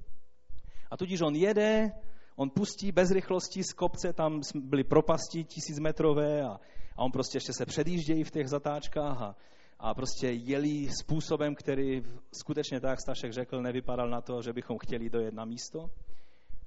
A 0.92 0.98
tudíž 0.98 1.22
on 1.22 1.36
jede 1.36 1.92
on 2.36 2.50
pustí 2.50 2.92
bez 2.92 3.12
rychlosti 3.12 3.64
z 3.64 3.74
kopce, 3.74 4.14
tam 4.14 4.42
byly 4.56 4.84
propasti 4.84 5.44
tisícmetrové 5.44 6.42
a, 6.42 6.60
a 6.96 7.04
on 7.04 7.12
prostě 7.12 7.38
ještě 7.38 7.54
se 7.54 7.66
předjíždějí 7.66 8.24
v 8.24 8.32
těch 8.32 8.48
zatáčkách 8.48 9.22
a, 9.22 9.36
a 9.80 9.94
prostě 9.94 10.28
jeli 10.32 10.90
způsobem, 11.02 11.56
který 11.56 12.02
skutečně, 12.34 12.80
tak 12.80 13.02
Stašek 13.02 13.34
řekl, 13.34 13.62
nevypadal 13.62 14.10
na 14.10 14.22
to, 14.22 14.42
že 14.42 14.54
bychom 14.54 14.78
chtěli 14.78 15.10
dojet 15.10 15.34
na 15.34 15.46
místo. 15.46 15.90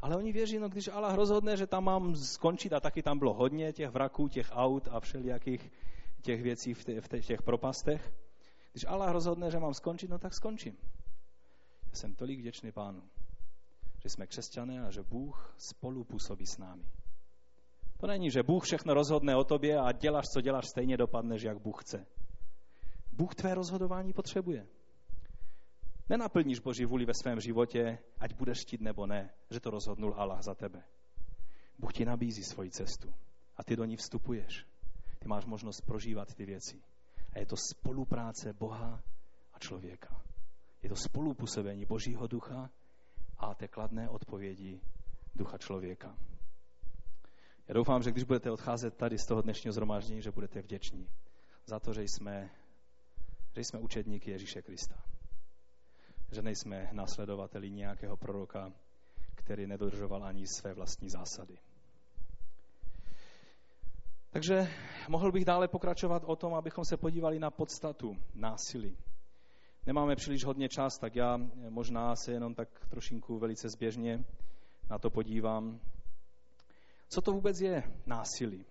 Ale 0.04 0.16
oni 0.16 0.32
věří, 0.32 0.58
no 0.58 0.68
když 0.68 0.88
Allah 0.88 1.14
rozhodne, 1.14 1.56
že 1.56 1.66
tam 1.66 1.84
mám 1.84 2.16
skončit, 2.16 2.72
a 2.72 2.80
taky 2.80 3.02
tam 3.02 3.18
bylo 3.18 3.34
hodně 3.34 3.72
těch 3.72 3.90
vraků, 3.90 4.28
těch 4.28 4.48
aut 4.52 4.88
a 4.90 5.00
všelijakých 5.00 5.72
těch 6.22 6.42
věcí 6.42 6.74
v, 6.74 6.84
v 7.00 7.20
těch 7.20 7.42
propastech, 7.42 8.12
když 8.72 8.84
Allah 8.84 9.12
rozhodne, 9.12 9.50
že 9.50 9.58
mám 9.58 9.74
skončit, 9.74 10.10
no 10.10 10.18
tak 10.18 10.34
skončím. 10.34 10.76
Já 11.88 11.94
jsem 11.94 12.14
tolik 12.14 12.38
vděčný 12.40 12.72
pánu 12.72 13.02
že 14.04 14.10
jsme 14.10 14.26
křesťané 14.26 14.86
a 14.86 14.90
že 14.90 15.02
Bůh 15.02 15.54
spolu 15.58 16.04
působí 16.04 16.46
s 16.46 16.58
námi. 16.58 16.84
To 17.96 18.06
není, 18.06 18.30
že 18.30 18.42
Bůh 18.42 18.64
všechno 18.64 18.94
rozhodne 18.94 19.36
o 19.36 19.44
tobě 19.44 19.78
a 19.78 19.92
děláš, 19.92 20.28
co 20.28 20.40
děláš, 20.40 20.68
stejně 20.68 20.96
dopadneš, 20.96 21.42
jak 21.42 21.58
Bůh 21.58 21.84
chce. 21.84 22.06
Bůh 23.12 23.34
tvé 23.34 23.54
rozhodování 23.54 24.12
potřebuje. 24.12 24.66
Nenaplníš 26.08 26.58
Boží 26.58 26.84
vůli 26.84 27.04
ve 27.04 27.14
svém 27.14 27.40
životě, 27.40 27.98
ať 28.18 28.34
budeš 28.34 28.60
chtít 28.60 28.80
nebo 28.80 29.06
ne, 29.06 29.30
že 29.50 29.60
to 29.60 29.70
rozhodnul 29.70 30.14
Allah 30.16 30.42
za 30.42 30.54
tebe. 30.54 30.82
Bůh 31.78 31.92
ti 31.92 32.04
nabízí 32.04 32.44
svoji 32.44 32.70
cestu 32.70 33.14
a 33.56 33.64
ty 33.64 33.76
do 33.76 33.84
ní 33.84 33.96
vstupuješ. 33.96 34.66
Ty 35.18 35.28
máš 35.28 35.44
možnost 35.44 35.80
prožívat 35.80 36.34
ty 36.34 36.46
věci. 36.46 36.82
A 37.32 37.38
je 37.38 37.46
to 37.46 37.56
spolupráce 37.56 38.52
Boha 38.52 39.02
a 39.52 39.58
člověka. 39.58 40.22
Je 40.82 40.88
to 40.88 40.96
spolupůsobení 40.96 41.86
Božího 41.86 42.26
ducha 42.26 42.70
a 43.38 43.54
té 43.54 43.68
kladné 43.68 44.08
odpovědi 44.08 44.80
ducha 45.34 45.58
člověka. 45.58 46.16
Já 47.68 47.74
doufám, 47.74 48.02
že 48.02 48.10
když 48.10 48.24
budete 48.24 48.50
odcházet 48.50 48.96
tady 48.96 49.18
z 49.18 49.26
toho 49.26 49.42
dnešního 49.42 49.72
zhromáždění, 49.72 50.22
že 50.22 50.30
budete 50.30 50.62
vděční 50.62 51.08
za 51.66 51.80
to, 51.80 51.92
že 51.92 52.02
jsme, 52.02 52.50
že 53.54 53.60
jsme 53.60 53.80
učedníky 53.80 54.30
Ježíše 54.30 54.62
Krista. 54.62 55.13
Že 56.32 56.42
nejsme 56.42 56.88
následovateli 56.92 57.70
nějakého 57.70 58.16
proroka, 58.16 58.72
který 59.34 59.66
nedodržoval 59.66 60.24
ani 60.24 60.46
své 60.46 60.74
vlastní 60.74 61.08
zásady. 61.08 61.58
Takže 64.30 64.68
mohl 65.08 65.32
bych 65.32 65.44
dále 65.44 65.68
pokračovat 65.68 66.22
o 66.26 66.36
tom, 66.36 66.54
abychom 66.54 66.84
se 66.84 66.96
podívali 66.96 67.38
na 67.38 67.50
podstatu 67.50 68.16
násilí 68.34 68.96
nemáme 69.86 70.16
příliš 70.16 70.44
hodně 70.44 70.68
čas, 70.68 70.98
tak 70.98 71.16
já 71.16 71.36
možná 71.68 72.16
se 72.16 72.32
jenom 72.32 72.54
tak 72.54 72.68
trošinku 72.88 73.38
velice 73.38 73.68
zběžně 73.68 74.24
na 74.90 74.98
to 74.98 75.10
podívám. 75.10 75.80
Co 77.08 77.20
to 77.20 77.32
vůbec 77.32 77.60
je 77.60 77.82
násilí? 78.06 78.66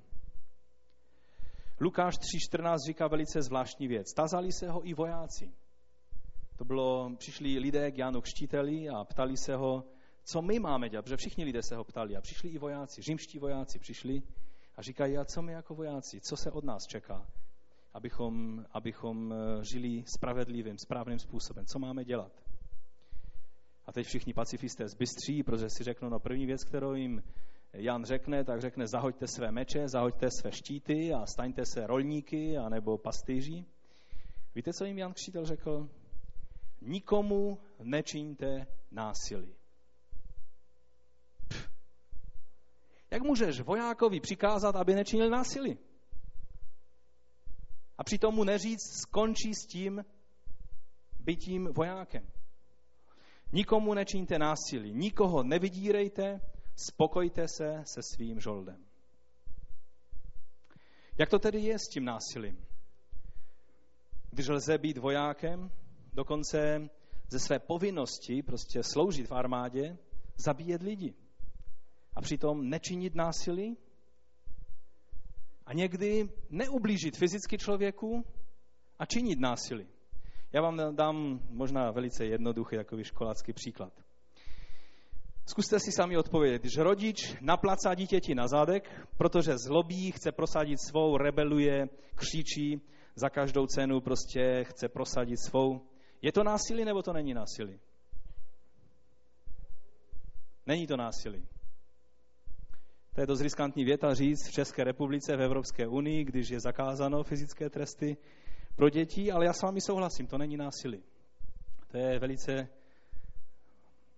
Lukáš 1.81 2.13
3.14 2.53 2.77
říká 2.87 3.07
velice 3.07 3.41
zvláštní 3.41 3.87
věc. 3.87 4.13
Tazali 4.13 4.51
se 4.51 4.69
ho 4.69 4.87
i 4.87 4.93
vojáci. 4.93 5.53
To 6.55 6.65
bylo, 6.65 7.15
přišli 7.17 7.59
lidé 7.59 7.91
k 7.91 7.97
Jánu 7.97 8.21
Křtíteli 8.21 8.89
a 8.89 9.03
ptali 9.03 9.37
se 9.37 9.55
ho, 9.55 9.83
co 10.23 10.41
my 10.41 10.59
máme 10.59 10.89
dělat, 10.89 11.01
protože 11.01 11.17
všichni 11.17 11.43
lidé 11.43 11.59
se 11.63 11.75
ho 11.75 11.83
ptali 11.83 12.15
a 12.15 12.21
přišli 12.21 12.49
i 12.49 12.57
vojáci, 12.57 13.01
římští 13.01 13.39
vojáci 13.39 13.79
přišli 13.79 14.21
a 14.75 14.81
říkají, 14.81 15.17
a 15.17 15.25
co 15.25 15.41
my 15.41 15.51
jako 15.51 15.75
vojáci, 15.75 16.21
co 16.21 16.35
se 16.37 16.51
od 16.51 16.63
nás 16.63 16.83
čeká? 16.87 17.27
abychom, 17.93 18.65
abychom 18.71 19.33
eh, 19.33 19.63
žili 19.63 20.03
spravedlivým, 20.17 20.77
správným 20.77 21.19
způsobem. 21.19 21.65
Co 21.65 21.79
máme 21.79 22.05
dělat? 22.05 22.31
A 23.85 23.91
teď 23.91 24.07
všichni 24.07 24.33
pacifisté 24.33 24.87
zbystří, 24.87 25.43
protože 25.43 25.69
si 25.69 25.83
řeknou, 25.83 26.09
no 26.09 26.19
první 26.19 26.45
věc, 26.45 26.63
kterou 26.63 26.93
jim 26.93 27.23
Jan 27.73 28.05
řekne, 28.05 28.43
tak 28.43 28.61
řekne, 28.61 28.87
zahoďte 28.87 29.27
své 29.27 29.51
meče, 29.51 29.87
zahoďte 29.87 30.27
své 30.41 30.51
štíty 30.51 31.13
a 31.13 31.25
staňte 31.25 31.61
se 31.65 31.87
rolníky 31.87 32.57
anebo 32.57 32.97
pastýři. 32.97 33.65
Víte, 34.55 34.71
co 34.73 34.85
jim 34.85 34.97
Jan 34.97 35.13
Křtítel 35.13 35.45
řekl? 35.45 35.89
Nikomu 36.85 37.59
nečiňte 37.83 38.67
násilí. 38.91 39.55
Pff. 41.47 41.69
Jak 43.11 43.21
můžeš 43.21 43.61
vojákovi 43.61 44.19
přikázat, 44.19 44.75
aby 44.75 44.95
nečinil 44.95 45.29
násilí? 45.29 45.77
a 47.97 48.03
přitom 48.03 48.35
mu 48.35 48.43
neříct, 48.43 49.01
skončí 49.01 49.53
s 49.53 49.65
tím 49.65 50.05
bytím 51.19 51.69
vojákem. 51.73 52.27
Nikomu 53.51 53.93
nečiňte 53.93 54.39
násilí, 54.39 54.93
nikoho 54.93 55.43
nevydírejte, 55.43 56.41
spokojte 56.75 57.47
se 57.47 57.83
se 57.85 58.01
svým 58.13 58.39
žoldem. 58.39 58.85
Jak 61.17 61.29
to 61.29 61.39
tedy 61.39 61.59
je 61.59 61.79
s 61.79 61.89
tím 61.93 62.05
násilím? 62.05 62.65
Když 64.29 64.47
lze 64.47 64.77
být 64.77 64.97
vojákem, 64.97 65.71
dokonce 66.13 66.89
ze 67.31 67.39
své 67.39 67.59
povinnosti 67.59 68.43
prostě 68.43 68.83
sloužit 68.83 69.27
v 69.27 69.33
armádě, 69.33 69.97
zabíjet 70.45 70.81
lidi. 70.81 71.13
A 72.15 72.21
přitom 72.21 72.69
nečinit 72.69 73.15
násilí 73.15 73.77
a 75.65 75.73
někdy 75.73 76.29
neublížit 76.49 77.17
fyzicky 77.17 77.57
člověku 77.57 78.25
a 78.99 79.05
činit 79.05 79.39
násilí. 79.39 79.87
Já 80.53 80.61
vám 80.61 80.95
dám 80.95 81.39
možná 81.49 81.91
velice 81.91 82.25
jednoduchý 82.25 82.75
takový 82.75 83.03
školácký 83.03 83.53
příklad. 83.53 83.93
Zkuste 85.45 85.79
si 85.79 85.91
sami 85.91 86.17
odpovědět. 86.17 86.61
Když 86.61 86.77
rodič 86.77 87.35
naplacá 87.41 87.95
dítěti 87.95 88.35
na 88.35 88.47
zadek, 88.47 89.07
protože 89.17 89.57
zlobí, 89.57 90.11
chce 90.11 90.31
prosadit 90.31 90.77
svou, 90.89 91.17
rebeluje, 91.17 91.89
křičí, 92.15 92.81
za 93.15 93.29
každou 93.29 93.67
cenu 93.67 94.01
prostě 94.01 94.63
chce 94.63 94.89
prosadit 94.89 95.39
svou, 95.39 95.81
je 96.23 96.31
to 96.31 96.43
násilí 96.43 96.85
nebo 96.85 97.01
to 97.03 97.13
není 97.13 97.33
násilí? 97.33 97.79
Není 100.65 100.87
to 100.87 100.97
násilí. 100.97 101.47
To 103.13 103.21
je 103.21 103.27
dost 103.27 103.41
riskantní 103.41 103.85
věta 103.85 104.13
říct 104.13 104.47
v 104.47 104.51
České 104.51 104.83
republice, 104.83 105.37
v 105.37 105.41
Evropské 105.41 105.87
unii, 105.87 106.23
když 106.23 106.49
je 106.49 106.59
zakázáno 106.59 107.23
fyzické 107.23 107.69
tresty 107.69 108.17
pro 108.75 108.89
děti, 108.89 109.31
ale 109.31 109.45
já 109.45 109.53
s 109.53 109.61
vámi 109.61 109.81
souhlasím, 109.81 110.27
to 110.27 110.37
není 110.37 110.57
násilí. 110.57 111.03
To 111.87 111.97
je 111.97 112.19
velice 112.19 112.67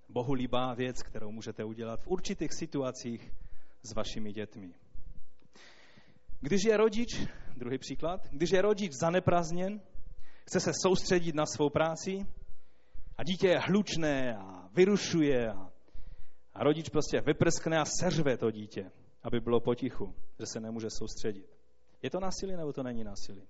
bohulibá 0.10 0.74
věc, 0.74 1.04
kterou 1.04 1.32
můžete 1.32 1.64
udělat 1.64 2.04
v 2.04 2.08
určitých 2.08 2.54
situacích 2.54 3.34
s 3.84 3.94
vašimi 3.94 4.34
dětmi. 4.34 4.74
Když 6.42 6.64
je 6.64 6.78
rodič, 6.78 7.28
druhý 7.58 7.78
příklad, 7.78 8.28
když 8.32 8.52
je 8.52 8.62
rodič 8.62 8.92
zaneprazněn, 8.94 9.82
chce 10.46 10.60
se 10.60 10.72
soustředit 10.82 11.36
na 11.36 11.46
svou 11.46 11.70
práci 11.70 12.28
a 13.18 13.24
dítě 13.24 13.48
je 13.48 13.60
hlučné 13.60 14.38
a 14.38 14.70
vyrušuje 14.74 15.52
a, 15.52 15.72
a 16.54 16.64
rodič 16.64 16.90
prostě 16.90 17.22
vyprskne 17.22 17.80
a 17.80 17.86
seřve 17.86 18.38
to 18.38 18.52
dítě, 18.52 18.92
aby 19.24 19.40
bylo 19.40 19.60
potichu, 19.60 20.16
že 20.40 20.46
se 20.46 20.60
nemůže 20.60 20.88
soustředit. 20.90 21.58
Je 22.02 22.10
to 22.10 22.20
násilí 22.20 22.56
nebo 22.56 22.74
to 22.74 22.84
není 22.84 23.04
násilí? 23.04 23.48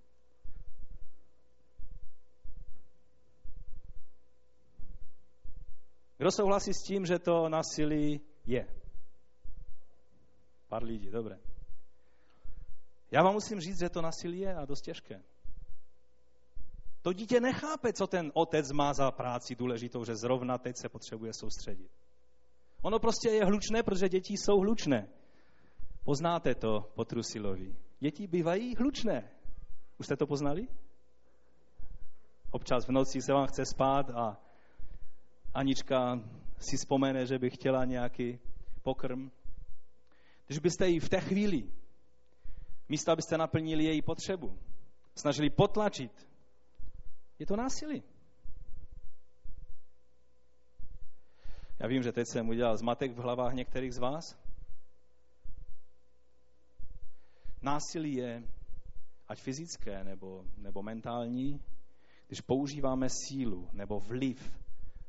Kdo 6.17 6.31
souhlasí 6.31 6.73
s 6.73 6.83
tím, 6.87 7.05
že 7.05 7.19
to 7.19 7.49
násilí 7.49 8.21
je? 8.45 8.67
Pár 10.67 10.83
lidí, 10.83 11.09
dobré. 11.11 11.39
Já 13.11 13.23
vám 13.23 13.33
musím 13.33 13.59
říct, 13.59 13.79
že 13.79 13.89
to 13.89 14.01
násilí 14.01 14.39
je 14.39 14.55
a 14.55 14.65
dost 14.65 14.81
těžké. 14.81 15.23
To 17.05 17.13
dítě 17.13 17.39
nechápe, 17.39 17.93
co 17.93 18.07
ten 18.07 18.31
otec 18.33 18.71
má 18.71 18.93
za 18.93 19.11
práci 19.11 19.55
důležitou, 19.55 20.05
že 20.05 20.15
zrovna 20.15 20.57
teď 20.57 20.75
se 20.77 20.89
potřebuje 20.89 21.33
soustředit. 21.33 21.91
Ono 22.81 22.99
prostě 22.99 23.29
je 23.29 23.45
hlučné, 23.45 23.83
protože 23.83 24.09
děti 24.09 24.33
jsou 24.33 24.59
hlučné. 24.59 25.07
Poznáte 26.03 26.55
to 26.55 26.91
po 26.95 27.05
Trusilovi. 27.05 27.75
Děti 27.99 28.27
bývají 28.27 28.75
hlučné. 28.75 29.31
Už 29.97 30.05
jste 30.05 30.15
to 30.15 30.27
poznali? 30.27 30.67
Občas 32.51 32.87
v 32.87 32.91
noci 32.91 33.21
se 33.21 33.33
vám 33.33 33.47
chce 33.47 33.65
spát 33.65 34.09
a 34.09 34.41
Anička 35.53 36.19
si 36.59 36.77
vzpomene, 36.77 37.25
že 37.25 37.39
by 37.39 37.49
chtěla 37.49 37.85
nějaký 37.85 38.39
pokrm. 38.81 39.31
Když 40.47 40.59
byste 40.59 40.87
ji 40.87 40.99
v 40.99 41.09
té 41.09 41.21
chvíli, 41.21 41.69
místo 42.89 43.11
abyste 43.11 43.37
naplnili 43.37 43.83
její 43.83 44.01
potřebu, 44.01 44.57
snažili 45.15 45.49
potlačit, 45.49 46.24
je 47.39 47.45
to 47.45 47.55
násilí. 47.55 48.03
Já 51.79 51.87
vím, 51.87 52.03
že 52.03 52.11
teď 52.11 52.27
jsem 52.27 52.49
udělal 52.49 52.77
zmatek 52.77 53.11
v 53.11 53.21
hlavách 53.21 53.53
některých 53.53 53.93
z 53.93 53.97
vás. 53.97 54.39
Násilí 57.61 58.13
je, 58.13 58.43
ať 59.27 59.41
fyzické 59.41 60.03
nebo, 60.03 60.45
nebo 60.57 60.83
mentální, 60.83 61.61
když 62.27 62.41
používáme 62.41 63.07
sílu 63.09 63.69
nebo 63.73 63.99
vliv 63.99 64.51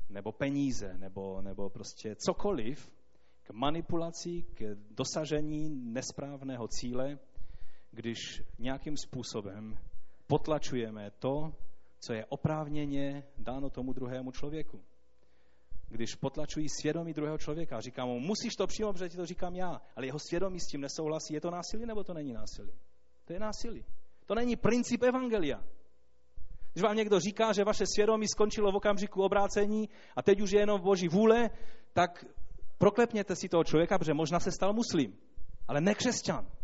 nebo 0.09 0.31
peníze, 0.31 0.97
nebo, 0.97 1.41
nebo 1.41 1.69
prostě 1.69 2.15
cokoliv 2.15 2.91
k 3.43 3.51
manipulaci, 3.51 4.43
k 4.53 4.75
dosažení 4.91 5.69
nesprávného 5.69 6.67
cíle, 6.67 7.19
když 7.91 8.43
nějakým 8.59 8.97
způsobem 8.97 9.77
potlačujeme 10.27 11.11
to, 11.11 11.53
co 11.99 12.13
je 12.13 12.25
oprávněně 12.25 13.23
dáno 13.37 13.69
tomu 13.69 13.93
druhému 13.93 14.31
člověku. 14.31 14.83
Když 15.89 16.15
potlačují 16.15 16.69
svědomí 16.69 17.13
druhého 17.13 17.37
člověka, 17.37 17.81
říkám 17.81 18.07
mu, 18.07 18.19
musíš 18.19 18.55
to 18.55 18.67
přijmout, 18.67 18.93
protože 18.93 19.09
ti 19.09 19.17
to 19.17 19.25
říkám 19.25 19.55
já, 19.55 19.81
ale 19.95 20.05
jeho 20.05 20.19
svědomí 20.19 20.59
s 20.59 20.67
tím 20.67 20.81
nesouhlasí, 20.81 21.33
je 21.33 21.41
to 21.41 21.51
násilí 21.51 21.85
nebo 21.85 22.03
to 22.03 22.13
není 22.13 22.33
násilí? 22.33 22.73
To 23.25 23.33
je 23.33 23.39
násilí. 23.39 23.85
To 24.25 24.35
není 24.35 24.55
princip 24.55 25.03
evangelia. 25.03 25.63
Když 26.73 26.83
vám 26.83 26.95
někdo 26.95 27.19
říká, 27.19 27.53
že 27.53 27.63
vaše 27.63 27.85
svědomí 27.95 28.27
skončilo 28.27 28.71
v 28.71 28.75
okamžiku 28.75 29.23
obrácení 29.23 29.89
a 30.15 30.21
teď 30.21 30.41
už 30.41 30.51
je 30.51 30.59
jenom 30.59 30.81
boží 30.81 31.07
vůle, 31.07 31.49
tak 31.93 32.25
proklepněte 32.77 33.35
si 33.35 33.49
toho 33.49 33.63
člověka, 33.63 33.97
protože 33.97 34.13
možná 34.13 34.39
se 34.39 34.51
stal 34.51 34.73
muslim, 34.73 35.17
ale 35.67 35.81
ne 35.81 35.95
křesťan. 35.95 36.56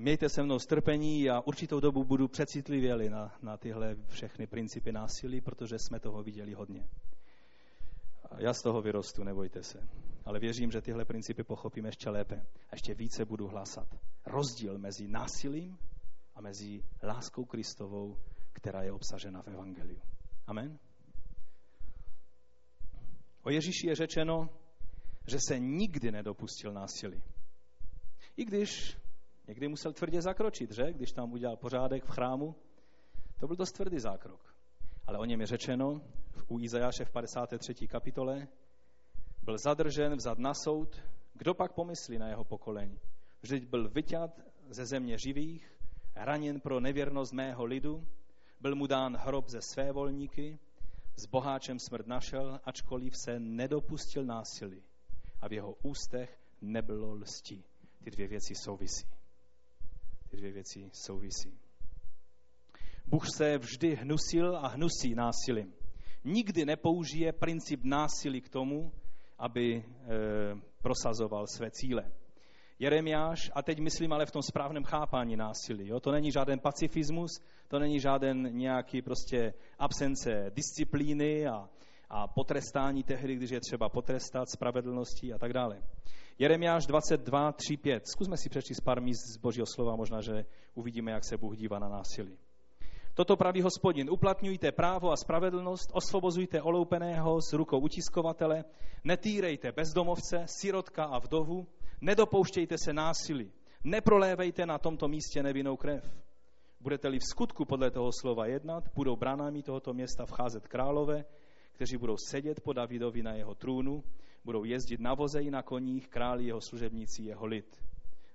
Mějte 0.00 0.28
se 0.28 0.42
mnou 0.42 0.58
strpení 0.58 1.30
a 1.30 1.40
určitou 1.40 1.80
dobu 1.80 2.04
budu 2.04 2.28
přecitlivěli 2.28 3.10
na, 3.10 3.34
na 3.42 3.56
tyhle 3.56 3.96
všechny 4.08 4.46
principy 4.46 4.92
násilí, 4.92 5.40
protože 5.40 5.78
jsme 5.78 6.00
toho 6.00 6.22
viděli 6.22 6.54
hodně. 6.54 6.88
Já 8.38 8.52
z 8.52 8.62
toho 8.62 8.82
vyrostu, 8.82 9.24
nebojte 9.24 9.62
se 9.62 9.88
ale 10.24 10.40
věřím, 10.40 10.70
že 10.70 10.80
tyhle 10.80 11.04
principy 11.04 11.44
pochopíme 11.44 11.88
ještě 11.88 12.10
lépe. 12.10 12.46
A 12.70 12.72
ještě 12.72 12.94
více 12.94 13.24
budu 13.24 13.48
hlásat 13.48 13.88
rozdíl 14.26 14.78
mezi 14.78 15.08
násilím 15.08 15.78
a 16.34 16.40
mezi 16.40 16.82
láskou 17.02 17.44
Kristovou, 17.44 18.16
která 18.52 18.82
je 18.82 18.92
obsažena 18.92 19.42
v 19.42 19.48
Evangeliu. 19.48 20.00
Amen. 20.46 20.78
O 23.42 23.50
Ježíši 23.50 23.86
je 23.86 23.94
řečeno, 23.94 24.48
že 25.26 25.38
se 25.48 25.58
nikdy 25.58 26.12
nedopustil 26.12 26.72
násilí. 26.72 27.22
I 28.36 28.44
když 28.44 28.96
někdy 29.50 29.68
musel 29.68 29.92
tvrdě 29.92 30.22
zakročit, 30.22 30.70
že? 30.70 30.92
Když 30.92 31.12
tam 31.12 31.32
udělal 31.32 31.56
pořádek 31.56 32.04
v 32.04 32.10
chrámu, 32.10 32.54
to 33.40 33.46
byl 33.46 33.56
dost 33.56 33.72
tvrdý 33.72 33.98
zákrok. 33.98 34.54
Ale 35.06 35.18
o 35.18 35.24
něm 35.24 35.40
je 35.40 35.46
řečeno 35.46 36.02
u 36.48 36.58
Izajáše 36.58 37.04
v 37.04 37.10
53. 37.10 37.88
kapitole, 37.88 38.48
byl 39.42 39.58
zadržen, 39.58 40.16
vzat 40.16 40.38
na 40.38 40.54
soud, 40.54 41.02
kdo 41.34 41.54
pak 41.54 41.72
pomyslí 41.72 42.18
na 42.18 42.28
jeho 42.28 42.44
pokolení? 42.44 42.98
Vždyť 43.42 43.64
byl 43.64 43.88
vyťat 43.88 44.40
ze 44.68 44.86
země 44.86 45.18
živých, 45.18 45.72
raněn 46.14 46.60
pro 46.60 46.80
nevěrnost 46.80 47.32
mého 47.32 47.64
lidu, 47.64 48.06
byl 48.60 48.74
mu 48.74 48.86
dán 48.86 49.16
hrob 49.16 49.48
ze 49.48 49.60
své 49.62 49.92
volníky, 49.92 50.58
s 51.16 51.26
boháčem 51.26 51.78
smrt 51.78 52.06
našel, 52.06 52.60
ačkoliv 52.64 53.16
se 53.16 53.40
nedopustil 53.40 54.24
násilí 54.24 54.82
a 55.40 55.48
v 55.48 55.52
jeho 55.52 55.74
ústech 55.82 56.38
nebylo 56.60 57.14
lsti. 57.14 57.64
Ty 58.04 58.10
dvě 58.10 58.28
věci 58.28 58.54
souvisí. 58.54 59.19
Ty 60.30 60.36
dvě 60.36 60.52
věci 60.52 60.90
souvisí. 60.92 61.58
Bůh 63.06 63.26
se 63.36 63.58
vždy 63.58 63.94
hnusil 63.94 64.56
a 64.56 64.68
hnusí 64.68 65.14
násilím. 65.14 65.72
Nikdy 66.24 66.64
nepoužije 66.64 67.32
princip 67.32 67.80
násilí 67.84 68.40
k 68.40 68.48
tomu, 68.48 68.92
aby 69.38 69.84
eh, 69.84 70.60
prosazoval 70.82 71.46
své 71.46 71.70
cíle. 71.70 72.12
Jeremiáš, 72.78 73.50
a 73.54 73.62
teď 73.62 73.78
myslím 73.78 74.12
ale 74.12 74.26
v 74.26 74.30
tom 74.30 74.42
správném 74.42 74.84
chápání 74.84 75.36
násilí. 75.36 75.88
Jo? 75.88 76.00
To 76.00 76.12
není 76.12 76.32
žádný 76.32 76.58
pacifismus, 76.58 77.30
to 77.68 77.78
není 77.78 78.00
žádný 78.00 78.52
nějaký 78.52 79.02
prostě 79.02 79.54
absence 79.78 80.50
disciplíny 80.54 81.46
a, 81.46 81.68
a 82.10 82.28
potrestání 82.28 83.02
tehdy, 83.02 83.36
když 83.36 83.50
je 83.50 83.60
třeba 83.60 83.88
potrestat 83.88 84.48
spravedlností 84.50 85.32
a 85.32 85.38
tak 85.38 85.52
dále. 85.52 85.82
Jeremiáš 86.40 86.86
22, 86.86 87.52
3, 87.52 87.76
5. 87.76 88.06
Zkusme 88.06 88.36
si 88.36 88.48
přečíst 88.48 88.80
pár 88.80 89.02
míst 89.02 89.26
z 89.34 89.36
Božího 89.36 89.66
slova, 89.66 89.96
možná, 89.96 90.20
že 90.20 90.44
uvidíme, 90.74 91.12
jak 91.12 91.24
se 91.24 91.36
Bůh 91.36 91.56
dívá 91.56 91.78
na 91.78 91.88
násilí. 91.88 92.38
Toto 93.14 93.36
praví 93.36 93.62
hospodin. 93.62 94.10
Uplatňujte 94.10 94.72
právo 94.72 95.12
a 95.12 95.16
spravedlnost, 95.16 95.90
osvobozujte 95.92 96.62
oloupeného 96.62 97.40
z 97.40 97.52
rukou 97.52 97.78
utiskovatele, 97.78 98.64
netýrejte 99.04 99.72
bezdomovce, 99.72 100.44
sirotka 100.46 101.04
a 101.04 101.18
vdovu, 101.18 101.66
nedopouštějte 102.00 102.76
se 102.84 102.92
násilí, 102.92 103.52
neprolévejte 103.84 104.66
na 104.66 104.78
tomto 104.78 105.08
místě 105.08 105.42
nevinnou 105.42 105.76
krev. 105.76 106.04
Budete-li 106.80 107.18
v 107.18 107.30
skutku 107.30 107.64
podle 107.64 107.90
toho 107.90 108.10
slova 108.20 108.46
jednat, 108.46 108.84
budou 108.94 109.16
branami 109.16 109.62
tohoto 109.62 109.92
města 109.92 110.26
vcházet 110.26 110.68
králové, 110.68 111.24
kteří 111.72 111.96
budou 111.96 112.16
sedět 112.16 112.60
po 112.60 112.72
Davidovi 112.72 113.22
na 113.22 113.34
jeho 113.34 113.54
trůnu, 113.54 114.02
Budou 114.44 114.64
jezdit 114.64 115.00
na 115.00 115.14
voze 115.14 115.42
i 115.42 115.50
na 115.50 115.62
koních, 115.62 116.08
králi 116.08 116.44
jeho 116.44 116.60
služebníci, 116.60 117.22
jeho 117.22 117.46
lid. 117.46 117.82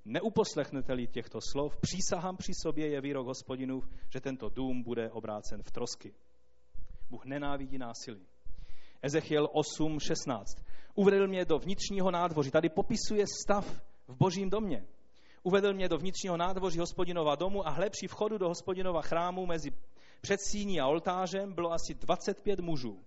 Neuposlechnete-li 0.05 1.07
těchto 1.07 1.39
slov, 1.51 1.77
přísahám 1.77 2.37
při 2.37 2.51
sobě 2.63 2.87
je 2.87 3.01
výrok 3.01 3.27
hospodinův, 3.27 3.89
že 4.13 4.21
tento 4.21 4.49
dům 4.49 4.83
bude 4.83 5.11
obrácen 5.11 5.63
v 5.63 5.71
trosky. 5.71 6.13
Bůh 7.09 7.25
nenávidí 7.25 7.77
násilí. 7.77 8.25
Ezechiel 9.01 9.45
8.16. 9.45 10.43
Uvedl 10.95 11.27
mě 11.27 11.45
do 11.45 11.59
vnitřního 11.59 12.11
nádvoří. 12.11 12.51
Tady 12.51 12.69
popisuje 12.69 13.25
stav 13.43 13.81
v 14.07 14.17
božím 14.17 14.49
domě. 14.49 14.85
Uvedl 15.43 15.73
mě 15.73 15.89
do 15.89 15.97
vnitřního 15.97 16.37
nádvoří 16.37 16.79
hospodinova 16.79 17.35
domu 17.35 17.67
a 17.67 17.69
hle 17.69 17.89
při 17.89 18.07
vchodu 18.07 18.37
do 18.37 18.47
hospodinova 18.47 19.01
chrámu 19.01 19.45
mezi 19.45 19.71
předsíní 20.21 20.79
a 20.79 20.87
oltářem 20.87 21.53
bylo 21.53 21.71
asi 21.71 21.93
25 21.93 22.59
mužů. 22.59 23.03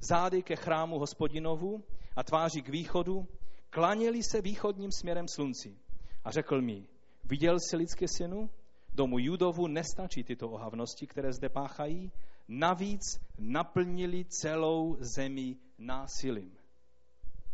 Zády 0.00 0.42
ke 0.42 0.56
chrámu 0.56 0.98
hospodinovu 0.98 1.84
a 2.16 2.22
tváří 2.22 2.62
k 2.62 2.68
východu, 2.68 3.28
klaněli 3.70 4.22
se 4.22 4.40
východním 4.40 4.92
směrem 4.92 5.28
slunci. 5.28 5.78
A 6.24 6.30
řekl 6.30 6.62
mi, 6.62 6.86
viděl 7.24 7.56
jsi 7.60 7.76
lidské 7.76 8.06
synu? 8.08 8.50
Domu 8.94 9.18
Judovu 9.18 9.66
nestačí 9.66 10.24
tyto 10.24 10.48
ohavnosti, 10.48 11.06
které 11.06 11.32
zde 11.32 11.48
páchají, 11.48 12.12
navíc 12.48 13.02
naplnili 13.38 14.24
celou 14.24 14.96
zemi 15.00 15.56
násilím. 15.78 16.52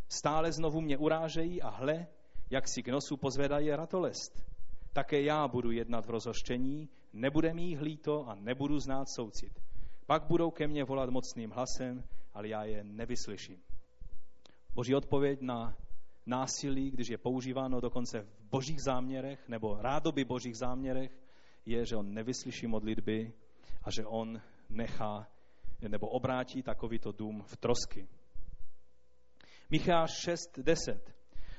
Stále 0.08 0.52
znovu 0.52 0.80
mě 0.80 0.98
urážejí 0.98 1.62
a 1.62 1.68
hle, 1.68 2.06
jak 2.50 2.68
si 2.68 2.82
k 2.82 2.88
nosu 2.88 3.16
pozvedají 3.16 3.70
ratolest. 3.70 4.44
Také 4.92 5.22
já 5.22 5.48
budu 5.48 5.70
jednat 5.70 6.06
v 6.06 6.10
rozhoštění, 6.10 6.88
nebude 7.12 7.54
mi 7.54 7.62
jich 7.62 7.80
líto 7.80 8.28
a 8.28 8.34
nebudu 8.34 8.78
znát 8.78 9.08
soucit. 9.08 9.52
Pak 10.06 10.24
budou 10.26 10.50
ke 10.50 10.66
mně 10.66 10.84
volat 10.84 11.10
mocným 11.10 11.50
hlasem, 11.50 12.04
ale 12.34 12.48
já 12.48 12.64
je 12.64 12.84
nevyslyším. 12.84 13.62
Boží 14.74 14.94
odpověď 14.94 15.40
na 15.40 15.76
násilí, 16.26 16.90
když 16.90 17.08
je 17.08 17.18
používáno 17.18 17.80
dokonce 17.80 18.20
v 18.20 18.48
božích 18.50 18.82
záměrech 18.82 19.48
nebo 19.48 19.76
rádoby 19.82 20.24
božích 20.24 20.56
záměrech, 20.56 21.12
je, 21.66 21.86
že 21.86 21.96
on 21.96 22.14
nevyslyší 22.14 22.66
modlitby 22.66 23.32
a 23.82 23.90
že 23.90 24.06
on 24.06 24.40
nechá 24.68 25.26
nebo 25.88 26.08
obrátí 26.08 26.62
takovýto 26.62 27.12
dům 27.12 27.42
v 27.42 27.56
trosky. 27.56 28.08
Micháš 29.70 30.10
6.10. 30.10 31.00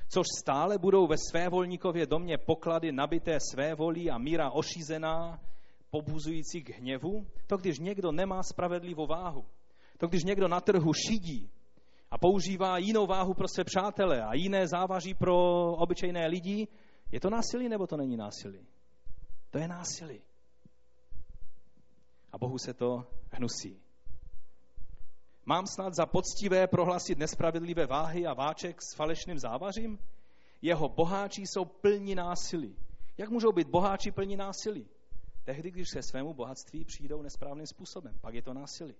Což 0.08 0.26
stále 0.38 0.78
budou 0.78 1.06
ve 1.06 1.16
své 1.30 1.48
volníkově 1.48 2.06
domě 2.06 2.38
poklady 2.38 2.92
nabité 2.92 3.38
své 3.52 3.74
volí 3.74 4.10
a 4.10 4.18
míra 4.18 4.50
ošízená, 4.50 5.40
pobuzující 5.90 6.62
k 6.62 6.70
hněvu, 6.70 7.26
to 7.46 7.56
když 7.56 7.78
někdo 7.78 8.12
nemá 8.12 8.42
spravedlivou 8.42 9.06
váhu, 9.06 9.44
to 9.96 10.06
když 10.06 10.24
někdo 10.24 10.48
na 10.48 10.60
trhu 10.60 10.92
šidí 10.92 11.50
a 12.10 12.18
používá 12.18 12.78
jinou 12.78 13.06
váhu 13.06 13.34
pro 13.34 13.48
své 13.48 13.64
přátele 13.64 14.22
a 14.22 14.34
jiné 14.34 14.68
závaží 14.68 15.14
pro 15.14 15.36
obyčejné 15.72 16.26
lidi, 16.26 16.68
je 17.12 17.20
to 17.20 17.30
násilí 17.30 17.68
nebo 17.68 17.86
to 17.86 17.96
není 17.96 18.16
násilí? 18.16 18.66
To 19.50 19.58
je 19.58 19.68
násilí. 19.68 20.22
A 22.32 22.38
Bohu 22.38 22.58
se 22.58 22.74
to 22.74 23.06
hnusí. 23.30 23.80
Mám 25.46 25.66
snad 25.66 25.94
za 25.94 26.06
poctivé 26.06 26.66
prohlásit 26.66 27.18
nespravedlivé 27.18 27.86
váhy 27.86 28.26
a 28.26 28.34
váček 28.34 28.82
s 28.82 28.94
falešným 28.94 29.38
závařím? 29.38 29.98
Jeho 30.62 30.88
boháči 30.88 31.42
jsou 31.42 31.64
plní 31.64 32.14
násilí. 32.14 32.76
Jak 33.18 33.30
můžou 33.30 33.52
být 33.52 33.68
boháči 33.68 34.10
plní 34.10 34.36
násilí? 34.36 34.86
Tehdy, 35.44 35.70
když 35.70 35.88
se 35.92 36.02
svému 36.02 36.34
bohatství 36.34 36.84
přijdou 36.84 37.22
nesprávným 37.22 37.66
způsobem. 37.66 38.18
Pak 38.20 38.34
je 38.34 38.42
to 38.42 38.54
násilí. 38.54 38.94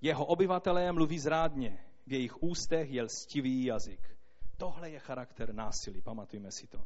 Jeho 0.00 0.24
obyvatelé 0.24 0.92
mluví 0.92 1.18
zrádně, 1.18 1.78
v 2.06 2.12
jejich 2.12 2.42
ústech 2.42 2.90
je 2.90 3.02
lstivý 3.02 3.64
jazyk. 3.64 4.16
Tohle 4.56 4.90
je 4.90 4.98
charakter 4.98 5.54
násilí, 5.54 6.00
pamatujme 6.02 6.48
si 6.52 6.66
to. 6.66 6.84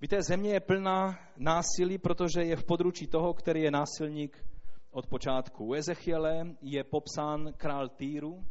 Víte, 0.00 0.22
země 0.22 0.50
je 0.50 0.60
plná 0.60 1.18
násilí, 1.36 1.98
protože 1.98 2.42
je 2.42 2.56
v 2.56 2.64
područí 2.64 3.06
toho, 3.06 3.34
který 3.34 3.62
je 3.62 3.70
násilník 3.70 4.44
od 4.90 5.06
počátku. 5.06 5.64
U 5.64 5.74
Ezechiele 5.74 6.56
je 6.62 6.84
popsán 6.84 7.52
král 7.56 7.88
Týru 7.88 8.44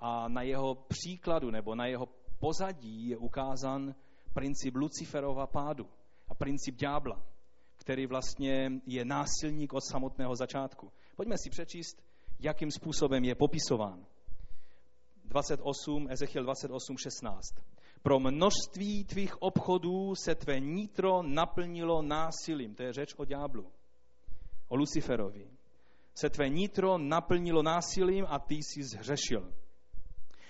a 0.00 0.28
na 0.28 0.42
jeho 0.42 0.74
příkladu 0.74 1.50
nebo 1.50 1.74
na 1.74 1.86
jeho 1.86 2.08
pozadí 2.38 3.08
je 3.08 3.16
ukázán 3.16 3.94
princip 4.34 4.76
Luciferova 4.76 5.46
pádu 5.46 5.88
a 6.28 6.34
princip 6.34 6.74
ďábla, 6.74 7.22
který 7.76 8.06
vlastně 8.06 8.72
je 8.86 9.04
násilník 9.04 9.72
od 9.72 9.84
samotného 9.90 10.36
začátku. 10.36 10.92
Pojďme 11.16 11.38
si 11.38 11.50
přečíst, 11.50 12.02
jakým 12.42 12.70
způsobem 12.70 13.24
je 13.24 13.34
popisován. 13.34 14.06
28, 15.24 16.06
Ezechiel 16.10 16.44
28, 16.44 16.96
16. 16.98 17.54
Pro 18.02 18.20
množství 18.20 19.04
tvých 19.04 19.42
obchodů 19.42 20.14
se 20.14 20.34
tvé 20.34 20.60
nitro 20.60 21.22
naplnilo 21.22 22.02
násilím. 22.02 22.74
To 22.74 22.82
je 22.82 22.92
řeč 22.92 23.14
o 23.16 23.24
ďáblu, 23.24 23.72
o 24.68 24.76
Luciferovi. 24.76 25.50
Se 26.14 26.30
tvé 26.30 26.48
nitro 26.48 26.98
naplnilo 26.98 27.62
násilím 27.62 28.26
a 28.28 28.38
ty 28.38 28.54
jsi 28.54 28.82
zhřešil. 28.82 29.52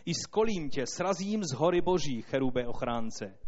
I 0.04 0.14
skolím 0.14 0.70
tě, 0.70 0.86
srazím 0.86 1.44
z 1.44 1.52
hory 1.52 1.80
boží, 1.80 2.22
cherube 2.22 2.66
ochránce. 2.66 3.38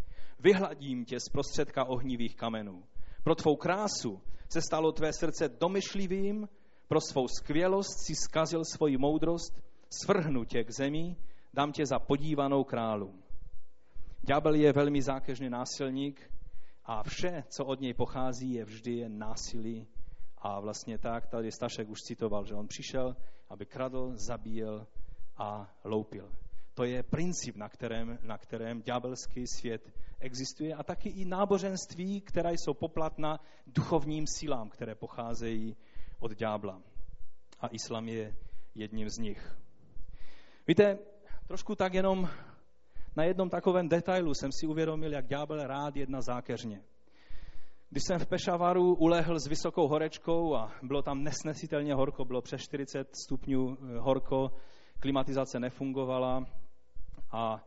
Vyhladím 0.40 1.04
tě 1.04 1.20
z 1.20 1.28
prostředka 1.32 1.84
ohnivých 1.84 2.36
kamenů. 2.36 2.84
Pro 3.24 3.34
tvou 3.34 3.56
krásu 3.56 4.20
se 4.52 4.60
stalo 4.62 4.92
tvé 4.92 5.12
srdce 5.12 5.48
domyšlivým, 5.48 6.48
pro 6.94 7.00
svou 7.00 7.28
skvělost 7.28 8.06
si 8.06 8.14
skazil 8.14 8.64
svoji 8.64 8.96
moudrost, 8.98 9.62
svrhnu 9.90 10.44
tě 10.44 10.64
k 10.64 10.70
zemi, 10.70 11.16
dám 11.54 11.72
tě 11.72 11.86
za 11.86 11.98
podívanou 11.98 12.64
králu. 12.64 13.14
Ďábel 14.22 14.54
je 14.54 14.72
velmi 14.72 15.02
zákeřný 15.02 15.50
násilník 15.50 16.30
a 16.84 17.02
vše, 17.02 17.44
co 17.48 17.64
od 17.64 17.80
něj 17.80 17.94
pochází, 17.94 18.52
je 18.52 18.64
vždy 18.64 18.92
jen 18.92 19.18
násilí. 19.18 19.86
A 20.38 20.60
vlastně 20.60 20.98
tak, 20.98 21.26
tady 21.26 21.52
Stašek 21.52 21.88
už 21.88 21.98
citoval, 22.00 22.44
že 22.44 22.54
on 22.54 22.68
přišel, 22.68 23.16
aby 23.48 23.66
kradl, 23.66 24.12
zabíjel 24.14 24.86
a 25.36 25.74
loupil. 25.84 26.30
To 26.74 26.84
je 26.84 27.02
princip, 27.02 27.56
na 27.56 27.68
kterém, 27.68 28.18
na 28.22 28.38
kterém 28.38 28.82
ďábelský 28.82 29.46
svět 29.46 29.92
existuje 30.20 30.74
a 30.74 30.82
taky 30.82 31.08
i 31.08 31.24
náboženství, 31.24 32.20
která 32.20 32.50
jsou 32.50 32.74
poplatná 32.74 33.40
duchovním 33.66 34.26
sílám, 34.26 34.68
které 34.68 34.94
pocházejí 34.94 35.76
od 36.24 36.32
ďábla. 36.32 36.82
A 37.60 37.66
islam 37.68 38.08
je 38.08 38.34
jedním 38.74 39.08
z 39.08 39.18
nich. 39.18 39.56
Víte, 40.68 40.98
trošku 41.46 41.74
tak 41.74 41.94
jenom 41.94 42.28
na 43.16 43.24
jednom 43.24 43.50
takovém 43.50 43.88
detailu 43.88 44.34
jsem 44.34 44.50
si 44.52 44.66
uvědomil, 44.66 45.12
jak 45.12 45.26
ďábel 45.26 45.66
rád 45.66 45.96
jedna 45.96 46.20
zákeřně. 46.20 46.82
Když 47.90 48.02
jsem 48.06 48.18
v 48.18 48.26
Pešavaru 48.26 48.94
ulehl 48.94 49.38
s 49.38 49.46
vysokou 49.46 49.88
horečkou 49.88 50.56
a 50.56 50.72
bylo 50.82 51.02
tam 51.02 51.22
nesnesitelně 51.22 51.94
horko, 51.94 52.24
bylo 52.24 52.42
přes 52.42 52.60
40 52.60 53.16
stupňů 53.16 53.76
eh, 53.76 53.98
horko, 53.98 54.52
klimatizace 55.00 55.60
nefungovala 55.60 56.46
a 57.30 57.64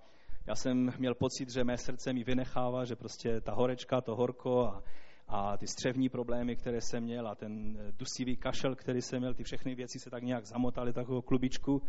já 0.48 0.56
jsem 0.56 0.94
měl 0.98 1.16
pocit, 1.16 1.50
že 1.54 1.64
mé 1.64 1.78
srdce 1.78 2.14
mi 2.14 2.24
vynechává, 2.24 2.86
že 2.86 2.96
prostě 2.96 3.42
ta 3.42 3.54
horečka, 3.54 4.02
to 4.02 4.16
horko 4.16 4.64
a, 4.64 4.84
a 5.28 5.58
ty 5.58 5.68
střevní 5.68 6.10
problémy, 6.10 6.56
které 6.56 6.82
jsem 6.82 7.04
měl 7.04 7.28
a 7.28 7.36
ten 7.36 7.78
eh, 7.80 7.92
dusivý 7.92 8.38
kašel, 8.38 8.76
který 8.76 9.02
jsem 9.02 9.20
měl, 9.20 9.34
ty 9.34 9.44
všechny 9.44 9.76
věci 9.76 10.00
se 10.00 10.10
tak 10.10 10.24
nějak 10.24 10.46
zamotaly 10.46 10.94
takovou 10.94 11.22
klubičku. 11.22 11.82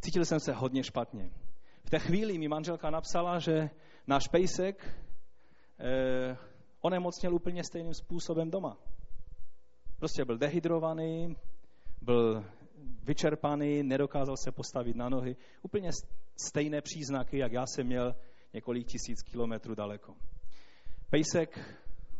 Cítil 0.00 0.24
jsem 0.24 0.40
se 0.40 0.52
hodně 0.52 0.84
špatně. 0.84 1.30
V 1.84 1.90
té 1.90 1.98
chvíli 1.98 2.38
mi 2.38 2.48
manželka 2.48 2.90
napsala, 2.90 3.38
že 3.38 3.70
náš 4.06 4.28
pejsek 4.28 4.98
eh, 5.78 6.36
onemocněl 6.80 7.34
úplně 7.34 7.64
stejným 7.64 7.94
způsobem 7.94 8.50
doma. 8.50 8.76
Prostě 9.98 10.24
byl 10.24 10.38
dehydrovaný, 10.38 11.36
byl 12.02 12.44
vyčerpaný, 13.02 13.82
nedokázal 13.82 14.36
se 14.36 14.52
postavit 14.52 14.96
na 14.96 15.08
nohy. 15.08 15.36
Úplně 15.62 15.90
stejné 16.48 16.80
příznaky, 16.80 17.38
jak 17.38 17.52
já 17.52 17.66
jsem 17.66 17.86
měl 17.86 18.16
několik 18.52 18.86
tisíc 18.86 19.22
kilometrů 19.22 19.74
daleko. 19.74 20.14
Pejsek 21.10 21.58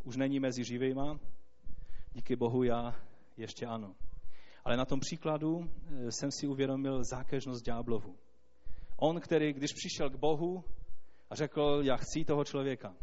už 0.04 0.16
není 0.16 0.40
mezi 0.40 0.64
živýma, 0.64 1.18
díky 2.12 2.36
Bohu 2.36 2.62
já 2.62 2.94
ještě 3.36 3.66
ano. 3.66 3.94
Ale 4.64 4.76
na 4.76 4.84
tom 4.84 5.00
příkladu 5.00 5.60
eh, 5.64 6.12
jsem 6.12 6.30
si 6.30 6.46
uvědomil 6.46 7.04
zákežnost 7.04 7.64
ďáblovu. 7.64 8.16
On, 8.96 9.20
který, 9.20 9.52
když 9.52 9.72
přišel 9.72 10.10
k 10.10 10.16
Bohu 10.16 10.64
a 11.30 11.34
řekl, 11.34 11.80
já 11.82 11.96
chci 11.96 12.24
toho 12.24 12.44
člověka. 12.44 12.94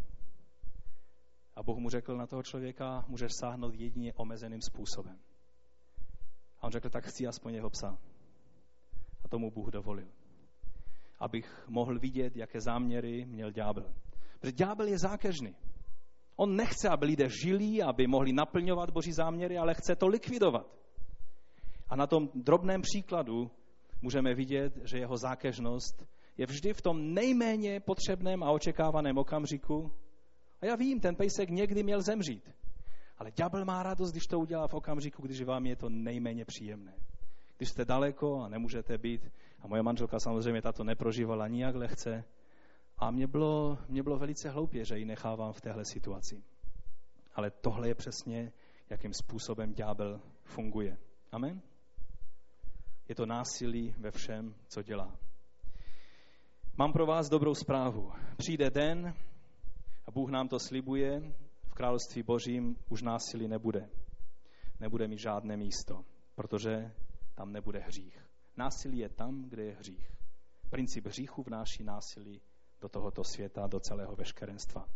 A 1.55 1.63
Bohu 1.63 1.79
mu 1.79 1.89
řekl, 1.89 2.17
na 2.17 2.27
toho 2.27 2.43
člověka 2.43 3.05
můžeš 3.07 3.31
sáhnout 3.39 3.73
jedině 3.75 4.13
omezeným 4.13 4.61
způsobem. 4.61 5.19
A 6.59 6.63
on 6.63 6.71
řekl, 6.71 6.89
tak 6.89 7.05
chci 7.05 7.27
aspoň 7.27 7.53
jeho 7.53 7.69
psa. 7.69 7.97
A 9.23 9.27
tomu 9.27 9.51
Bůh 9.51 9.69
dovolil. 9.69 10.07
Abych 11.19 11.65
mohl 11.67 11.99
vidět, 11.99 12.35
jaké 12.35 12.61
záměry 12.61 13.25
měl 13.25 13.51
ďábel. 13.51 13.93
Protože 14.39 14.51
ďábel 14.51 14.87
je 14.87 14.97
zákeřný. 14.99 15.55
On 16.35 16.55
nechce, 16.55 16.89
aby 16.89 17.05
lidé 17.05 17.29
žili, 17.43 17.81
aby 17.81 18.07
mohli 18.07 18.33
naplňovat 18.33 18.89
boží 18.89 19.11
záměry, 19.11 19.57
ale 19.57 19.73
chce 19.73 19.95
to 19.95 20.07
likvidovat. 20.07 20.65
A 21.89 21.95
na 21.95 22.07
tom 22.07 22.29
drobném 22.35 22.81
příkladu 22.81 23.51
můžeme 24.01 24.33
vidět, 24.35 24.73
že 24.83 24.97
jeho 24.97 25.17
zákežnost 25.17 26.05
je 26.37 26.45
vždy 26.45 26.73
v 26.73 26.81
tom 26.81 27.13
nejméně 27.13 27.79
potřebném 27.79 28.43
a 28.43 28.51
očekávaném 28.51 29.17
okamžiku. 29.17 29.91
A 30.61 30.65
já 30.65 30.75
vím, 30.75 30.99
ten 30.99 31.15
pejsek 31.15 31.49
někdy 31.49 31.83
měl 31.83 32.01
zemřít. 32.01 32.49
Ale 33.17 33.31
ďábel 33.31 33.65
má 33.65 33.83
radost, 33.83 34.11
když 34.11 34.23
to 34.23 34.39
udělá 34.39 34.67
v 34.67 34.73
okamžiku, 34.73 35.21
když 35.21 35.41
vám 35.41 35.65
je 35.65 35.75
to 35.75 35.89
nejméně 35.89 36.45
příjemné. 36.45 36.93
Když 37.57 37.69
jste 37.69 37.85
daleko 37.85 38.41
a 38.41 38.49
nemůžete 38.49 38.97
být, 38.97 39.31
a 39.59 39.67
moje 39.67 39.83
manželka 39.83 40.19
samozřejmě 40.19 40.61
tato 40.61 40.83
neprožívala 40.83 41.47
nijak 41.47 41.75
lehce, 41.75 42.23
a 43.01 43.11
mě 43.11 43.27
bylo, 43.27 43.77
mě 43.87 44.03
bylo 44.03 44.17
velice 44.17 44.49
hloupě, 44.49 44.85
že 44.85 44.97
ji 44.97 45.05
nechávám 45.05 45.53
v 45.53 45.61
téhle 45.61 45.85
situaci. 45.85 46.43
Ale 47.35 47.51
tohle 47.51 47.87
je 47.87 47.95
přesně, 47.95 48.51
jakým 48.89 49.13
způsobem 49.13 49.73
ďábel 49.73 50.21
funguje. 50.43 50.97
Amen? 51.31 51.61
Je 53.07 53.15
to 53.15 53.25
násilí 53.25 53.95
ve 53.97 54.11
všem, 54.11 54.55
co 54.67 54.81
dělá. 54.81 55.17
Mám 56.77 56.93
pro 56.93 57.05
vás 57.05 57.29
dobrou 57.29 57.53
zprávu. 57.55 58.11
Přijde 58.37 58.69
den, 58.69 59.13
a 60.05 60.11
Bůh 60.11 60.29
nám 60.29 60.47
to 60.47 60.59
slibuje, 60.59 61.33
v 61.67 61.73
království 61.73 62.23
božím 62.23 62.77
už 62.89 63.01
násilí 63.01 63.47
nebude. 63.47 63.89
Nebude 64.79 65.07
mít 65.07 65.19
žádné 65.19 65.57
místo, 65.57 66.05
protože 66.35 66.93
tam 67.35 67.51
nebude 67.51 67.79
hřích. 67.79 68.25
Násilí 68.57 68.97
je 68.97 69.09
tam, 69.09 69.49
kde 69.49 69.63
je 69.63 69.75
hřích. 69.75 70.11
Princip 70.69 71.05
hříchu 71.05 71.43
vnáší 71.43 71.83
násilí 71.83 72.41
do 72.81 72.89
tohoto 72.89 73.23
světa, 73.23 73.67
do 73.67 73.79
celého 73.79 74.15
veškerenstva. 74.15 74.87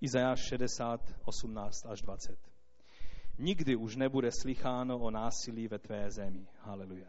Izajáš 0.00 0.40
60, 0.48 1.14
18 1.24 1.86
až 1.86 2.02
20. 2.02 2.38
Nikdy 3.38 3.76
už 3.76 3.96
nebude 3.96 4.30
slycháno 4.42 4.98
o 4.98 5.10
násilí 5.10 5.68
ve 5.68 5.78
tvé 5.78 6.10
zemi. 6.10 6.46
Haleluja. 6.60 7.08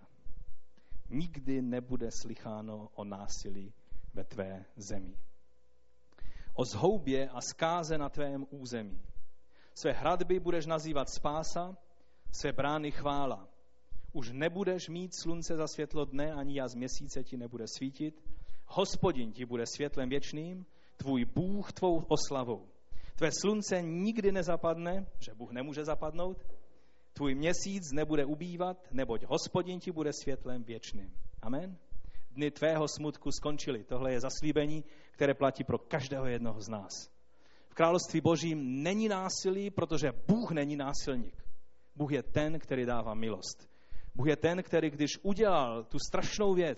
Nikdy 1.09 1.61
nebude 1.61 2.09
slycháno 2.11 2.89
o 2.95 3.03
násilí 3.03 3.73
ve 4.13 4.23
tvé 4.23 4.65
zemi. 4.75 5.17
O 6.53 6.65
zhoubě 6.65 7.29
a 7.29 7.41
zkáze 7.41 7.97
na 7.97 8.09
tvém 8.09 8.45
území. 8.49 9.01
Své 9.75 9.91
hradby 9.91 10.39
budeš 10.39 10.65
nazývat 10.65 11.09
spása, 11.09 11.77
své 12.31 12.51
brány 12.51 12.91
chvála. 12.91 13.47
Už 14.13 14.31
nebudeš 14.31 14.89
mít 14.89 15.15
slunce 15.15 15.55
za 15.55 15.67
světlo 15.67 16.05
dne, 16.05 16.33
ani 16.33 16.57
jas 16.57 16.75
měsíce 16.75 17.23
ti 17.23 17.37
nebude 17.37 17.67
svítit. 17.67 18.21
Hospodin 18.71 19.31
ti 19.31 19.45
bude 19.45 19.63
světlem 19.65 20.09
věčným, 20.09 20.65
tvůj 20.97 21.25
Bůh 21.25 21.71
tvou 21.73 22.03
oslavou. 22.07 22.67
Tvé 23.15 23.29
slunce 23.41 23.81
nikdy 23.81 24.31
nezapadne, 24.31 25.05
že 25.19 25.33
Bůh 25.33 25.51
nemůže 25.51 25.85
zapadnout, 25.85 26.45
tvůj 27.13 27.35
měsíc 27.35 27.91
nebude 27.91 28.25
ubývat, 28.25 28.87
neboť 28.91 29.23
hospodin 29.23 29.79
ti 29.79 29.91
bude 29.91 30.13
světlem 30.13 30.63
věčným. 30.63 31.13
Amen. 31.41 31.77
Dny 32.31 32.51
tvého 32.51 32.87
smutku 32.87 33.31
skončily. 33.31 33.83
Tohle 33.83 34.13
je 34.13 34.19
zaslíbení, 34.19 34.83
které 35.11 35.33
platí 35.33 35.63
pro 35.63 35.77
každého 35.77 36.25
jednoho 36.25 36.61
z 36.61 36.69
nás. 36.69 36.91
V 37.69 37.73
království 37.73 38.21
božím 38.21 38.83
není 38.83 39.07
násilí, 39.07 39.69
protože 39.69 40.11
Bůh 40.27 40.51
není 40.51 40.75
násilník. 40.75 41.45
Bůh 41.95 42.11
je 42.11 42.23
ten, 42.23 42.59
který 42.59 42.85
dává 42.85 43.13
milost. 43.13 43.69
Bůh 44.15 44.27
je 44.27 44.35
ten, 44.35 44.63
který 44.63 44.89
když 44.89 45.19
udělal 45.23 45.83
tu 45.83 45.97
strašnou 45.99 46.53
věc, 46.53 46.77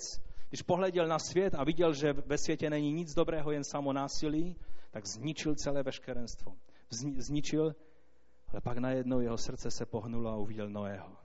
když 0.51 0.61
pohleděl 0.61 1.07
na 1.07 1.19
svět 1.19 1.55
a 1.55 1.63
viděl, 1.63 1.93
že 1.93 2.13
ve 2.13 2.37
světě 2.37 2.69
není 2.69 2.93
nic 2.93 3.13
dobrého, 3.13 3.51
jen 3.51 3.63
samo 3.63 3.93
násilí, 3.93 4.55
tak 4.91 5.05
zničil 5.05 5.55
celé 5.55 5.83
veškerenstvo. 5.83 6.55
Zničil, 7.17 7.75
ale 8.47 8.61
pak 8.61 8.77
najednou 8.77 9.19
jeho 9.19 9.37
srdce 9.37 9.71
se 9.71 9.85
pohnulo 9.85 10.29
a 10.29 10.35
uviděl 10.35 10.69
Noého. 10.69 11.17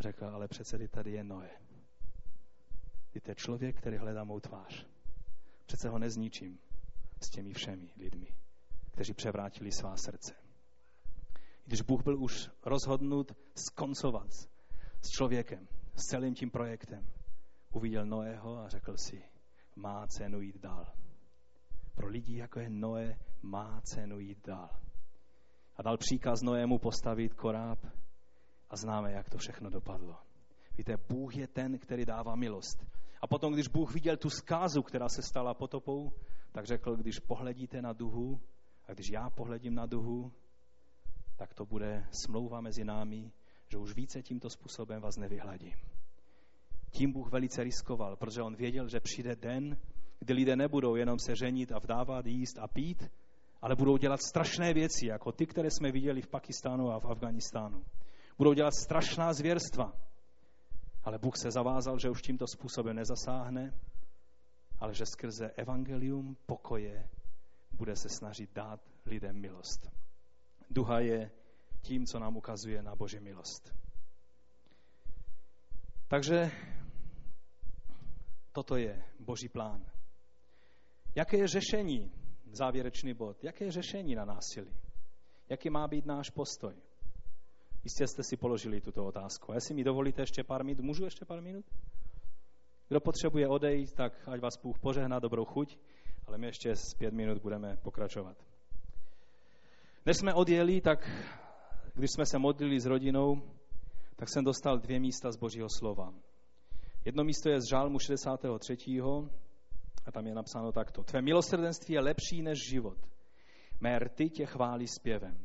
Řekl, 0.00 0.24
ale 0.24 0.48
přece 0.48 0.88
tady 0.88 1.12
je 1.12 1.24
Noé. 1.24 1.50
Ty 3.10 3.20
to 3.20 3.30
je 3.30 3.34
člověk, 3.34 3.78
který 3.78 3.96
hledá 3.96 4.24
mou 4.24 4.40
tvář. 4.40 4.86
Přece 5.66 5.88
ho 5.88 5.98
nezničím 5.98 6.58
s 7.22 7.30
těmi 7.30 7.52
všemi 7.52 7.92
lidmi, 7.96 8.34
kteří 8.90 9.14
převrátili 9.14 9.72
svá 9.72 9.96
srdce. 9.96 10.34
Když 11.64 11.82
Bůh 11.82 12.04
byl 12.04 12.22
už 12.22 12.50
rozhodnut 12.64 13.32
skoncovat 13.54 14.32
s 15.00 15.08
člověkem, 15.08 15.68
s 15.94 16.06
celým 16.06 16.34
tím 16.34 16.50
projektem, 16.50 17.06
uviděl 17.72 18.06
Noého 18.06 18.58
a 18.58 18.68
řekl 18.68 18.96
si, 18.96 19.22
má 19.76 20.06
cenu 20.06 20.40
jít 20.40 20.56
dál. 20.56 20.86
Pro 21.94 22.08
lidi, 22.08 22.36
jako 22.36 22.60
je 22.60 22.70
Noé, 22.70 23.18
má 23.42 23.80
cenu 23.80 24.18
jít 24.18 24.46
dál. 24.46 24.70
A 25.76 25.82
dal 25.82 25.96
příkaz 25.96 26.42
Noému 26.42 26.78
postavit 26.78 27.34
koráb 27.34 27.78
a 28.70 28.76
známe, 28.76 29.12
jak 29.12 29.30
to 29.30 29.38
všechno 29.38 29.70
dopadlo. 29.70 30.16
Víte, 30.78 30.96
Bůh 31.08 31.36
je 31.36 31.46
ten, 31.46 31.78
který 31.78 32.04
dává 32.04 32.36
milost. 32.36 32.86
A 33.20 33.26
potom, 33.26 33.52
když 33.52 33.68
Bůh 33.68 33.94
viděl 33.94 34.16
tu 34.16 34.30
zkázu, 34.30 34.82
která 34.82 35.08
se 35.08 35.22
stala 35.22 35.54
potopou, 35.54 36.12
tak 36.52 36.66
řekl, 36.66 36.96
když 36.96 37.18
pohledíte 37.18 37.82
na 37.82 37.92
duhu 37.92 38.40
a 38.86 38.92
když 38.92 39.10
já 39.10 39.30
pohledím 39.30 39.74
na 39.74 39.86
duhu, 39.86 40.32
tak 41.36 41.54
to 41.54 41.66
bude 41.66 42.06
smlouva 42.10 42.60
mezi 42.60 42.84
námi, 42.84 43.32
že 43.68 43.78
už 43.78 43.94
více 43.94 44.22
tímto 44.22 44.50
způsobem 44.50 45.02
vás 45.02 45.16
nevyhladím. 45.16 45.74
Tím 46.98 47.12
Bůh 47.12 47.32
velice 47.32 47.64
riskoval, 47.64 48.16
protože 48.16 48.42
on 48.42 48.56
věděl, 48.56 48.88
že 48.88 49.00
přijde 49.00 49.36
den, 49.36 49.76
kdy 50.18 50.34
lidé 50.34 50.56
nebudou 50.56 50.96
jenom 50.96 51.18
se 51.18 51.36
ženit 51.36 51.72
a 51.72 51.78
vdávat, 51.78 52.26
jíst 52.26 52.58
a 52.58 52.68
pít, 52.68 53.10
ale 53.62 53.76
budou 53.76 53.96
dělat 53.96 54.20
strašné 54.22 54.74
věci, 54.74 55.06
jako 55.06 55.32
ty, 55.32 55.46
které 55.46 55.70
jsme 55.70 55.92
viděli 55.92 56.22
v 56.22 56.28
Pakistánu 56.28 56.90
a 56.90 57.00
v 57.00 57.04
Afganistánu. 57.04 57.84
Budou 58.38 58.52
dělat 58.52 58.74
strašná 58.74 59.32
zvěrstva. 59.32 59.92
Ale 61.04 61.18
Bůh 61.18 61.36
se 61.36 61.50
zavázal, 61.50 61.98
že 61.98 62.10
už 62.10 62.22
tímto 62.22 62.46
způsobem 62.46 62.96
nezasáhne, 62.96 63.74
ale 64.78 64.94
že 64.94 65.06
skrze 65.06 65.50
evangelium 65.50 66.36
pokoje 66.46 67.08
bude 67.72 67.96
se 67.96 68.08
snažit 68.08 68.50
dát 68.54 68.80
lidem 69.06 69.40
milost. 69.40 69.90
Duha 70.70 71.00
je 71.00 71.30
tím, 71.82 72.06
co 72.06 72.18
nám 72.18 72.36
ukazuje 72.36 72.82
na 72.82 72.96
Boží 72.96 73.20
milost. 73.20 73.74
Takže 76.08 76.50
toto 78.58 78.76
je 78.76 79.04
Boží 79.20 79.48
plán. 79.48 79.86
Jaké 81.14 81.36
je 81.36 81.48
řešení, 81.48 82.12
závěrečný 82.52 83.14
bod, 83.14 83.44
jaké 83.44 83.64
je 83.64 83.72
řešení 83.72 84.14
na 84.14 84.24
násilí? 84.24 84.74
Jaký 85.48 85.70
má 85.70 85.88
být 85.88 86.06
náš 86.06 86.30
postoj? 86.30 86.74
Jistě 87.84 88.06
jste 88.06 88.22
si 88.22 88.36
položili 88.36 88.80
tuto 88.80 89.06
otázku. 89.06 89.52
A 89.52 89.54
jestli 89.54 89.74
mi 89.74 89.84
dovolíte 89.84 90.22
ještě 90.22 90.44
pár 90.44 90.64
minut, 90.64 90.80
můžu 90.80 91.04
ještě 91.04 91.24
pár 91.24 91.42
minut? 91.42 91.64
Kdo 92.88 93.00
potřebuje 93.00 93.48
odejít, 93.48 93.92
tak 93.94 94.28
ať 94.28 94.40
vás 94.40 94.56
Bůh 94.62 94.78
požehná 94.78 95.18
dobrou 95.18 95.44
chuť, 95.44 95.78
ale 96.26 96.38
my 96.38 96.46
ještě 96.46 96.76
z 96.76 96.94
pět 96.98 97.14
minut 97.14 97.42
budeme 97.42 97.76
pokračovat. 97.76 98.36
Než 100.06 100.16
jsme 100.16 100.34
odjeli, 100.34 100.80
tak 100.80 101.10
když 101.94 102.10
jsme 102.10 102.26
se 102.26 102.38
modlili 102.38 102.80
s 102.80 102.86
rodinou, 102.86 103.42
tak 104.16 104.28
jsem 104.28 104.44
dostal 104.44 104.78
dvě 104.78 105.00
místa 105.00 105.32
z 105.32 105.36
Božího 105.36 105.68
slova. 105.78 106.14
Jedno 107.04 107.24
místo 107.24 107.48
je 107.48 107.60
z 107.60 107.70
Žálmu 107.70 107.98
63. 107.98 108.76
a 110.06 110.12
tam 110.12 110.26
je 110.26 110.34
napsáno 110.34 110.72
takto. 110.72 111.02
Tvé 111.02 111.22
milosrdenství 111.22 111.94
je 111.94 112.00
lepší 112.00 112.42
než 112.42 112.58
život. 112.70 112.98
Mé 113.80 113.98
rty 113.98 114.30
tě 114.30 114.46
chválí 114.46 114.86
zpěvem. 114.88 115.38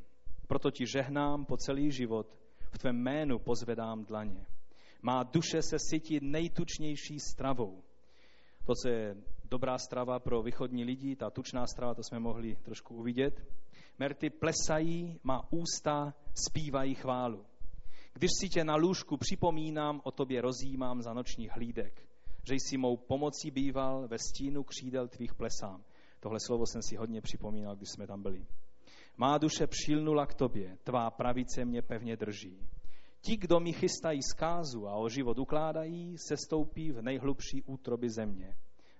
Proto 0.47 0.71
ti 0.71 0.85
žehnám 0.85 1.45
po 1.45 1.57
celý 1.57 1.91
život, 1.91 2.27
v 2.71 2.77
tvém 2.77 2.95
jménu 2.95 3.39
pozvedám 3.39 4.05
dlaně. 4.05 4.45
Má 5.01 5.23
duše 5.23 5.61
se 5.61 5.77
sytí 5.79 6.19
nejtučnější 6.21 7.19
stravou. 7.19 7.83
To, 8.65 8.73
co 8.81 8.89
je 8.89 9.15
dobrá 9.43 9.77
strava 9.77 10.19
pro 10.19 10.43
východní 10.43 10.83
lidi, 10.83 11.15
ta 11.15 11.29
tučná 11.29 11.67
strava, 11.67 11.93
to 11.93 12.03
jsme 12.03 12.19
mohli 12.19 12.55
trošku 12.55 12.95
uvidět. 12.95 13.43
Merty 13.99 14.29
plesají, 14.29 15.19
má 15.23 15.41
ústa, 15.51 16.13
zpívají 16.47 16.95
chválu. 16.95 17.45
Když 18.13 18.29
si 18.39 18.49
tě 18.49 18.63
na 18.63 18.75
lůžku 18.75 19.17
připomínám, 19.17 20.01
o 20.03 20.11
tobě 20.11 20.41
rozjímám 20.41 21.01
za 21.01 21.13
nočních 21.13 21.51
hlídek, 21.51 22.07
že 22.47 22.55
jsi 22.55 22.77
mou 22.77 22.97
pomocí 22.97 23.51
býval, 23.51 24.07
ve 24.07 24.17
stínu 24.19 24.63
křídel 24.63 25.07
tvých 25.07 25.35
plesám. 25.35 25.83
Tohle 26.19 26.39
slovo 26.47 26.65
jsem 26.65 26.81
si 26.81 26.95
hodně 26.95 27.21
připomínal, 27.21 27.75
když 27.75 27.89
jsme 27.89 28.07
tam 28.07 28.21
byli. 28.21 28.45
Má 29.17 29.37
duše 29.37 29.67
přilnula 29.67 30.25
k 30.25 30.33
tobě, 30.33 30.77
tvá 30.83 31.11
pravice 31.11 31.65
mě 31.65 31.81
pevně 31.81 32.17
drží. 32.17 32.69
Ti, 33.21 33.37
kdo 33.37 33.59
mi 33.59 33.73
chystají 33.73 34.19
zkázu 34.23 34.87
a 34.87 34.95
o 34.95 35.09
život 35.09 35.39
ukládají, 35.39 36.17
se 36.17 36.37
stoupí 36.37 36.91
v 36.91 37.01
nejhlubší 37.01 37.63
útroby 37.63 38.09
země. 38.09 38.55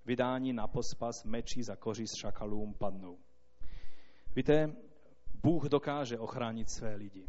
Vydání 0.06 0.54
na 0.54 0.68
pospas 0.68 1.24
mečí 1.26 1.64
za 1.64 1.76
koří 1.76 2.08
s 2.08 2.22
šakalům 2.22 2.74
padnou. 2.74 3.18
Víte, 4.36 4.76
Bůh 5.44 5.66
dokáže 5.66 6.20
ochránit 6.20 6.70
své 6.70 6.96
lidi. 6.96 7.28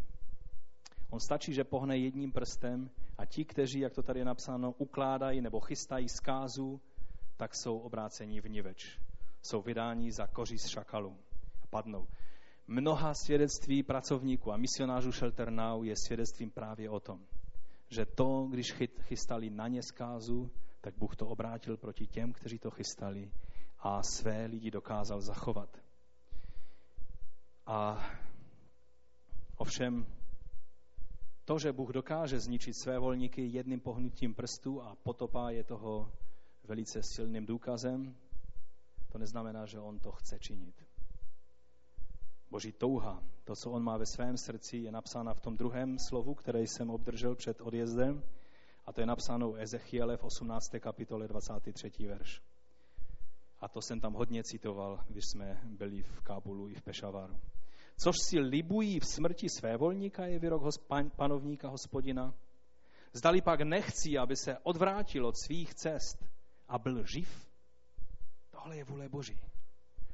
On 1.15 1.21
stačí, 1.21 1.55
že 1.55 1.65
pohne 1.65 1.99
jedním 1.99 2.33
prstem 2.33 2.91
a 3.19 3.25
ti, 3.27 3.45
kteří, 3.45 3.81
jak 3.81 3.95
to 3.95 4.03
tady 4.03 4.21
je 4.21 4.25
napsáno, 4.25 4.73
ukládají 4.79 5.41
nebo 5.41 5.61
chystají 5.61 6.09
zkázu, 6.09 6.81
tak 7.37 7.55
jsou 7.55 7.79
obráceni 7.79 8.41
v 8.41 8.51
niveč. 8.51 8.99
Jsou 9.43 9.62
vydáni 9.62 10.12
za 10.12 10.27
koří 10.27 10.59
z 10.59 10.67
šakalů 10.69 11.17
a 11.62 11.67
padnou. 11.67 12.07
Mnoha 12.67 13.15
svědectví 13.15 13.83
pracovníků 13.83 14.53
a 14.53 14.57
misionářů 14.57 15.12
Shelter 15.12 15.51
Now 15.51 15.85
je 15.85 15.95
svědectvím 15.97 16.51
právě 16.51 16.91
o 16.91 17.01
tom, 17.01 17.21
že 17.89 18.07
to, 18.07 18.47
když 18.51 18.73
chystali 19.01 19.51
na 19.51 19.69
ně 19.69 19.83
zkázu, 19.83 20.51
tak 20.81 20.95
Bůh 20.99 21.17
to 21.17 21.27
obrátil 21.27 21.77
proti 21.77 22.07
těm, 22.07 22.33
kteří 22.33 22.59
to 22.59 22.71
chystali 22.71 23.31
a 23.79 24.03
své 24.03 24.47
lidi 24.47 24.71
dokázal 24.71 25.21
zachovat. 25.21 25.79
A 27.67 28.07
ovšem 29.57 30.07
to, 31.45 31.59
že 31.59 31.73
Bůh 31.73 31.91
dokáže 31.91 32.41
zničit 32.41 32.77
své 32.77 32.99
volníky 32.99 33.47
jedným 33.47 33.81
pohnutím 33.81 34.35
prstů 34.35 34.83
a 34.83 34.97
potopa 35.03 35.51
je 35.51 35.65
toho 35.65 36.13
velice 36.65 37.03
silným 37.03 37.47
důkazem, 37.47 38.17
to 39.13 39.19
neznamená, 39.19 39.67
že 39.67 39.81
on 39.81 39.99
to 39.99 40.13
chce 40.13 40.39
činit. 40.39 40.85
Boží 42.51 42.73
touha, 42.73 43.23
to, 43.45 43.57
co 43.57 43.71
on 43.71 43.83
má 43.83 43.97
ve 43.97 44.07
svém 44.07 44.37
srdci, 44.37 44.77
je 44.77 44.93
napsána 44.93 45.35
v 45.35 45.41
tom 45.41 45.57
druhém 45.57 45.99
slovu, 45.99 46.35
které 46.35 46.63
jsem 46.63 46.91
obdržel 46.91 47.35
před 47.35 47.61
odjezdem, 47.61 48.23
a 48.87 48.93
to 48.93 49.01
je 49.01 49.07
napsáno 49.07 49.51
u 49.51 49.55
Ezechiele 49.55 50.17
v 50.17 50.25
18. 50.25 50.71
kapitole 50.81 51.29
23. 51.29 51.91
verš. 52.07 52.43
A 53.61 53.69
to 53.69 53.83
jsem 53.83 54.01
tam 54.01 54.13
hodně 54.13 54.45
citoval, 54.45 55.05
když 55.09 55.25
jsme 55.25 55.61
byli 55.65 56.03
v 56.03 56.21
Kábulu 56.21 56.69
i 56.69 56.75
v 56.75 56.83
Pešavaru. 56.83 57.41
Což 57.97 58.17
si 58.29 58.39
libují 58.39 59.01
v 59.01 59.05
smrti 59.05 59.49
své 59.49 59.77
volníka, 59.77 60.27
je 60.27 60.39
výrok 60.39 60.63
panovníka 61.17 61.69
hospodina. 61.69 62.35
Zdali 63.13 63.41
pak 63.41 63.61
nechcí, 63.61 64.19
aby 64.19 64.37
se 64.37 64.59
odvrátil 64.63 65.27
od 65.27 65.35
svých 65.37 65.75
cest 65.75 66.25
a 66.69 66.79
byl 66.79 67.05
živ, 67.15 67.49
tohle 68.51 68.77
je 68.77 68.85
vůle 68.85 69.09
Boží. 69.09 69.41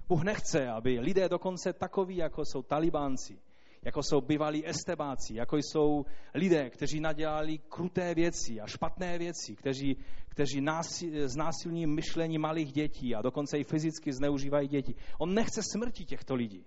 Bůh 0.08 0.22
nechce, 0.22 0.68
aby 0.68 0.98
lidé 0.98 1.28
dokonce 1.28 1.72
takoví, 1.72 2.16
jako 2.16 2.44
jsou 2.44 2.62
talibánci, 2.62 3.38
jako 3.82 4.02
jsou 4.02 4.20
bývalí 4.20 4.68
estebáci, 4.68 5.34
jako 5.34 5.56
jsou 5.56 6.04
lidé, 6.34 6.70
kteří 6.70 7.00
nadělali 7.00 7.58
kruté 7.58 8.14
věci 8.14 8.60
a 8.60 8.66
špatné 8.66 9.18
věci, 9.18 9.56
kteří, 9.56 9.96
kteří 10.28 10.60
násil, 10.60 11.28
znásilní 11.28 11.86
myšlení 11.86 12.38
malých 12.38 12.72
dětí 12.72 13.14
a 13.14 13.22
dokonce 13.22 13.58
i 13.58 13.64
fyzicky 13.64 14.12
zneužívají 14.12 14.68
děti. 14.68 14.94
On 15.18 15.34
nechce 15.34 15.60
smrti 15.72 16.04
těchto 16.04 16.34
lidí. 16.34 16.64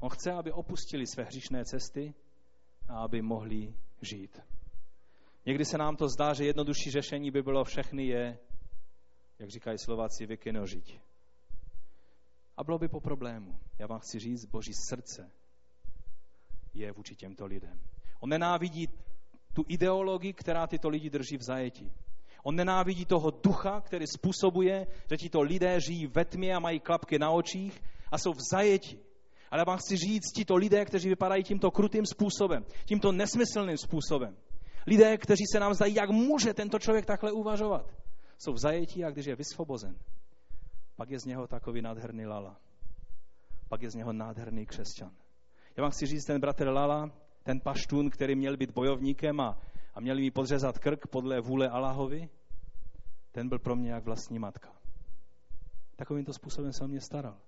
On 0.00 0.10
chce, 0.10 0.32
aby 0.32 0.52
opustili 0.52 1.06
své 1.06 1.24
hříšné 1.24 1.64
cesty 1.64 2.14
a 2.88 2.98
aby 2.98 3.22
mohli 3.22 3.74
žít. 4.02 4.40
Někdy 5.46 5.64
se 5.64 5.78
nám 5.78 5.96
to 5.96 6.08
zdá, 6.08 6.34
že 6.34 6.44
jednodušší 6.44 6.90
řešení 6.90 7.30
by 7.30 7.42
bylo 7.42 7.64
všechny 7.64 8.06
je, 8.06 8.38
jak 9.38 9.50
říkají 9.50 9.78
Slováci, 9.78 10.26
vykynožit. 10.26 11.00
A 12.56 12.64
bylo 12.64 12.78
by 12.78 12.88
po 12.88 13.00
problému. 13.00 13.58
Já 13.78 13.86
vám 13.86 13.98
chci 13.98 14.18
říct, 14.18 14.44
boží 14.44 14.72
srdce 14.88 15.30
je 16.74 16.92
vůči 16.92 17.16
těmto 17.16 17.46
lidem. 17.46 17.80
On 18.20 18.30
nenávidí 18.30 18.88
tu 19.52 19.64
ideologii, 19.68 20.32
která 20.32 20.66
tyto 20.66 20.88
lidi 20.88 21.10
drží 21.10 21.36
v 21.36 21.42
zajetí. 21.42 21.92
On 22.42 22.56
nenávidí 22.56 23.04
toho 23.04 23.30
ducha, 23.30 23.80
který 23.80 24.06
způsobuje, 24.06 24.86
že 25.10 25.16
tito 25.16 25.42
lidé 25.42 25.80
žijí 25.80 26.06
ve 26.06 26.24
tmě 26.24 26.54
a 26.54 26.60
mají 26.60 26.80
klapky 26.80 27.18
na 27.18 27.30
očích 27.30 27.82
a 28.12 28.18
jsou 28.18 28.32
v 28.32 28.40
zajetí. 28.50 29.05
Ale 29.50 29.64
vám 29.64 29.78
chci 29.78 29.96
říct, 29.96 30.32
tito 30.36 30.56
lidé, 30.56 30.84
kteří 30.84 31.08
vypadají 31.08 31.44
tímto 31.44 31.70
krutým 31.70 32.06
způsobem, 32.06 32.64
tímto 32.84 33.12
nesmyslným 33.12 33.76
způsobem, 33.76 34.36
lidé, 34.86 35.18
kteří 35.18 35.44
se 35.52 35.60
nám 35.60 35.74
zdají, 35.74 35.94
jak 35.94 36.10
může 36.10 36.54
tento 36.54 36.78
člověk 36.78 37.06
takhle 37.06 37.32
uvažovat, 37.32 37.92
jsou 38.38 38.52
v 38.52 38.58
zajetí 38.58 39.04
a 39.04 39.10
když 39.10 39.26
je 39.26 39.36
vysvobozen, 39.36 39.98
pak 40.96 41.10
je 41.10 41.20
z 41.20 41.24
něho 41.24 41.46
takový 41.46 41.82
nádherný 41.82 42.26
lala. 42.26 42.56
Pak 43.68 43.82
je 43.82 43.90
z 43.90 43.94
něho 43.94 44.12
nádherný 44.12 44.66
křesťan. 44.66 45.10
Já 45.76 45.82
vám 45.82 45.90
chci 45.90 46.06
říct, 46.06 46.24
ten 46.24 46.40
bratr 46.40 46.68
Lala, 46.68 47.10
ten 47.42 47.60
paštun, 47.60 48.10
který 48.10 48.34
měl 48.34 48.56
být 48.56 48.70
bojovníkem 48.70 49.40
a, 49.40 49.58
a 49.94 50.00
měl 50.00 50.16
mi 50.16 50.30
podřezat 50.30 50.78
krk 50.78 51.06
podle 51.06 51.40
vůle 51.40 51.68
Allahovi, 51.68 52.28
ten 53.32 53.48
byl 53.48 53.58
pro 53.58 53.76
mě 53.76 53.90
jak 53.90 54.04
vlastní 54.04 54.38
matka. 54.38 54.72
Takovýmto 55.96 56.32
způsobem 56.32 56.72
se 56.72 56.84
o 56.84 56.88
mě 56.88 57.00
staral. 57.00 57.38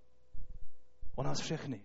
O 1.14 1.22
nás 1.22 1.40
všechny. 1.40 1.84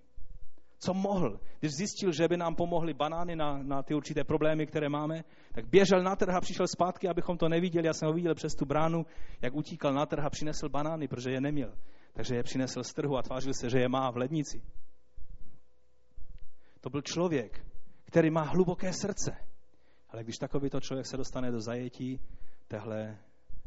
Co 0.86 0.94
mohl? 0.94 1.40
Když 1.60 1.72
zjistil, 1.72 2.12
že 2.12 2.28
by 2.28 2.38
nám 2.38 2.56
pomohly 2.56 2.94
banány 2.94 3.36
na, 3.36 3.64
na 3.64 3.84
ty 3.84 3.94
určité 3.94 4.24
problémy, 4.24 4.68
které 4.68 4.90
máme, 4.90 5.24
tak 5.52 5.68
běžel 5.68 6.04
na 6.04 6.16
trh 6.16 6.36
a 6.36 6.42
přišel 6.42 6.68
zpátky, 6.68 7.08
abychom 7.08 7.38
to 7.38 7.50
neviděli. 7.50 7.88
Já 7.88 7.94
jsem 7.94 8.08
ho 8.08 8.14
viděl 8.14 8.36
přes 8.36 8.56
tu 8.56 8.66
bránu, 8.66 9.06
jak 9.42 9.56
utíkal 9.56 9.94
na 9.94 10.06
trh 10.06 10.26
a 10.26 10.30
přinesl 10.30 10.70
banány, 10.70 11.08
protože 11.08 11.32
je 11.32 11.42
neměl. 11.42 11.74
Takže 12.14 12.36
je 12.36 12.44
přinesl 12.44 12.84
z 12.84 12.94
trhu 12.94 13.18
a 13.18 13.22
tvářil 13.22 13.54
se, 13.54 13.70
že 13.70 13.80
je 13.80 13.90
má 13.90 14.12
v 14.12 14.18
lednici. 14.18 14.62
To 16.82 16.90
byl 16.90 17.02
člověk, 17.02 17.66
který 18.04 18.30
má 18.30 18.42
hluboké 18.42 18.94
srdce. 18.94 19.38
Ale 20.10 20.24
když 20.24 20.38
takovýto 20.38 20.80
člověk 20.80 21.06
se 21.06 21.18
dostane 21.18 21.52
do 21.52 21.60
zajetí 21.60 22.20
téhle 22.68 23.18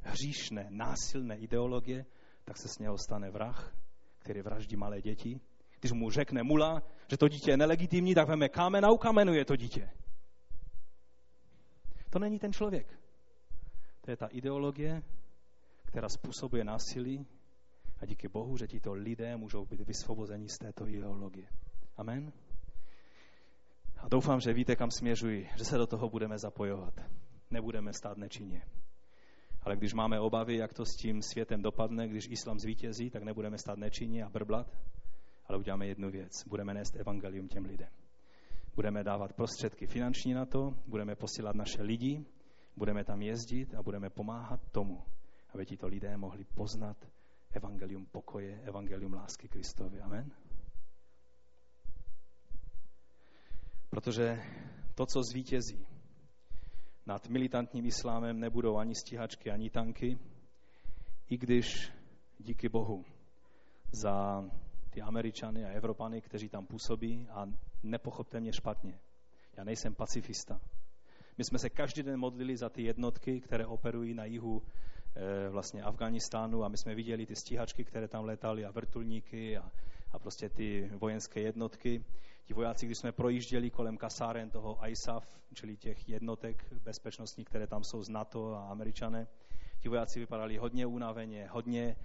hříšné, 0.02 0.66
násilné 0.70 1.36
ideologie, 1.36 2.04
tak 2.44 2.56
se 2.56 2.68
z 2.68 2.78
něho 2.78 2.98
stane 2.98 3.30
vrah, 3.30 3.76
který 4.18 4.42
vraždí 4.42 4.76
malé 4.76 5.02
děti. 5.02 5.40
Když 5.86 5.92
mu 5.92 6.10
řekne 6.10 6.42
mula, 6.42 6.82
že 7.10 7.16
to 7.16 7.28
dítě 7.28 7.50
je 7.50 7.56
nelegitimní, 7.56 8.14
tak 8.14 8.28
veme 8.28 8.48
kámen 8.48 8.84
a 8.84 8.90
ukamenuje 8.90 9.44
to 9.44 9.56
dítě. 9.56 9.90
To 12.10 12.18
není 12.18 12.38
ten 12.38 12.52
člověk. 12.52 12.98
To 14.00 14.10
je 14.10 14.16
ta 14.16 14.26
ideologie, 14.26 15.02
která 15.84 16.08
způsobuje 16.08 16.64
násilí 16.64 17.26
a 17.98 18.06
díky 18.06 18.28
Bohu, 18.28 18.56
že 18.56 18.66
tito 18.66 18.92
lidé 18.94 19.36
můžou 19.36 19.66
být 19.66 19.80
vysvobozeni 19.80 20.48
z 20.48 20.58
této 20.58 20.88
ideologie. 20.88 21.46
Amen. 21.96 22.32
A 23.98 24.08
doufám, 24.08 24.40
že 24.40 24.52
víte, 24.52 24.76
kam 24.76 24.90
směřuji, 24.90 25.48
že 25.56 25.64
se 25.64 25.78
do 25.78 25.86
toho 25.86 26.08
budeme 26.08 26.38
zapojovat. 26.38 26.94
Nebudeme 27.50 27.92
stát 27.92 28.18
nečinně. 28.18 28.62
Ale 29.62 29.76
když 29.76 29.94
máme 29.94 30.20
obavy, 30.20 30.56
jak 30.56 30.74
to 30.74 30.84
s 30.84 30.96
tím 30.96 31.22
světem 31.22 31.62
dopadne, 31.62 32.08
když 32.08 32.28
islám 32.30 32.58
zvítězí, 32.58 33.10
tak 33.10 33.22
nebudeme 33.22 33.58
stát 33.58 33.78
nečinně 33.78 34.24
a 34.24 34.28
brblat, 34.28 34.66
ale 35.48 35.58
uděláme 35.58 35.86
jednu 35.86 36.10
věc. 36.10 36.32
Budeme 36.46 36.74
nést 36.74 36.96
evangelium 36.96 37.48
těm 37.48 37.64
lidem. 37.64 37.88
Budeme 38.74 39.04
dávat 39.04 39.32
prostředky 39.32 39.86
finanční 39.86 40.34
na 40.34 40.46
to, 40.46 40.74
budeme 40.86 41.16
posílat 41.16 41.56
naše 41.56 41.82
lidi, 41.82 42.24
budeme 42.76 43.04
tam 43.04 43.22
jezdit 43.22 43.74
a 43.74 43.82
budeme 43.82 44.10
pomáhat 44.10 44.60
tomu, 44.72 45.02
aby 45.54 45.66
tito 45.66 45.86
lidé 45.86 46.16
mohli 46.16 46.44
poznat 46.44 46.96
evangelium 47.50 48.06
pokoje, 48.06 48.60
evangelium 48.60 49.14
lásky 49.14 49.48
Kristovi. 49.48 50.00
Amen. 50.00 50.30
Protože 53.90 54.42
to, 54.94 55.06
co 55.06 55.22
zvítězí 55.32 55.86
nad 57.06 57.28
militantním 57.28 57.86
islámem, 57.86 58.40
nebudou 58.40 58.76
ani 58.76 58.94
stíhačky, 58.94 59.50
ani 59.50 59.70
tanky, 59.70 60.18
i 61.28 61.38
když 61.38 61.92
díky 62.38 62.68
Bohu 62.68 63.04
za 63.92 64.44
ty 64.96 65.02
Američany 65.02 65.64
a 65.64 65.68
Evropany, 65.68 66.20
kteří 66.20 66.48
tam 66.48 66.66
působí 66.66 67.28
a 67.30 67.46
nepochopte 67.82 68.40
mě 68.40 68.52
špatně. 68.52 68.98
Já 69.56 69.64
nejsem 69.64 69.94
pacifista. 69.94 70.60
My 71.38 71.44
jsme 71.44 71.58
se 71.58 71.70
každý 71.70 72.02
den 72.02 72.20
modlili 72.20 72.56
za 72.56 72.68
ty 72.68 72.82
jednotky, 72.82 73.40
které 73.40 73.66
operují 73.66 74.14
na 74.14 74.24
jihu 74.24 74.62
e, 74.62 75.48
vlastně 75.48 75.82
Afganistánu 75.82 76.64
a 76.64 76.68
my 76.68 76.76
jsme 76.76 76.94
viděli 76.94 77.26
ty 77.26 77.36
stíhačky, 77.36 77.84
které 77.84 78.08
tam 78.08 78.24
letaly 78.24 78.64
a 78.64 78.70
vrtulníky 78.70 79.58
a, 79.58 79.70
a 80.12 80.18
prostě 80.18 80.48
ty 80.48 80.90
vojenské 80.94 81.40
jednotky. 81.40 82.04
Ti 82.44 82.54
vojáci, 82.54 82.86
když 82.86 82.98
jsme 82.98 83.12
projížděli 83.12 83.70
kolem 83.70 83.96
kasáren 83.96 84.50
toho 84.50 84.78
ISAF, 84.88 85.40
čili 85.54 85.76
těch 85.76 86.08
jednotek 86.08 86.72
bezpečnostních, 86.72 87.46
které 87.46 87.66
tam 87.66 87.84
jsou 87.84 88.02
z 88.02 88.08
NATO 88.08 88.54
a 88.54 88.68
američané, 88.68 89.26
ti 89.80 89.88
vojáci 89.88 90.20
vypadali 90.20 90.56
hodně 90.56 90.86
unaveně, 90.86 91.48
hodně 91.50 91.96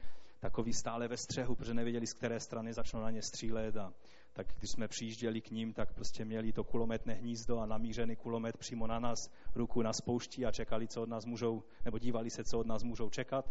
takový 0.42 0.74
stále 0.74 1.08
ve 1.08 1.18
střehu, 1.18 1.56
protože 1.56 1.74
nevěděli, 1.74 2.08
z 2.08 2.14
které 2.14 2.40
strany 2.40 2.74
začnou 2.74 3.02
na 3.02 3.10
ně 3.10 3.22
střílet 3.22 3.78
a 3.78 3.94
tak 4.34 4.48
když 4.60 4.72
jsme 4.72 4.88
přijížděli 4.88 5.42
k 5.42 5.52
ním, 5.52 5.74
tak 5.74 5.94
prostě 5.94 6.26
měli 6.26 6.54
to 6.54 6.64
kulometné 6.64 7.14
hnízdo 7.14 7.60
a 7.60 7.66
namířený 7.66 8.16
kulomet 8.16 8.58
přímo 8.58 8.88
na 8.88 9.00
nás, 9.00 9.30
ruku 9.56 9.82
na 9.82 9.94
spoušti 9.94 10.46
a 10.46 10.52
čekali, 10.52 10.88
co 10.88 11.02
od 11.02 11.10
nás 11.10 11.26
můžou, 11.26 11.64
nebo 11.86 12.00
dívali 12.00 12.30
se, 12.30 12.44
co 12.44 12.60
od 12.60 12.68
nás 12.68 12.84
můžou 12.84 13.10
čekat. 13.10 13.46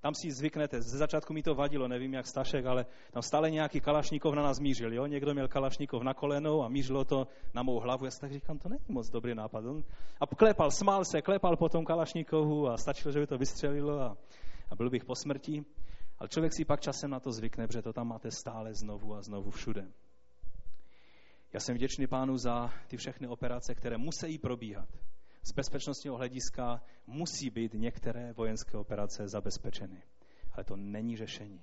Tam 0.00 0.14
si 0.14 0.32
zvyknete, 0.32 0.82
ze 0.82 0.98
začátku 0.98 1.32
mi 1.32 1.42
to 1.42 1.54
vadilo, 1.54 1.88
nevím 1.88 2.14
jak 2.14 2.26
Stašek, 2.26 2.66
ale 2.66 2.86
tam 3.12 3.22
stále 3.22 3.50
nějaký 3.50 3.80
kalašníkov 3.80 4.34
na 4.34 4.42
nás 4.42 4.60
mířil, 4.60 4.94
jo? 4.94 5.06
Někdo 5.06 5.34
měl 5.34 5.48
kalašníkov 5.48 6.02
na 6.02 6.14
kolenou 6.14 6.62
a 6.62 6.68
mířilo 6.68 7.04
to 7.04 7.26
na 7.54 7.62
mou 7.62 7.80
hlavu. 7.80 8.04
Já 8.04 8.10
si 8.10 8.20
tak 8.20 8.32
říkám, 8.32 8.58
to 8.58 8.68
není 8.68 8.84
moc 8.88 9.10
dobrý 9.10 9.34
nápad. 9.34 9.64
A 10.20 10.26
klepal, 10.26 10.70
smál 10.70 11.04
se, 11.04 11.22
klepal 11.22 11.56
po 11.56 11.68
tom 11.68 11.84
kalašníkovu 11.84 12.68
a 12.68 12.76
stačilo, 12.76 13.12
že 13.12 13.20
by 13.20 13.26
to 13.26 13.38
vystřelilo 13.38 14.00
a, 14.00 14.16
a 14.70 14.74
byl 14.74 14.90
bych 14.90 15.04
po 15.04 15.14
smrti. 15.14 15.64
Ale 16.18 16.28
člověk 16.28 16.52
si 16.52 16.64
pak 16.64 16.80
časem 16.80 17.10
na 17.10 17.20
to 17.20 17.32
zvykne, 17.32 17.66
protože 17.66 17.82
to 17.82 17.92
tam 17.92 18.08
máte 18.08 18.30
stále 18.30 18.74
znovu 18.74 19.14
a 19.14 19.22
znovu 19.22 19.50
všude. 19.50 19.88
Já 21.52 21.60
jsem 21.60 21.74
vděčný 21.74 22.06
pánu 22.06 22.36
za 22.36 22.70
ty 22.86 22.96
všechny 22.96 23.28
operace, 23.28 23.74
které 23.74 23.98
musí 23.98 24.38
probíhat. 24.38 24.88
Z 25.42 25.52
bezpečnostního 25.52 26.16
hlediska 26.16 26.82
musí 27.06 27.50
být 27.50 27.74
některé 27.74 28.32
vojenské 28.32 28.78
operace 28.78 29.28
zabezpečeny. 29.28 30.02
Ale 30.52 30.64
to 30.64 30.76
není 30.76 31.16
řešení. 31.16 31.60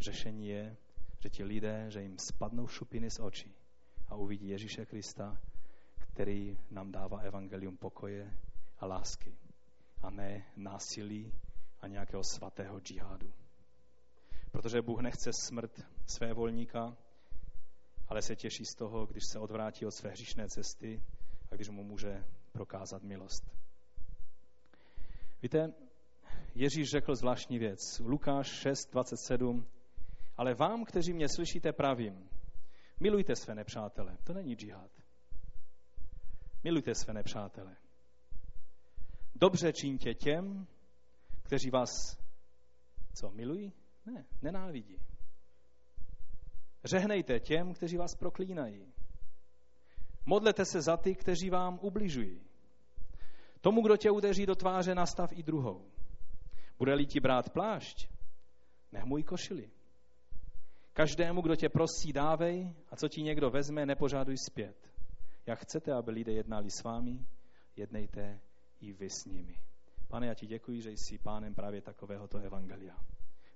Řešení 0.00 0.48
je, 0.48 0.76
že 1.18 1.28
ti 1.30 1.44
lidé, 1.44 1.86
že 1.88 2.02
jim 2.02 2.18
spadnou 2.18 2.66
šupiny 2.66 3.10
z 3.10 3.20
očí 3.20 3.54
a 4.08 4.14
uvidí 4.14 4.48
Ježíše 4.48 4.86
Krista, 4.86 5.40
který 5.98 6.58
nám 6.70 6.92
dává 6.92 7.18
evangelium 7.18 7.76
pokoje 7.76 8.38
a 8.78 8.86
lásky 8.86 9.36
a 10.02 10.10
ne 10.10 10.46
násilí 10.56 11.32
a 11.80 11.86
nějakého 11.86 12.22
svatého 12.24 12.80
džihádu. 12.80 13.32
Protože 14.52 14.82
Bůh 14.82 15.00
nechce 15.00 15.30
smrt 15.32 15.80
své 16.06 16.32
volníka, 16.32 16.96
ale 18.08 18.22
se 18.22 18.36
těší 18.36 18.64
z 18.64 18.74
toho, 18.74 19.06
když 19.06 19.22
se 19.32 19.38
odvrátí 19.38 19.86
od 19.86 19.90
své 19.90 20.10
hříšné 20.10 20.48
cesty 20.48 21.02
a 21.50 21.54
když 21.54 21.68
mu 21.68 21.84
může 21.84 22.24
prokázat 22.52 23.02
milost. 23.02 23.50
Víte, 25.42 25.72
Ježíš 26.54 26.90
řekl 26.90 27.14
zvláštní 27.14 27.58
věc. 27.58 27.98
Lukáš 28.04 28.46
6, 28.46 28.90
27. 28.92 29.66
Ale 30.36 30.54
vám, 30.54 30.84
kteří 30.84 31.12
mě 31.12 31.28
slyšíte, 31.28 31.72
pravím, 31.72 32.28
milujte 33.00 33.36
své 33.36 33.54
nepřátele. 33.54 34.16
To 34.24 34.32
není 34.32 34.54
džihad. 34.54 34.90
Milujte 36.64 36.94
své 36.94 37.14
nepřátele. 37.14 37.76
Dobře 39.34 39.72
čiňte 39.72 40.14
těm, 40.14 40.66
kteří 41.42 41.70
vás 41.70 41.90
co, 43.14 43.30
milují? 43.30 43.72
Ne, 44.06 44.24
nenávidí. 44.42 44.98
Řehnejte 46.84 47.40
těm, 47.40 47.74
kteří 47.74 47.96
vás 47.96 48.14
proklínají. 48.14 48.92
Modlete 50.26 50.64
se 50.64 50.82
za 50.82 50.96
ty, 50.96 51.14
kteří 51.14 51.50
vám 51.50 51.78
ubližují. 51.82 52.40
Tomu, 53.60 53.82
kdo 53.82 53.96
tě 53.96 54.10
udeří 54.10 54.46
do 54.46 54.54
tváře, 54.54 54.94
nastav 54.94 55.32
i 55.32 55.42
druhou. 55.42 55.90
Bude-li 56.78 57.06
ti 57.06 57.20
brát 57.20 57.50
plášť, 57.50 58.08
nech 58.92 59.04
můj 59.04 59.22
košili. 59.22 59.70
Každému, 60.92 61.40
kdo 61.40 61.56
tě 61.56 61.68
prosí, 61.68 62.12
dávej 62.12 62.74
a 62.90 62.96
co 62.96 63.08
ti 63.08 63.22
někdo 63.22 63.50
vezme, 63.50 63.86
nepožáduj 63.86 64.36
zpět. 64.50 64.90
Jak 65.46 65.58
chcete, 65.58 65.92
aby 65.92 66.10
lidé 66.10 66.32
jednali 66.32 66.70
s 66.70 66.82
vámi, 66.82 67.26
jednejte 67.76 68.40
i 68.80 68.92
vy 68.92 69.10
s 69.10 69.24
nimi. 69.24 69.58
Pane, 70.08 70.26
já 70.26 70.34
ti 70.34 70.46
děkuji, 70.46 70.80
že 70.80 70.90
jsi 70.90 71.18
pánem 71.18 71.54
právě 71.54 71.80
takovéhoto 71.80 72.38
evangelia. 72.38 72.96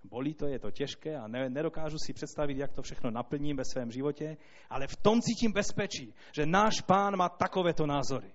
Bolí 0.09 0.35
to, 0.35 0.47
je 0.47 0.59
to 0.59 0.71
těžké 0.71 1.17
a 1.17 1.29
ne, 1.29 1.51
nedokážu 1.51 1.99
si 1.99 2.13
představit, 2.13 2.59
jak 2.59 2.73
to 2.73 2.83
všechno 2.83 3.11
naplním 3.11 3.57
ve 3.57 3.65
svém 3.65 3.91
životě, 3.91 4.37
ale 4.71 4.87
v 4.87 4.97
tom 4.97 5.21
cítím 5.21 5.53
bezpečí, 5.53 6.15
že 6.33 6.47
náš 6.47 6.81
pán 6.81 7.17
má 7.17 7.29
takovéto 7.29 7.87
názory. 7.87 8.33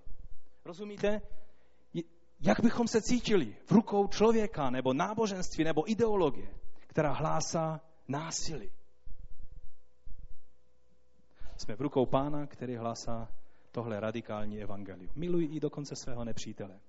Rozumíte? 0.65 1.21
Jak 2.43 2.59
bychom 2.59 2.87
se 2.87 3.01
cítili 3.01 3.55
v 3.65 3.71
rukou 3.71 4.07
člověka 4.07 4.69
nebo 4.69 4.93
náboženství 4.93 5.63
nebo 5.63 5.91
ideologie, 5.91 6.49
která 6.87 7.13
hlásá 7.13 7.81
násilí? 8.07 8.71
Jsme 11.57 11.75
v 11.75 11.81
rukou 11.81 12.05
pána, 12.05 12.47
který 12.47 12.75
hlásá 12.75 13.27
tohle 13.71 13.99
radikální 13.99 14.61
evangelium. 14.61 15.11
Miluj 15.15 15.49
i 15.51 15.59
dokonce 15.59 15.95
svého 15.95 16.25
nepřítele. 16.25 16.79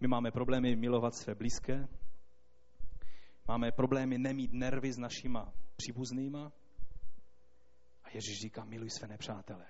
My 0.00 0.08
máme 0.08 0.30
problémy 0.30 0.76
milovat 0.76 1.14
své 1.14 1.34
blízké, 1.34 1.88
máme 3.50 3.72
problémy 3.72 4.18
nemít 4.18 4.52
nervy 4.52 4.92
s 4.92 4.98
našima 4.98 5.52
příbuznýma 5.76 6.52
a 8.04 8.08
Ježíš 8.08 8.40
říká, 8.42 8.64
miluj 8.64 8.90
své 8.90 9.08
nepřátele. 9.08 9.66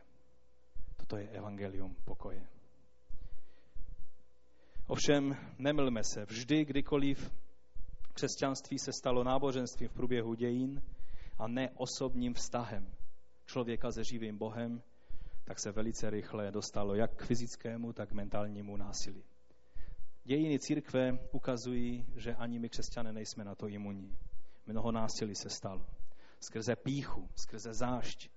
Toto 0.96 1.16
je 1.16 1.28
evangelium 1.28 1.96
pokoje. 2.04 2.48
Ovšem, 4.86 5.36
nemilme 5.58 6.00
se, 6.04 6.24
vždy, 6.24 6.64
kdykoliv 6.64 7.32
křesťanství 8.14 8.78
se 8.78 8.92
stalo 8.92 9.24
náboženstvím 9.24 9.88
v 9.88 9.92
průběhu 9.92 10.34
dějin 10.34 10.82
a 11.38 11.48
ne 11.48 11.70
osobním 11.70 12.34
vztahem 12.34 12.92
člověka 13.46 13.92
se 13.92 14.04
živým 14.04 14.38
Bohem, 14.38 14.82
tak 15.44 15.60
se 15.60 15.72
velice 15.72 16.10
rychle 16.10 16.50
dostalo 16.50 16.94
jak 16.94 17.16
k 17.16 17.24
fyzickému, 17.24 17.92
tak 17.92 18.08
k 18.08 18.12
mentálnímu 18.12 18.76
násilí. 18.76 19.24
Dějiny 20.24 20.58
církve 20.58 21.18
ukazují, 21.32 22.06
že 22.16 22.34
ani 22.34 22.58
my 22.58 22.68
křesťané 22.68 23.12
nejsme 23.12 23.44
na 23.44 23.54
to 23.54 23.68
imunní. 23.68 24.18
Mnoho 24.66 24.92
násilí 24.92 25.34
se 25.34 25.50
stalo. 25.50 25.86
Skrze 26.40 26.76
píchu, 26.76 27.28
skrze 27.34 27.74
zášť, 27.74 28.30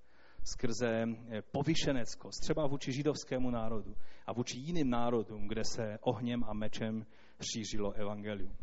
skrze 0.44 1.06
eh, 1.30 1.42
povyšeneckost, 1.42 2.42
třeba 2.42 2.68
vůči 2.68 2.92
židovskému 2.92 3.50
národu 3.50 3.96
a 4.26 4.34
vůči 4.34 4.58
jiným 4.58 4.90
národům, 4.90 5.48
kde 5.48 5.64
se 5.64 5.98
ohněm 6.02 6.44
a 6.44 6.54
mečem 6.54 7.06
šířilo 7.54 7.92
evangelium. 7.92 8.56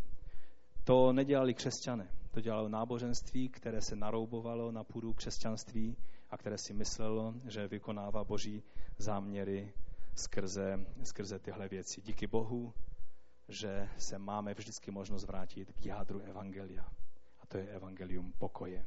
To 0.85 1.13
nedělali 1.13 1.55
křesťané, 1.55 2.11
to 2.31 2.41
dělalo 2.41 2.69
náboženství, 2.69 3.49
které 3.49 3.81
se 3.81 3.97
naroubovalo 3.97 4.73
na 4.73 4.85
půdu 4.85 5.13
křesťanství 5.13 5.97
a 6.31 6.37
které 6.37 6.59
si 6.59 6.75
myslelo, 6.75 7.35
že 7.49 7.69
vykonává 7.69 8.25
boží 8.25 8.63
záměry 8.99 9.73
skrze, 10.15 10.87
skrze 11.03 11.39
tyhle 11.39 11.69
věci. 11.69 12.01
Díky 12.01 12.27
Bohu, 12.27 12.73
že 13.51 13.89
se 13.99 14.19
máme 14.19 14.55
vždycky 14.55 14.91
možnost 14.91 15.25
vrátit 15.25 15.73
k 15.73 15.87
jádru 15.87 16.21
Evangelia. 16.21 16.85
A 17.41 17.47
to 17.47 17.59
je 17.59 17.67
Evangelium 17.67 18.33
pokoje. 18.39 18.87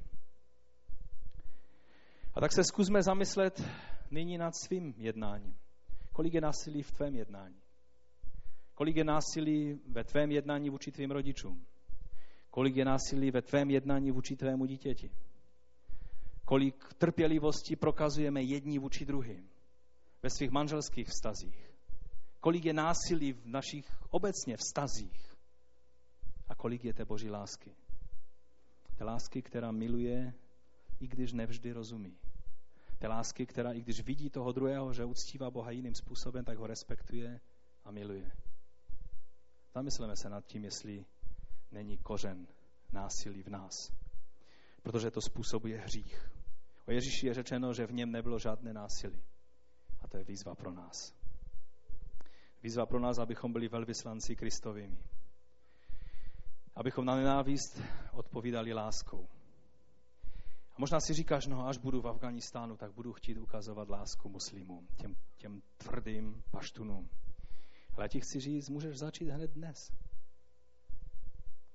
A 2.33 2.39
tak 2.39 2.51
se 2.53 2.63
zkusme 2.63 3.03
zamyslet 3.03 3.63
nyní 4.11 4.37
nad 4.37 4.55
svým 4.55 4.93
jednáním. 4.97 5.57
Kolik 6.11 6.33
je 6.33 6.41
násilí 6.41 6.83
v 6.83 6.91
tvém 6.91 7.15
jednání? 7.15 7.61
Kolik 8.73 8.95
je 8.95 9.03
násilí 9.03 9.81
ve 9.87 10.03
tvém 10.03 10.31
jednání 10.31 10.69
vůči 10.69 10.91
tvým 10.91 11.11
rodičům? 11.11 11.65
Kolik 12.49 12.75
je 12.75 12.85
násilí 12.85 13.31
ve 13.31 13.41
tvém 13.41 13.69
jednání 13.69 14.11
vůči 14.11 14.35
tvému 14.35 14.65
dítěti? 14.65 15.11
Kolik 16.45 16.93
trpělivosti 16.97 17.75
prokazujeme 17.75 18.41
jedni 18.41 18.79
vůči 18.79 19.05
druhým 19.05 19.49
ve 20.23 20.29
svých 20.29 20.51
manželských 20.51 21.07
vztazích? 21.07 21.72
Kolik 22.43 22.65
je 22.65 22.73
násilí 22.73 23.33
v 23.33 23.45
našich 23.45 23.87
obecně 24.09 24.57
vztazích? 24.57 25.35
A 26.47 26.55
kolik 26.55 26.85
je 26.85 26.93
té 26.93 27.05
boží 27.05 27.29
lásky? 27.29 27.75
Té 28.97 29.03
lásky, 29.03 29.41
která 29.41 29.71
miluje, 29.71 30.33
i 30.99 31.07
když 31.07 31.33
nevždy 31.33 31.71
rozumí. 31.71 32.17
Té 32.99 33.07
lásky, 33.07 33.45
která 33.45 33.71
i 33.71 33.81
když 33.81 34.01
vidí 34.01 34.29
toho 34.29 34.51
druhého, 34.51 34.93
že 34.93 35.05
uctívá 35.05 35.51
Boha 35.51 35.71
jiným 35.71 35.95
způsobem, 35.95 36.45
tak 36.45 36.57
ho 36.57 36.67
respektuje 36.67 37.39
a 37.83 37.91
miluje. 37.91 38.31
Zamysleme 39.75 40.15
se 40.15 40.29
nad 40.29 40.45
tím, 40.45 40.63
jestli 40.63 41.05
není 41.71 41.97
kořen 41.97 42.47
násilí 42.91 43.43
v 43.43 43.49
nás. 43.49 43.91
Protože 44.81 45.11
to 45.11 45.21
způsobuje 45.21 45.77
hřích. 45.77 46.31
O 46.87 46.91
Ježíši 46.91 47.27
je 47.27 47.33
řečeno, 47.33 47.73
že 47.73 47.87
v 47.87 47.93
něm 47.93 48.11
nebylo 48.11 48.39
žádné 48.39 48.73
násilí. 48.73 49.23
A 50.01 50.07
to 50.07 50.17
je 50.17 50.23
výzva 50.23 50.55
pro 50.55 50.71
nás. 50.71 51.22
Výzva 52.63 52.85
pro 52.85 52.99
nás, 52.99 53.17
abychom 53.17 53.53
byli 53.53 53.67
velvyslanci 53.67 54.35
Kristovými. 54.35 55.03
Abychom 56.75 57.05
na 57.05 57.15
nenávist 57.15 57.81
odpovídali 58.11 58.73
láskou. 58.73 59.27
A 60.71 60.75
možná 60.77 60.99
si 60.99 61.13
říkáš, 61.13 61.47
no 61.47 61.67
až 61.67 61.77
budu 61.77 62.01
v 62.01 62.07
Afganistánu, 62.07 62.77
tak 62.77 62.93
budu 62.93 63.13
chtít 63.13 63.37
ukazovat 63.37 63.89
lásku 63.89 64.29
muslimům, 64.29 64.87
těm, 64.95 65.15
těm 65.37 65.61
tvrdým 65.77 66.43
paštunům. 66.51 67.09
Ale 67.95 68.05
já 68.05 68.07
ti 68.07 68.19
chci 68.19 68.39
říct, 68.39 68.69
můžeš 68.69 68.97
začít 68.97 69.29
hned 69.29 69.51
dnes. 69.51 69.77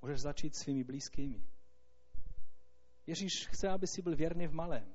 Můžeš 0.02 0.20
začít 0.20 0.56
svými 0.56 0.84
blízkými. 0.84 1.46
Ježíš 3.06 3.46
chce, 3.48 3.68
aby 3.68 3.86
si 3.86 4.02
byl 4.02 4.16
věrný 4.16 4.46
v 4.46 4.54
malém. 4.54 4.94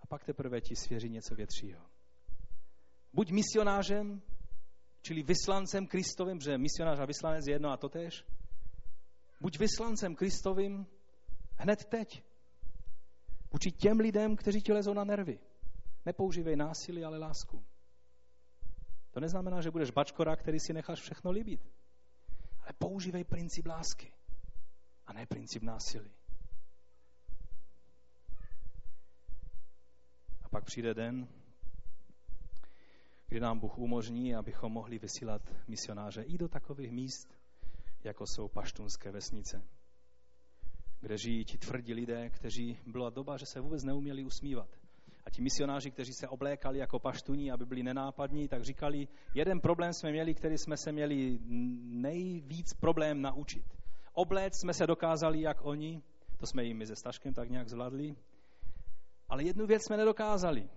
A 0.00 0.06
pak 0.06 0.24
teprve 0.24 0.60
ti 0.60 0.76
svěří 0.76 1.08
něco 1.08 1.34
většího. 1.34 1.80
Buď 3.12 3.30
misionářem, 3.30 4.22
čili 5.02 5.22
vyslancem 5.22 5.86
Kristovým, 5.86 6.40
že 6.40 6.58
misionář 6.58 6.98
a 6.98 7.04
vyslanec 7.04 7.46
je 7.46 7.54
jedno 7.54 7.70
a 7.70 7.76
to 7.76 7.88
tež. 7.88 8.24
Buď 9.40 9.58
vyslancem 9.58 10.14
Kristovým 10.14 10.86
hned 11.56 11.84
teď. 11.84 12.22
Vůči 13.52 13.70
těm 13.70 13.98
lidem, 13.98 14.36
kteří 14.36 14.60
ti 14.62 14.72
lezou 14.72 14.94
na 14.94 15.04
nervy. 15.04 15.38
Nepoužívej 16.06 16.56
násilí, 16.56 17.04
ale 17.04 17.18
lásku. 17.18 17.64
To 19.10 19.20
neznamená, 19.20 19.60
že 19.60 19.70
budeš 19.70 19.90
bačkora, 19.90 20.36
který 20.36 20.60
si 20.60 20.72
necháš 20.72 21.00
všechno 21.00 21.30
líbit. 21.30 21.60
Ale 22.60 22.72
používej 22.78 23.24
princip 23.24 23.66
lásky 23.66 24.12
a 25.06 25.12
ne 25.12 25.26
princip 25.26 25.62
násilí. 25.62 26.10
A 30.42 30.48
pak 30.48 30.64
přijde 30.64 30.94
den, 30.94 31.28
kdy 33.32 33.40
nám 33.40 33.58
Bůh 33.58 33.78
umožní, 33.78 34.34
abychom 34.34 34.72
mohli 34.72 34.98
vysílat 34.98 35.42
misionáře 35.68 36.22
i 36.22 36.38
do 36.38 36.48
takových 36.48 36.92
míst, 36.92 37.38
jako 38.04 38.26
jsou 38.26 38.48
paštunské 38.48 39.10
vesnice, 39.10 39.62
kde 41.00 41.18
žijí 41.18 41.44
ti 41.44 41.58
tvrdí 41.58 41.94
lidé, 41.94 42.30
kteří 42.30 42.78
byla 42.86 43.10
doba, 43.10 43.36
že 43.36 43.46
se 43.46 43.60
vůbec 43.60 43.84
neuměli 43.84 44.24
usmívat. 44.24 44.68
A 45.24 45.30
ti 45.30 45.42
misionáři, 45.42 45.90
kteří 45.90 46.12
se 46.12 46.28
oblékali 46.28 46.78
jako 46.78 46.98
paštuní, 46.98 47.52
aby 47.52 47.66
byli 47.66 47.82
nenápadní, 47.82 48.48
tak 48.48 48.62
říkali, 48.64 49.08
jeden 49.34 49.60
problém 49.60 49.92
jsme 49.92 50.10
měli, 50.10 50.34
který 50.34 50.58
jsme 50.58 50.76
se 50.76 50.92
měli 50.92 51.38
nejvíc 51.84 52.74
problém 52.80 53.22
naučit. 53.22 53.64
Obléct 54.12 54.60
jsme 54.60 54.74
se 54.74 54.86
dokázali, 54.86 55.40
jak 55.40 55.64
oni, 55.64 56.02
to 56.36 56.46
jsme 56.46 56.64
jim 56.64 56.86
se 56.86 56.96
Staškem 56.96 57.34
tak 57.34 57.50
nějak 57.50 57.68
zvládli, 57.68 58.16
ale 59.28 59.44
jednu 59.44 59.66
věc 59.66 59.82
jsme 59.86 59.96
nedokázali. 59.96 60.68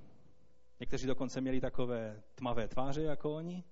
Někteří 0.79 1.07
dokonce 1.07 1.41
měli 1.41 1.61
takové 1.61 2.23
tmavé 2.35 2.67
tváře 2.67 3.01
jako 3.01 3.35
oni 3.35 3.63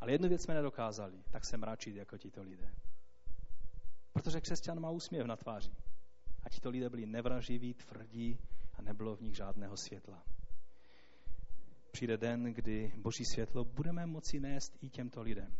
Ale 0.00 0.12
jednu 0.12 0.28
věc 0.28 0.42
jsme 0.42 0.54
nedokázali, 0.54 1.22
tak 1.30 1.44
se 1.44 1.56
mračit 1.56 1.96
jako 1.96 2.18
tito 2.18 2.42
lidé. 2.42 2.74
Protože 4.12 4.40
křesťan 4.40 4.80
má 4.80 4.90
úsměv 4.90 5.26
na 5.26 5.36
tváři. 5.36 5.72
A 6.42 6.48
tito 6.48 6.70
lidé 6.70 6.90
byli 6.90 7.06
nevraživí, 7.06 7.74
tvrdí 7.74 8.38
a 8.74 8.82
nebylo 8.82 9.16
v 9.16 9.20
nich 9.20 9.36
žádného 9.36 9.76
světla. 9.76 10.24
Přijde 11.90 12.16
den, 12.16 12.44
kdy 12.44 12.92
boží 12.96 13.24
světlo 13.24 13.64
budeme 13.64 14.06
moci 14.06 14.40
nést 14.40 14.78
i 14.80 14.90
těmto 14.90 15.22
lidem. 15.22 15.56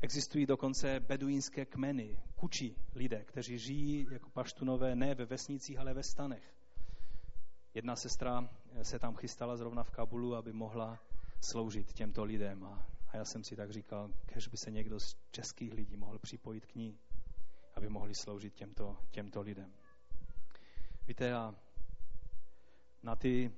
Existují 0.00 0.46
dokonce 0.46 1.00
beduínské 1.00 1.66
kmeny, 1.66 2.22
kuči 2.34 2.76
lidé, 2.94 3.24
kteří 3.24 3.58
žijí 3.58 4.06
jako 4.10 4.30
paštunové 4.30 4.96
ne 4.96 5.14
ve 5.14 5.24
vesnicích, 5.24 5.78
ale 5.78 5.94
ve 5.94 6.02
stanech. 6.02 6.59
Jedna 7.74 7.96
sestra 7.96 8.48
se 8.82 8.98
tam 8.98 9.16
chystala 9.16 9.56
zrovna 9.56 9.82
v 9.82 9.90
Kabulu, 9.90 10.36
aby 10.36 10.52
mohla 10.52 10.98
sloužit 11.40 11.92
těmto 11.92 12.24
lidem. 12.24 12.64
A, 12.64 12.86
a 13.08 13.16
já 13.16 13.24
jsem 13.24 13.44
si 13.44 13.56
tak 13.56 13.70
říkal, 13.70 14.10
kež 14.26 14.48
by 14.48 14.56
se 14.56 14.70
někdo 14.70 15.00
z 15.00 15.16
českých 15.30 15.72
lidí 15.72 15.96
mohl 15.96 16.18
připojit 16.18 16.66
k 16.66 16.74
ní, 16.74 16.98
aby 17.74 17.88
mohli 17.88 18.14
sloužit 18.14 18.54
těmto, 18.54 18.96
těmto 19.10 19.40
lidem. 19.40 19.72
Víte, 21.06 21.34
a 21.34 21.54
na 23.02 23.16
ty 23.16 23.52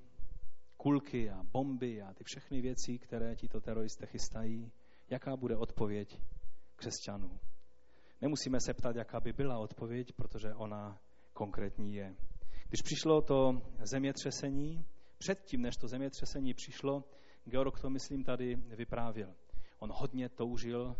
kulky 0.77 1.31
a 1.31 1.43
bomby 1.43 2.03
a 2.03 2.15
ty 2.15 2.25
všechny 2.25 2.61
věci, 2.61 2.99
které 2.99 3.37
tito 3.37 3.61
teroristé 3.61 4.07
chystají, 4.07 4.73
jaká 5.11 5.37
bude 5.37 5.57
odpověď 5.57 6.21
křesťanů. 6.77 7.41
Nemusíme 8.21 8.61
se 8.61 8.75
ptat, 8.75 8.97
jaká 8.97 9.21
by 9.21 9.33
byla 9.33 9.59
odpověď, 9.59 10.13
protože 10.13 10.55
ona 10.55 10.99
konkrétní 11.33 11.95
je. 11.95 12.17
Když 12.73 12.83
přišlo 12.83 13.23
to 13.23 13.63
zemětřesení, 13.83 14.85
předtím, 15.19 15.63
než 15.63 15.77
to 15.77 15.89
zemětřesení 15.89 16.55
přišlo, 16.55 17.05
Georg 17.45 17.81
to, 17.81 17.91
myslím, 17.91 18.25
tady 18.25 18.57
vyprávěl. 18.57 19.35
On 19.79 19.91
hodně 19.93 20.29
toužil 20.29 20.97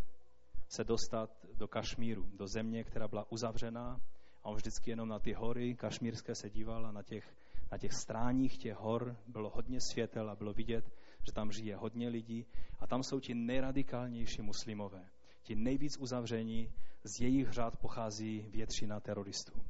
se 0.69 0.83
dostat 0.83 1.45
do 1.53 1.67
Kašmíru, 1.67 2.29
do 2.33 2.47
země, 2.47 2.83
která 2.83 3.07
byla 3.07 3.31
uzavřená 3.31 4.01
a 4.43 4.49
on 4.49 4.55
vždycky 4.55 4.89
jenom 4.89 5.09
na 5.09 5.19
ty 5.19 5.33
hory 5.33 5.75
kašmírské 5.75 6.35
se 6.35 6.49
díval 6.49 6.85
a 6.85 6.91
na 6.91 7.03
těch, 7.03 7.35
na 7.71 7.77
těch 7.77 7.93
stráních 7.93 8.57
těch 8.57 8.75
hor 8.75 9.17
bylo 9.27 9.49
hodně 9.49 9.77
světel 9.91 10.29
a 10.29 10.35
bylo 10.35 10.53
vidět, 10.53 10.85
že 11.25 11.33
tam 11.33 11.51
žije 11.51 11.75
hodně 11.75 12.09
lidí 12.09 12.45
a 12.79 12.87
tam 12.87 13.03
jsou 13.03 13.19
ti 13.19 13.33
nejradikálnější 13.33 14.41
muslimové. 14.41 15.09
Ti 15.43 15.55
nejvíc 15.55 15.97
uzavření, 15.99 16.73
z 17.03 17.21
jejich 17.21 17.51
řád 17.51 17.77
pochází 17.77 18.45
většina 18.49 18.99
teroristů. 18.99 19.63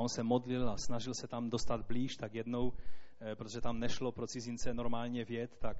On 0.00 0.08
se 0.08 0.22
modlil 0.22 0.70
a 0.70 0.76
snažil 0.76 1.14
se 1.14 1.28
tam 1.28 1.50
dostat 1.50 1.86
blíž, 1.86 2.16
tak 2.16 2.34
jednou, 2.34 2.72
eh, 3.20 3.36
protože 3.36 3.60
tam 3.60 3.78
nešlo 3.78 4.12
pro 4.12 4.26
cizince 4.26 4.74
normálně 4.74 5.24
věd, 5.24 5.56
tak 5.58 5.76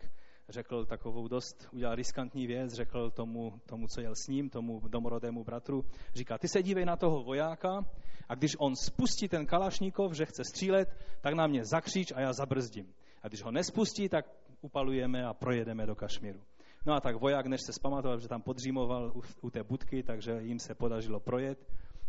řekl 0.48 0.86
takovou 0.86 1.28
dost, 1.28 1.68
udělal 1.72 1.94
riskantní 1.94 2.46
věc, 2.46 2.72
řekl 2.72 3.10
tomu, 3.10 3.60
tomu, 3.66 3.86
co 3.86 4.00
jel 4.00 4.14
s 4.14 4.28
ním, 4.28 4.50
tomu 4.50 4.80
domorodému 4.88 5.44
bratru, 5.44 5.84
říká, 6.14 6.38
ty 6.38 6.48
se 6.48 6.62
dívej 6.62 6.84
na 6.84 6.96
toho 6.96 7.22
vojáka 7.22 7.84
a 8.28 8.34
když 8.34 8.56
on 8.58 8.76
spustí 8.76 9.28
ten 9.28 9.46
kalašníkov, 9.46 10.12
že 10.12 10.26
chce 10.26 10.44
střílet, 10.44 10.88
tak 11.20 11.34
na 11.34 11.46
mě 11.46 11.64
zakříč 11.64 12.12
a 12.12 12.20
já 12.20 12.32
zabrzdím. 12.32 12.92
A 13.22 13.28
když 13.28 13.42
ho 13.42 13.50
nespustí, 13.50 14.08
tak 14.08 14.26
upalujeme 14.60 15.26
a 15.26 15.34
projedeme 15.34 15.86
do 15.86 15.94
Kašmíru. 15.94 16.40
No 16.86 16.94
a 16.94 17.00
tak 17.00 17.16
voják, 17.16 17.46
než 17.46 17.60
se 17.66 17.72
zpamatoval, 17.72 18.20
že 18.20 18.28
tam 18.28 18.42
podřímoval 18.42 19.12
u, 19.14 19.22
u 19.40 19.50
té 19.50 19.62
budky, 19.62 20.02
takže 20.02 20.42
jim 20.42 20.58
se 20.58 20.74
podařilo 20.74 21.20
projet, 21.20 21.58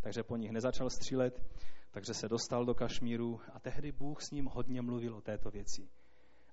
takže 0.01 0.23
po 0.23 0.37
nich 0.37 0.51
nezačal 0.51 0.89
střílet, 0.89 1.41
takže 1.91 2.13
se 2.13 2.29
dostal 2.29 2.65
do 2.65 2.73
Kašmíru 2.75 3.39
a 3.53 3.59
tehdy 3.59 3.91
Bůh 3.91 4.21
s 4.21 4.31
ním 4.31 4.45
hodně 4.45 4.81
mluvil 4.81 5.15
o 5.15 5.21
této 5.21 5.51
věci. 5.51 5.89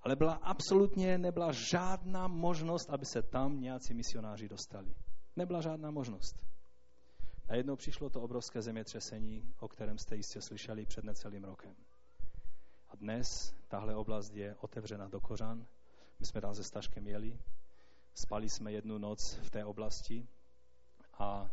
Ale 0.02 0.16
byla 0.16 0.34
absolutně 0.34 1.18
nebyla 1.18 1.52
žádná 1.52 2.28
možnost, 2.28 2.90
aby 2.90 3.06
se 3.06 3.22
tam 3.22 3.60
nějací 3.60 3.94
misionáři 3.94 4.48
dostali. 4.48 4.94
Nebyla 5.36 5.60
žádná 5.60 5.90
možnost. 5.90 6.46
Najednou 7.48 7.76
přišlo 7.76 8.10
to 8.10 8.20
obrovské 8.20 8.62
zemětřesení, 8.62 9.54
o 9.60 9.68
kterém 9.68 9.98
jste 9.98 10.16
jistě 10.16 10.40
slyšeli 10.42 10.86
před 10.86 11.04
necelým 11.04 11.44
rokem. 11.44 11.74
A 12.88 12.96
dnes 12.96 13.26
tahle 13.68 13.94
oblast 13.94 14.34
je 14.34 14.56
otevřena 14.60 15.08
do 15.08 15.20
kořan. 15.20 15.66
My 16.20 16.26
jsme 16.26 16.40
tam 16.40 16.54
se 16.54 16.64
Staškem 16.64 17.06
jeli, 17.06 17.38
spali 18.14 18.48
jsme 18.48 18.72
jednu 18.72 18.98
noc 18.98 19.38
v 19.42 19.50
té 19.50 19.64
oblasti 19.64 20.28
a 21.18 21.50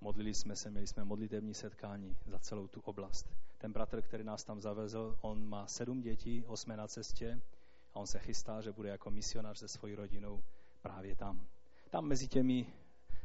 modlili 0.00 0.34
jsme 0.34 0.56
se, 0.56 0.70
měli 0.70 0.86
jsme 0.86 1.04
modlitevní 1.04 1.54
setkání 1.54 2.16
za 2.26 2.38
celou 2.38 2.66
tu 2.66 2.80
oblast. 2.80 3.30
Ten 3.58 3.72
bratr, 3.72 4.02
který 4.02 4.24
nás 4.24 4.44
tam 4.44 4.60
zavezl, 4.60 5.18
on 5.20 5.48
má 5.48 5.66
sedm 5.66 6.00
dětí, 6.00 6.44
osmé 6.46 6.76
na 6.76 6.88
cestě 6.88 7.40
a 7.94 7.96
on 8.00 8.06
se 8.06 8.18
chystá, 8.18 8.60
že 8.60 8.72
bude 8.72 8.88
jako 8.88 9.10
misionář 9.10 9.58
se 9.58 9.68
svojí 9.68 9.94
rodinou 9.94 10.42
právě 10.82 11.16
tam. 11.16 11.46
Tam 11.90 12.04
mezi 12.04 12.28
těmi 12.28 12.66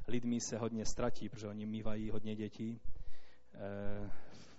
lidmi 0.07 0.41
se 0.41 0.57
hodně 0.57 0.85
ztratí, 0.85 1.29
protože 1.29 1.47
oni 1.47 1.65
mývají 1.65 2.09
hodně 2.09 2.35
dětí 2.35 2.81
eh, 3.53 4.11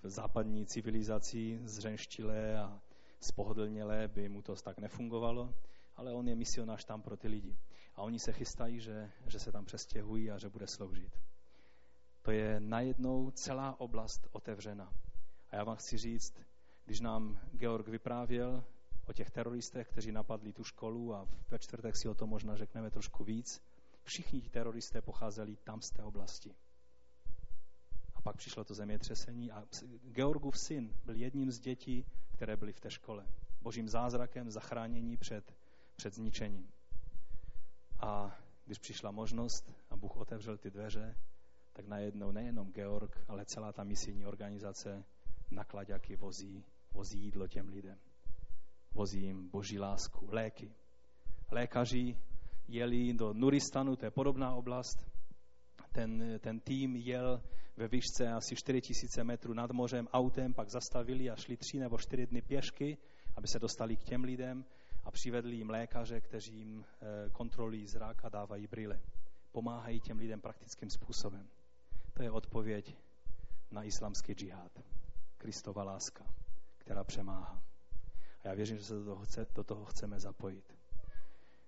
v 0.03 0.11
západní 0.11 0.67
civilizaci 0.67 1.61
zřenštilé 1.65 2.59
a 2.59 2.81
spohodlnělé 3.21 4.09
by 4.09 4.29
mu 4.29 4.43
to 4.43 4.57
tak 4.57 4.79
nefungovalo, 4.79 5.55
ale 5.97 6.13
on 6.13 6.29
je 6.29 6.35
misionář 6.35 6.85
tam 6.85 7.03
pro 7.03 7.17
ty 7.17 7.29
lidi. 7.29 7.57
A 7.97 8.03
oni 8.03 8.19
se 8.19 8.33
chystají, 8.33 8.81
že, 8.81 9.11
že 9.27 9.39
se 9.39 9.53
tam 9.53 9.65
přestěhují 9.65 10.31
a 10.31 10.39
že 10.39 10.49
bude 10.49 10.67
sloužit. 10.67 11.19
To 12.25 12.31
je 12.31 12.61
najednou 12.61 13.31
celá 13.31 13.81
oblast 13.81 14.29
otevřena. 14.33 14.93
A 15.51 15.57
já 15.57 15.65
vám 15.65 15.77
chci 15.77 15.99
říct, 15.99 16.35
když 16.85 17.01
nám 17.01 17.41
Georg 17.53 17.89
vyprávěl 17.89 18.65
o 19.07 19.13
těch 19.13 19.31
teroristech, 19.31 19.89
kteří 19.89 20.13
napadli 20.13 20.53
tu 20.53 20.65
školu 20.65 21.15
a 21.15 21.29
ve 21.51 21.59
čtvrtek 21.59 21.97
si 21.97 22.09
o 22.09 22.15
tom 22.15 22.31
možná 22.31 22.57
řekneme 22.57 22.91
trošku 22.91 23.25
víc, 23.25 23.63
všichni 24.03 24.41
ti 24.41 24.51
teroristé 24.51 25.03
pocházeli 25.03 25.57
tam 25.57 25.81
z 25.83 25.91
té 25.91 26.03
oblasti. 26.03 26.55
A 28.15 28.21
pak 28.21 28.37
přišlo 28.37 28.65
to 28.65 28.75
zemětřesení 28.75 29.53
a 29.53 29.65
Georgův 30.13 30.59
syn 30.59 30.95
byl 31.05 31.15
jedním 31.15 31.51
z 31.51 31.61
dětí, 31.61 32.07
které 32.33 32.57
byly 32.57 32.73
v 32.73 32.81
té 32.81 32.91
škole. 32.91 33.27
Božím 33.61 33.89
zázrakem 33.89 34.51
zachránění 34.51 35.17
před, 35.17 35.57
před 35.97 36.15
zničením. 36.15 36.73
A 38.01 38.39
když 38.65 38.79
přišla 38.79 39.11
možnost 39.11 39.73
a 39.91 39.97
Bůh 39.97 40.17
otevřel 40.17 40.59
ty 40.59 40.71
dveře, 40.71 41.17
tak 41.75 41.87
najednou 41.87 42.33
nejenom 42.33 42.73
Georg, 42.73 43.25
ale 43.29 43.45
celá 43.45 43.73
ta 43.73 43.85
misijní 43.85 44.27
organizace 44.27 45.05
naklaďaky 45.51 46.17
vozí, 46.17 46.65
vozí 46.95 47.21
jídlo 47.21 47.49
těm 47.49 47.69
lidem. 47.69 47.99
Vozí 48.95 49.23
jim 49.23 49.49
boží 49.49 49.79
lásku, 49.79 50.29
léky. 50.31 50.75
Lékaři 51.51 52.17
jeli 52.69 53.15
do 53.15 53.33
Nuristanu, 53.33 53.97
to 53.97 54.05
je 54.05 54.11
podobná 54.11 54.55
oblast. 54.55 55.11
Ten, 55.93 56.39
ten 56.41 56.61
tým 56.61 56.97
jel 56.97 57.43
ve 57.77 57.89
výšce 57.89 58.33
asi 58.33 58.57
4000 58.57 59.25
metrů 59.25 59.55
nad 59.55 59.71
mořem 59.71 60.09
autem, 60.13 60.55
pak 60.55 60.71
zastavili 60.71 61.31
a 61.31 61.37
šli 61.37 61.57
tři 61.57 61.79
nebo 61.79 61.99
čtyři 61.99 62.27
dny 62.27 62.43
pěšky, 62.43 62.99
aby 63.37 63.49
se 63.49 63.59
dostali 63.59 63.97
k 63.97 64.05
těm 64.05 64.25
lidem 64.25 64.65
a 65.05 65.11
přivedli 65.11 65.57
jim 65.57 65.71
lékaře, 65.71 66.21
kteří 66.21 66.57
jim 66.57 66.85
eh, 66.85 67.31
kontrolují 67.31 67.87
zrak 67.87 68.25
a 68.25 68.29
dávají 68.29 68.67
brýle. 68.67 69.01
Pomáhají 69.53 70.01
těm 70.01 70.19
lidem 70.19 70.41
praktickým 70.41 70.91
způsobem. 70.91 71.49
To 72.15 72.23
je 72.23 72.31
odpověď 72.31 72.97
na 73.71 73.83
islamský 73.83 74.33
džihad. 74.35 74.73
Kristova 75.39 75.85
láska, 75.85 76.25
která 76.79 77.05
přemáhá. 77.05 77.63
A 78.45 78.49
já 78.49 78.55
věřím, 78.55 78.79
že 78.79 78.85
se 78.85 78.95
do 78.95 79.05
toho, 79.05 79.25
chce, 79.25 79.47
do 79.55 79.65
toho 79.65 79.85
chceme 79.85 80.21
zapojit. 80.21 80.77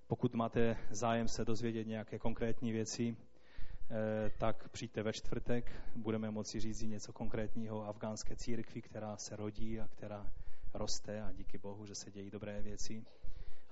Pokud 0.07 0.35
máte 0.35 0.77
zájem 0.91 1.29
se 1.29 1.45
dozvědět 1.45 1.87
nějaké 1.87 2.19
konkrétní 2.19 2.73
věci, 2.73 3.17
eh, 3.17 4.31
tak 4.39 4.69
přijďte 4.69 5.03
ve 5.03 5.13
čtvrtek, 5.13 5.73
budeme 5.97 6.31
moci 6.31 6.61
říct 6.61 6.83
něco 6.83 7.13
konkrétního 7.13 7.79
o 7.79 7.85
afgánské 7.85 8.37
církvi, 8.37 8.83
která 8.83 9.17
se 9.17 9.37
rodí 9.37 9.81
a 9.81 9.89
která 9.89 10.33
roste 10.75 11.23
a 11.23 11.33
díky 11.33 11.59
Bohu, 11.59 11.87
že 11.87 11.95
se 11.95 12.11
dějí 12.11 12.31
dobré 12.31 12.63
věci. 12.63 13.05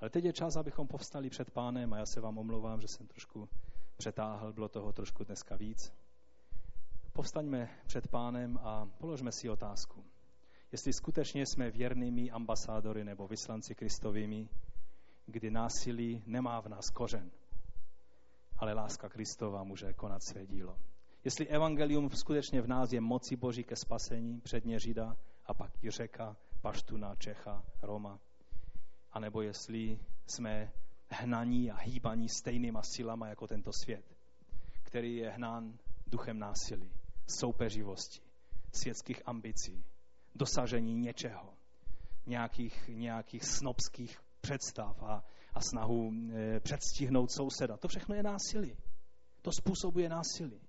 Ale 0.01 0.11
teď 0.11 0.25
je 0.25 0.33
čas, 0.33 0.57
abychom 0.57 0.89
povstali 0.89 1.31
před 1.31 1.51
pánem 1.51 1.93
a 1.93 1.99
já 1.99 2.07
se 2.07 2.21
vám 2.21 2.39
omlouvám, 2.39 2.81
že 2.81 2.89
jsem 2.89 3.07
trošku 3.07 3.49
přetáhl, 3.97 4.53
bylo 4.53 4.69
toho 4.69 4.93
trošku 4.93 5.25
dneska 5.25 5.57
víc. 5.57 6.04
Povstaňme 7.17 7.69
před 7.87 8.09
pánem 8.09 8.59
a 8.63 8.87
položme 8.99 9.33
si 9.33 9.49
otázku. 9.49 10.05
Jestli 10.73 10.93
skutečně 10.93 11.47
jsme 11.47 11.71
věrnými 11.71 12.31
ambasádory 12.31 13.05
nebo 13.05 13.29
vyslanci 13.29 13.75
Kristovými, 13.75 14.49
kdy 15.27 15.51
násilí 15.51 16.23
nemá 16.27 16.61
v 16.61 16.69
nás 16.69 16.91
kořen, 16.91 17.31
ale 18.59 18.73
láska 18.73 19.09
Kristova 19.09 19.65
může 19.65 19.93
konat 19.93 20.23
své 20.23 20.47
dílo. 20.47 20.79
Jestli 21.25 21.49
evangelium 21.49 22.11
skutečně 22.11 22.63
v 22.63 22.69
nás 22.69 22.93
je 22.93 23.01
moci 23.01 23.37
Boží 23.37 23.65
ke 23.65 23.77
spasení, 23.77 24.41
předně 24.41 24.79
Žida 24.81 25.17
a 25.47 25.55
pak 25.55 25.85
i 25.85 25.91
řeka, 25.91 26.37
Paštuna, 26.61 27.15
Čecha, 27.15 27.65
Roma, 27.83 28.21
anebo 29.13 29.43
jestli 29.43 29.99
jsme 30.27 30.73
hnaní 31.09 31.71
a 31.71 31.77
hýbaní 31.77 32.29
stejnýma 32.29 32.83
silama 32.83 33.29
jako 33.29 33.47
tento 33.47 33.71
svět, 33.73 34.17
který 34.83 35.17
je 35.17 35.31
hnán 35.31 35.79
duchem 36.07 36.39
násilí, 36.39 36.91
soupeřivosti, 37.27 38.21
světských 38.73 39.23
ambicí, 39.27 39.85
dosažení 40.35 40.95
něčeho, 40.95 41.55
nějakých, 42.27 42.89
nějakých 42.89 43.45
snobských 43.45 44.19
představ 44.41 45.03
a, 45.03 45.25
a 45.55 45.61
snahu 45.61 46.13
e, 46.13 46.61
předstihnout 46.61 47.33
souseda. 47.33 47.77
To 47.77 47.89
všechno 47.89 48.15
je 48.15 48.23
násilí. 48.23 48.77
To 49.43 49.51
způsobuje 49.53 50.09
násilí. 50.09 50.61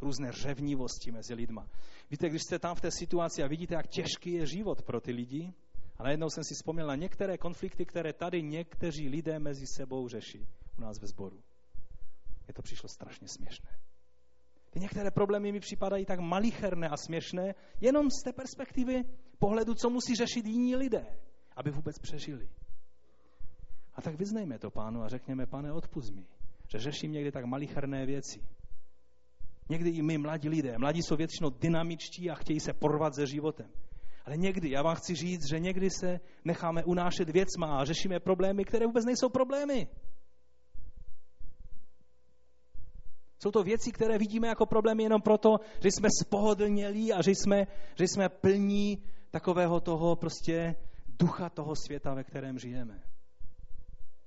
Různé 0.00 0.32
řevnivosti 0.32 1.12
mezi 1.12 1.34
lidma. 1.34 1.68
Víte, 2.10 2.28
když 2.28 2.42
jste 2.42 2.58
tam 2.58 2.76
v 2.76 2.80
té 2.80 2.90
situaci 2.90 3.42
a 3.42 3.46
vidíte, 3.46 3.74
jak 3.74 3.86
těžký 3.86 4.32
je 4.32 4.46
život 4.46 4.82
pro 4.82 5.00
ty 5.00 5.12
lidi, 5.12 5.54
a 5.98 6.02
najednou 6.02 6.30
jsem 6.30 6.44
si 6.44 6.54
vzpomněl 6.54 6.86
na 6.86 6.94
některé 6.94 7.38
konflikty, 7.38 7.84
které 7.84 8.12
tady 8.12 8.42
někteří 8.42 9.08
lidé 9.08 9.38
mezi 9.38 9.66
sebou 9.66 10.08
řeší 10.08 10.48
u 10.78 10.80
nás 10.80 10.98
ve 11.00 11.06
sboru. 11.06 11.42
Je 12.48 12.54
to 12.54 12.62
přišlo 12.62 12.88
strašně 12.88 13.28
směšné. 13.28 13.70
Ty 14.72 14.80
některé 14.80 15.10
problémy 15.10 15.52
mi 15.52 15.60
připadají 15.60 16.04
tak 16.04 16.20
malicherné 16.20 16.88
a 16.88 16.96
směšné, 16.96 17.54
jenom 17.80 18.10
z 18.10 18.22
té 18.24 18.32
perspektivy 18.32 19.04
pohledu, 19.38 19.74
co 19.74 19.90
musí 19.90 20.14
řešit 20.14 20.46
jiní 20.46 20.76
lidé, 20.76 21.06
aby 21.56 21.70
vůbec 21.70 21.98
přežili. 21.98 22.48
A 23.94 24.02
tak 24.02 24.14
vyznejme 24.14 24.58
to 24.58 24.70
pánu 24.70 25.02
a 25.02 25.08
řekněme, 25.08 25.46
pane, 25.46 25.72
odpust 25.72 26.14
mi, 26.14 26.26
že 26.68 26.78
řeším 26.78 27.12
někdy 27.12 27.32
tak 27.32 27.44
malicherné 27.44 28.06
věci. 28.06 28.40
Někdy 29.68 29.90
i 29.90 30.02
my, 30.02 30.18
mladí 30.18 30.48
lidé, 30.48 30.78
mladí 30.78 31.02
jsou 31.02 31.16
většinou 31.16 31.50
dynamičtí 31.50 32.30
a 32.30 32.34
chtějí 32.34 32.60
se 32.60 32.72
porvat 32.72 33.14
se 33.14 33.26
životem. 33.26 33.70
Ale 34.24 34.36
někdy, 34.36 34.70
já 34.70 34.82
vám 34.82 34.96
chci 34.96 35.14
říct, 35.14 35.48
že 35.50 35.60
někdy 35.60 35.90
se 35.90 36.20
necháme 36.44 36.84
unášet 36.84 37.30
věcma 37.30 37.78
a 37.78 37.84
řešíme 37.84 38.20
problémy, 38.20 38.64
které 38.64 38.86
vůbec 38.86 39.04
nejsou 39.04 39.28
problémy. 39.28 39.88
Jsou 43.42 43.50
to 43.50 43.62
věci, 43.62 43.92
které 43.92 44.18
vidíme 44.18 44.48
jako 44.48 44.66
problémy 44.66 45.02
jenom 45.02 45.22
proto, 45.22 45.60
že 45.80 45.88
jsme 45.88 46.08
spohodlnělí 46.22 47.12
a 47.12 47.22
že 47.22 47.30
jsme, 47.30 47.66
že 47.94 48.04
jsme 48.04 48.28
plní 48.28 49.02
takového 49.30 49.80
toho 49.80 50.16
prostě 50.16 50.76
ducha 51.18 51.50
toho 51.50 51.74
světa, 51.86 52.14
ve 52.14 52.24
kterém 52.24 52.58
žijeme. 52.58 53.02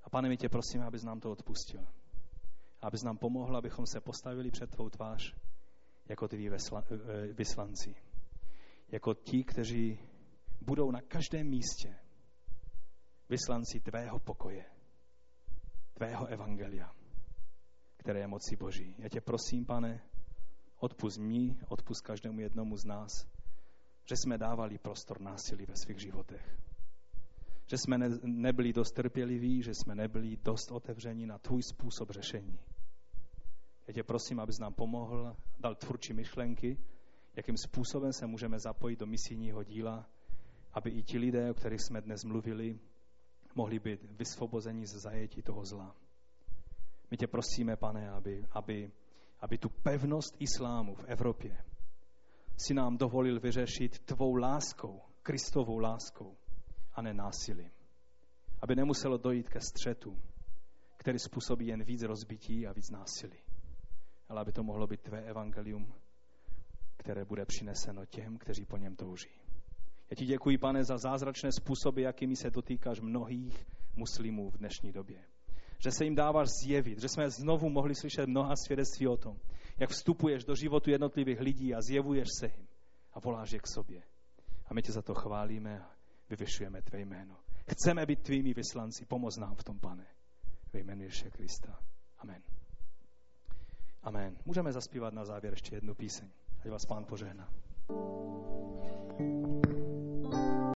A 0.04 0.10
pane, 0.10 0.30
my 0.30 0.38
tě 0.38 0.50
prosíme, 0.50 0.86
abys 0.86 1.04
nám 1.04 1.20
to 1.20 1.32
odpustil. 1.32 1.88
Abys 2.82 3.04
nám 3.04 3.18
pomohl, 3.18 3.58
abychom 3.58 3.86
se 3.86 4.02
postavili 4.02 4.52
před 4.52 4.70
tvou 4.70 4.90
tvář 4.90 5.36
jako 6.10 6.28
tví 6.28 6.50
eh, 6.50 7.34
vyslanci. 7.34 7.96
Jako 8.92 9.14
ti, 9.14 9.44
kteří 9.44 10.00
budou 10.62 10.92
na 10.92 11.02
každém 11.02 11.48
místě 11.48 11.96
vyslanci 13.30 13.80
tvého 13.80 14.20
pokoje, 14.20 14.66
tvého 15.94 16.26
evangelia 16.26 17.05
které 18.06 18.20
je 18.20 18.28
moci 18.28 18.56
Boží. 18.56 18.96
Já 18.98 19.10
tě 19.10 19.22
prosím, 19.22 19.66
pane, 19.66 20.02
odpust 20.78 21.18
mi, 21.18 21.58
odpust 21.68 22.02
každému 22.02 22.40
jednomu 22.40 22.78
z 22.78 22.86
nás, 22.86 23.28
že 24.06 24.16
jsme 24.16 24.38
dávali 24.38 24.78
prostor 24.78 25.22
násilí 25.22 25.66
ve 25.66 25.76
svých 25.76 26.00
životech. 26.00 26.60
Že 27.66 27.78
jsme 27.78 27.98
ne, 27.98 28.10
nebyli 28.24 28.74
dost 28.74 28.92
trpěliví, 28.92 29.64
že 29.64 29.74
jsme 29.74 29.96
nebyli 29.96 30.38
dost 30.38 30.72
otevření 30.72 31.26
na 31.26 31.38
tvůj 31.38 31.64
způsob 31.64 32.10
řešení. 32.12 32.60
Já 33.88 33.94
tě 33.94 34.04
prosím, 34.04 34.40
abys 34.40 34.60
nám 34.60 34.74
pomohl, 34.74 35.36
dal 35.60 35.76
tvůrčí 35.76 36.14
myšlenky, 36.14 36.78
jakým 37.36 37.58
způsobem 37.58 38.14
se 38.14 38.28
můžeme 38.28 38.60
zapojit 38.60 39.00
do 39.00 39.06
misijního 39.06 39.64
díla, 39.64 40.10
aby 40.74 40.90
i 40.90 41.04
ti 41.04 41.18
lidé, 41.18 41.52
o 41.52 41.54
kterých 41.54 41.82
jsme 41.82 42.02
dnes 42.02 42.24
mluvili, 42.24 42.80
mohli 43.56 43.80
být 43.80 44.04
vysvobozeni 44.04 44.88
ze 44.88 45.00
zajetí 45.00 45.42
toho 45.42 45.66
zla. 45.66 45.96
My 47.12 47.18
tě 47.18 47.28
prosíme, 47.28 47.76
pane, 47.76 48.10
aby, 48.10 48.46
aby, 48.52 48.92
aby 49.40 49.58
tu 49.58 49.70
pevnost 49.70 50.36
islámu 50.40 50.96
v 50.96 51.06
Evropě 51.08 51.58
si 52.58 52.74
nám 52.74 52.98
dovolil 52.98 53.40
vyřešit 53.40 54.00
tvou 54.00 54.36
láskou, 54.36 55.02
Kristovou 55.24 55.78
láskou 55.78 56.38
a 56.94 57.02
ne 57.02 57.14
násilím. 57.14 57.72
Aby 58.62 58.76
nemuselo 58.76 59.18
dojít 59.18 59.50
ke 59.50 59.60
střetu, 59.62 60.20
který 60.98 61.20
způsobí 61.20 61.68
jen 61.68 61.84
víc 61.84 62.04
rozbití 62.04 62.68
a 62.68 62.74
víc 62.74 62.90
násilí. 62.90 63.38
Ale 64.30 64.42
aby 64.42 64.52
to 64.52 64.64
mohlo 64.64 64.88
být 64.88 65.02
tvé 65.02 65.22
evangelium, 65.22 65.94
které 66.98 67.26
bude 67.26 67.46
přineseno 67.46 68.06
těm, 68.06 68.38
kteří 68.38 68.66
po 68.66 68.78
něm 68.78 68.96
touží. 68.96 69.30
Já 70.10 70.16
ti 70.16 70.26
děkuji, 70.26 70.58
pane, 70.58 70.84
za 70.84 70.98
zázračné 70.98 71.52
způsoby, 71.52 72.04
jakými 72.04 72.36
se 72.36 72.50
dotýkáš 72.50 73.02
mnohých 73.02 73.66
muslimů 73.96 74.50
v 74.50 74.58
dnešní 74.58 74.92
době 74.92 75.24
že 75.80 75.92
se 75.92 76.04
jim 76.04 76.16
dáváš 76.16 76.48
zjevit, 76.64 77.02
že 77.02 77.10
jsme 77.10 77.30
znovu 77.30 77.70
mohli 77.70 77.96
slyšet 77.96 78.26
mnoha 78.28 78.56
svědectví 78.56 79.08
o 79.08 79.18
tom, 79.18 79.38
jak 79.78 79.90
vstupuješ 79.90 80.44
do 80.44 80.56
životu 80.56 80.90
jednotlivých 80.90 81.40
lidí 81.40 81.76
a 81.76 81.82
zjevuješ 81.82 82.28
se 82.40 82.46
jim 82.46 82.68
a 83.14 83.20
voláš 83.20 83.52
je 83.52 83.60
k 83.60 83.68
sobě. 83.68 84.04
A 84.66 84.74
my 84.74 84.82
tě 84.82 84.92
za 84.92 85.02
to 85.02 85.14
chválíme 85.14 85.80
a 85.80 85.92
vyvyšujeme 86.30 86.82
tvé 86.82 87.00
jméno. 87.00 87.36
Chceme 87.72 88.06
být 88.06 88.24
tvými 88.24 88.54
vyslanci, 88.54 89.06
pomoz 89.06 89.38
nám 89.38 89.56
v 89.56 89.64
tom, 89.64 89.80
pane. 89.80 90.06
Ve 90.74 90.80
jménu 90.80 91.04
Ježíše 91.04 91.32
Krista. 91.32 91.80
Amen. 92.18 92.42
Amen. 94.04 94.38
Můžeme 94.46 94.72
zaspívat 94.74 95.14
na 95.14 95.26
závěr 95.26 95.54
ještě 95.54 95.76
jednu 95.76 95.96
píseň. 95.96 96.30
Ať 96.60 96.70
vás 96.72 96.86
pán 96.86 97.06
požehná. 97.06 97.50
thank 99.18 99.66
you 99.68 99.75